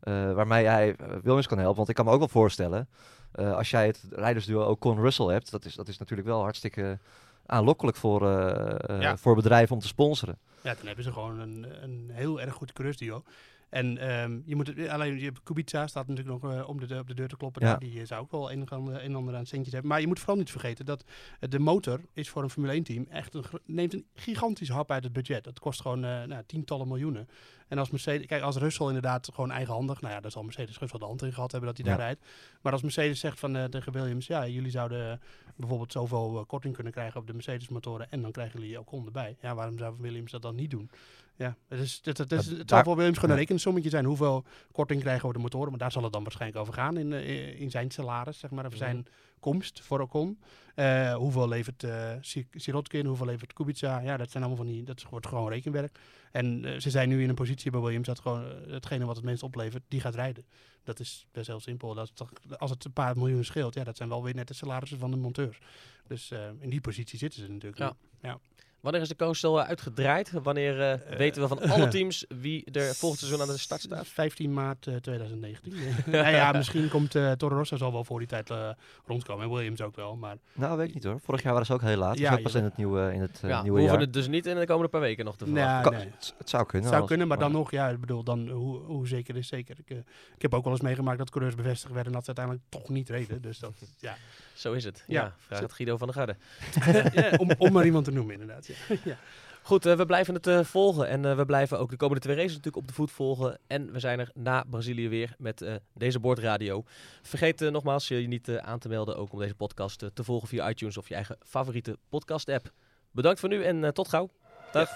eh, 0.01 0.33
waarmee 0.33 0.67
hij 0.67 0.95
eh, 0.97 1.07
Williams 1.23 1.47
kan 1.47 1.59
helpen. 1.59 1.77
Want 1.77 1.89
ik 1.89 1.95
kan 1.95 2.05
me 2.05 2.11
ook 2.11 2.19
wel 2.19 2.29
voorstellen, 2.29 2.89
eh, 3.33 3.57
als 3.57 3.71
jij 3.71 3.87
het 3.87 4.05
rijdersduo 4.11 4.63
Ocon-Russell 4.65 5.27
hebt, 5.27 5.51
dat 5.51 5.65
is, 5.65 5.75
dat 5.75 5.89
is 5.89 5.99
natuurlijk 5.99 6.29
wel 6.29 6.41
hartstikke 6.41 6.99
aanlokkelijk 7.47 7.97
voor, 7.97 8.29
eh, 8.29 8.91
eh, 8.97 9.01
Ja. 9.03 9.17
voor 9.17 9.35
bedrijven 9.35 9.75
om 9.75 9.81
te 9.81 9.87
sponsoren. 9.87 10.39
Ja, 10.61 10.75
dan 10.75 10.87
hebben 10.87 11.05
ze 11.05 11.13
gewoon 11.13 11.39
een, 11.41 11.67
een 11.83 12.11
heel 12.13 12.41
erg 12.41 12.55
goed 12.55 12.73
coureursduo. 12.73 13.23
En 13.69 13.99
ehm, 13.99 14.41
je 14.45 14.57
moet 14.57 14.67
het, 14.67 14.89
alleen 14.89 15.19
je 15.19 15.33
Kubica 15.43 15.87
staat 15.87 16.07
natuurlijk 16.07 16.43
nog 16.43 16.53
eh, 16.53 16.69
om 16.69 16.87
de, 16.87 16.99
op 16.99 17.09
de 17.09 17.15
deur 17.15 17.29
te 17.29 17.37
kloppen. 17.37 17.63
Ja. 17.63 17.69
daar. 17.69 17.79
Die 17.79 18.01
eh, 18.01 18.07
zou 18.07 18.23
ook 18.23 18.31
wel 18.31 18.53
een, 18.53 18.67
een 18.73 18.95
en 18.95 19.15
ander 19.15 19.35
aan 19.35 19.47
centjes 19.47 19.73
hebben. 19.73 19.91
Maar 19.91 20.01
je 20.01 20.07
moet 20.07 20.19
vooral 20.19 20.37
niet 20.37 20.51
vergeten 20.51 20.85
dat 20.85 21.05
eh, 21.41 21.49
de 21.51 21.59
motor 21.59 22.01
is 22.13 22.29
voor 22.29 22.43
een 22.43 22.51
Formule 22.51 22.73
1 22.73 22.83
team 22.83 23.07
echt 23.11 23.35
een, 23.35 23.45
neemt 23.65 23.95
een 23.95 24.07
gigantische 24.15 24.73
hap 24.73 24.91
uit 24.91 25.05
het 25.05 25.13
budget. 25.13 25.45
Dat 25.45 25.59
kost 25.59 25.81
gewoon 25.81 26.01
nou, 26.01 26.43
tientallen 26.47 26.89
miljoenen. 26.89 27.29
En 27.69 27.79
als 27.79 27.91
Mercedes, 27.91 28.27
kijk, 28.27 28.43
als 28.43 28.57
Russell 28.57 28.87
inderdaad 28.87 29.31
gewoon 29.35 29.51
eigenhandig, 29.51 30.01
nou 30.01 30.15
ja, 30.15 30.21
daar 30.21 30.31
zal 30.31 30.43
Mercedes 30.43 30.79
wel 30.79 30.89
de 30.99 31.05
hand 31.05 31.23
in 31.23 31.33
gehad 31.33 31.51
hebben 31.53 31.69
dat 31.69 31.79
hij 31.79 31.91
Ja. 31.91 31.97
daar 31.97 32.07
rijdt. 32.07 32.25
Maar 32.63 32.73
als 32.73 32.83
Mercedes 32.83 33.21
zegt 33.21 33.39
van, 33.39 33.57
eh, 33.57 33.65
tegen 33.65 33.93
Williams, 33.93 34.27
ja, 34.27 34.47
jullie 34.47 34.71
zouden 34.71 35.11
eh, 35.13 35.19
bijvoorbeeld 35.57 35.93
zoveel 35.93 36.39
eh, 36.39 36.47
korting 36.47 36.75
kunnen 36.75 36.93
krijgen 36.93 37.21
op 37.21 37.27
de 37.27 37.33
Mercedes 37.33 37.69
motoren 37.69 38.11
en 38.11 38.23
dan 38.23 38.31
krijgen 38.33 38.61
jullie 38.61 38.79
ook 38.79 38.93
erbij. 39.07 39.37
Ja, 39.41 39.55
waarom 39.55 39.79
zou 39.79 39.95
Williams 39.99 40.31
dat 40.31 40.43
dan 40.43 40.55
niet 40.55 40.71
doen? 40.71 40.91
Ja, 41.37 41.57
het, 41.69 41.81
is, 41.81 42.01
het, 42.05 42.19
het, 42.19 42.33
is- 42.33 42.47
het 42.47 42.69
zal 42.71 42.83
voor 42.83 42.97
Williams 42.97 43.19
gewoon 43.19 43.35
een 43.35 43.41
rekensommetje 43.41 43.91
zijn. 43.91 44.05
Hoeveel 44.05 44.45
korting 44.73 45.01
krijgen 45.01 45.27
we 45.29 45.35
de 45.35 45.41
motoren? 45.41 45.71
Maar 45.71 45.79
daar 45.79 45.93
zal 45.93 46.03
het 46.03 46.13
dan 46.13 46.23
waarschijnlijk 46.23 46.61
over 46.61 46.75
gaan 46.75 46.97
in, 46.97 47.13
in 47.59 47.71
zijn 47.71 47.91
salaris, 47.91 48.39
zeg 48.39 48.51
maar, 48.51 48.65
of 48.65 48.71
Mhm. 48.71 48.79
zijn 48.79 49.07
komst 49.41 49.81
voor 49.81 50.01
Ocon. 50.01 50.39
Eh, 50.75 51.15
hoeveel 51.15 51.49
levert 51.49 51.87
Sir- 52.21 52.47
Sirotkin, 52.51 53.07
hoeveel 53.07 53.27
levert 53.27 53.53
Kubica? 53.53 54.01
Ja, 54.01 54.17
dat 54.17 54.31
zijn 54.31 54.43
allemaal 54.43 54.65
van 54.65 54.73
die, 54.75 54.83
dat 54.83 55.03
wordt 55.11 55.27
gewoon 55.27 55.49
rekenwerk. 55.49 55.99
En 56.33 56.65
eh, 56.65 56.81
ze 56.81 56.91
zijn 56.91 57.09
nu 57.09 57.23
in 57.23 57.29
een 57.29 57.35
positie 57.35 57.71
bij 57.71 57.81
Williams 57.81 58.07
dat 58.07 58.21
gewoon 58.21 58.45
hetgene 58.69 59.05
wat 59.05 59.17
het 59.17 59.25
meest 59.25 59.43
oplevert, 59.43 59.83
die 59.89 60.01
gaat 60.01 60.15
rijden. 60.15 60.45
Dat 60.85 61.01
is 61.01 61.27
best 61.33 61.47
heel 61.47 61.61
simpel. 61.61 61.95
Dat 61.95 62.17
toch, 62.17 62.31
als 62.57 62.71
het 62.71 62.85
een 62.85 62.93
paar 62.93 63.17
miljoen 63.17 63.45
scheelt, 63.45 63.75
ja, 63.75 63.85
dat 63.85 63.97
zijn 63.97 64.09
wel 64.09 64.23
weer 64.23 64.35
net 64.35 64.49
de 64.49 64.55
salarissen 64.55 64.99
van 64.99 65.11
de 65.11 65.17
monteurs. 65.17 65.59
Dus 66.07 66.31
in 66.59 66.71
die 66.71 66.81
positie 66.81 67.19
zitten 67.19 67.41
ze 67.41 67.49
natuurlijk. 67.51 67.79
Ja. 67.79 67.97
nu. 68.21 68.39
Wanneer 68.87 69.03
is 69.03 69.09
de 69.09 69.17
coaster 69.17 69.51
eh, 69.59 69.69
uitgedraaid? 69.69 70.31
Wanneer 70.43 70.81
eh, 70.81 70.93
Eh, 70.93 71.19
weten 71.19 71.43
we 71.43 71.49
van 71.49 71.61
alle 71.71 71.89
teams 71.97 72.25
wie 72.29 72.65
er 72.73 72.95
volgend 72.95 73.21
seizoen 73.21 73.41
aan 73.43 73.47
de 73.53 73.59
start 73.59 73.81
staat? 73.81 74.07
15 74.07 74.53
maart 74.53 74.87
eh, 74.87 74.95
2019. 74.97 75.75
nou 76.07 76.29
ja, 76.35 76.53
misschien 76.53 76.89
komt 76.89 77.15
eh 77.15 77.33
Toro 77.33 77.57
Rosso 77.57 77.77
zal 77.77 77.93
wel 77.93 78.05
voor 78.05 78.19
die 78.19 78.29
tijd 78.29 78.51
eh, 78.51 78.69
rondkomen. 79.07 79.45
En 79.45 79.51
Williams 79.51 79.81
ook 79.81 79.97
wel. 79.97 80.17
Maar 80.17 80.37
Nou, 80.53 80.77
weet 80.77 80.89
ik 80.89 80.95
niet 80.95 81.05
hoor. 81.05 81.21
Vorig 81.21 81.43
jaar 81.43 81.53
waren 81.53 81.67
ze 81.67 81.73
ook 81.73 81.81
heel 81.81 81.97
laat. 81.97 82.19
Ja, 82.19 82.31
dus 82.35 82.43
pas 82.43 82.55
in 82.55 82.65
het 82.65 82.77
nieuwe, 82.77 83.13
in 83.13 83.21
het, 83.21 83.41
eh, 83.43 83.49
ja, 83.51 83.63
we 83.63 83.69
hoeven 83.69 83.87
jaar. 83.87 84.01
het 84.01 84.13
dus 84.13 84.29
niet 84.29 84.47
in 84.47 84.57
de 84.59 84.67
komende 84.67 84.89
paar 84.89 85.01
weken 85.01 85.25
nog 85.25 85.37
te 85.37 85.45
verwachten. 85.45 85.93
Nee. 85.93 86.05
het, 86.11 86.35
het 86.39 86.49
zou 86.51 86.67
kunnen. 86.67 86.89
zou 86.89 87.01
als- 87.01 87.11
kunnen, 87.11 87.29
maar 87.29 87.39
dan 87.39 87.53
nog, 87.53 87.71
ja, 87.71 87.89
ik 87.89 88.01
bedoel, 88.01 88.23
dan 88.23 88.49
hoe, 88.49 88.79
hoe 88.79 89.07
zeker 89.09 89.37
is 89.37 89.49
zeker. 89.49 89.77
Ik, 89.79 89.91
eh, 89.91 89.97
ik 90.37 90.43
heb 90.43 90.55
ook 90.55 90.65
wel 90.65 90.73
eens 90.73 90.83
meegemaakt 90.83 91.19
dat 91.19 91.31
coureurs 91.31 91.55
bevestigd 91.57 91.93
werden 91.93 92.13
en 92.13 92.19
dat 92.19 92.25
ze 92.27 92.35
uiteindelijk 92.37 92.67
toch 92.81 92.89
niet 92.89 93.09
reden. 93.09 93.43
Dus 93.43 93.59
dat, 93.59 93.73
ja, 93.99 94.17
Zo 94.57 94.73
is 94.73 94.85
het. 94.85 95.05
Ja, 95.07 95.23
Ja. 95.23 95.35
vraag 95.39 95.61
het 95.61 95.73
Guido 95.73 95.97
van 95.97 96.07
der 96.09 96.17
Garde. 96.17 96.37
ja, 97.21 97.37
om, 97.37 97.51
om 97.59 97.73
maar 97.73 97.85
iemand 97.85 98.05
te 98.05 98.11
noemen 98.11 98.33
inderdaad. 98.33 98.67
Ja. 98.67 98.75
ja. 99.05 99.17
Goed, 99.63 99.87
eh, 99.87 99.97
we 99.97 100.07
blijven 100.07 100.35
het 100.35 100.47
eh, 100.47 100.65
volgen 100.65 101.09
en 101.09 101.25
eh, 101.25 101.37
we 101.37 101.45
blijven 101.47 101.79
ook 101.79 101.91
de 101.91 101.97
komende 101.97 102.23
twee 102.23 102.37
races 102.37 102.51
natuurlijk 102.51 102.77
op 102.77 102.89
de 102.89 102.95
voet 102.95 103.11
volgen. 103.11 103.59
En 103.67 103.93
we 103.93 104.01
zijn 104.01 104.19
er 104.19 104.31
na 104.35 104.65
Brazilië 104.71 105.09
weer 105.09 105.35
met 105.39 105.81
deze 105.95 106.21
bordradio. 106.21 106.85
Vergeet 107.23 107.61
nogmaals 107.61 108.09
je 108.09 108.15
niet 108.17 108.51
aan 108.59 108.79
te 108.79 108.89
melden 108.89 109.17
ook 109.17 109.33
om 109.33 109.39
deze 109.39 109.55
podcast 109.55 109.99
te 110.15 110.25
volgen 110.25 110.49
via 110.49 110.69
iTunes 110.69 110.97
of 110.97 111.09
je 111.09 111.15
eigen 111.15 111.37
favoriete 111.43 111.99
podcast 112.09 112.49
app. 112.49 112.73
Bedankt 113.11 113.41
voor 113.41 113.49
nu 113.49 113.65
en 113.65 113.95
tot 113.95 114.09
gauw. 114.09 114.31
Dag. 114.73 114.89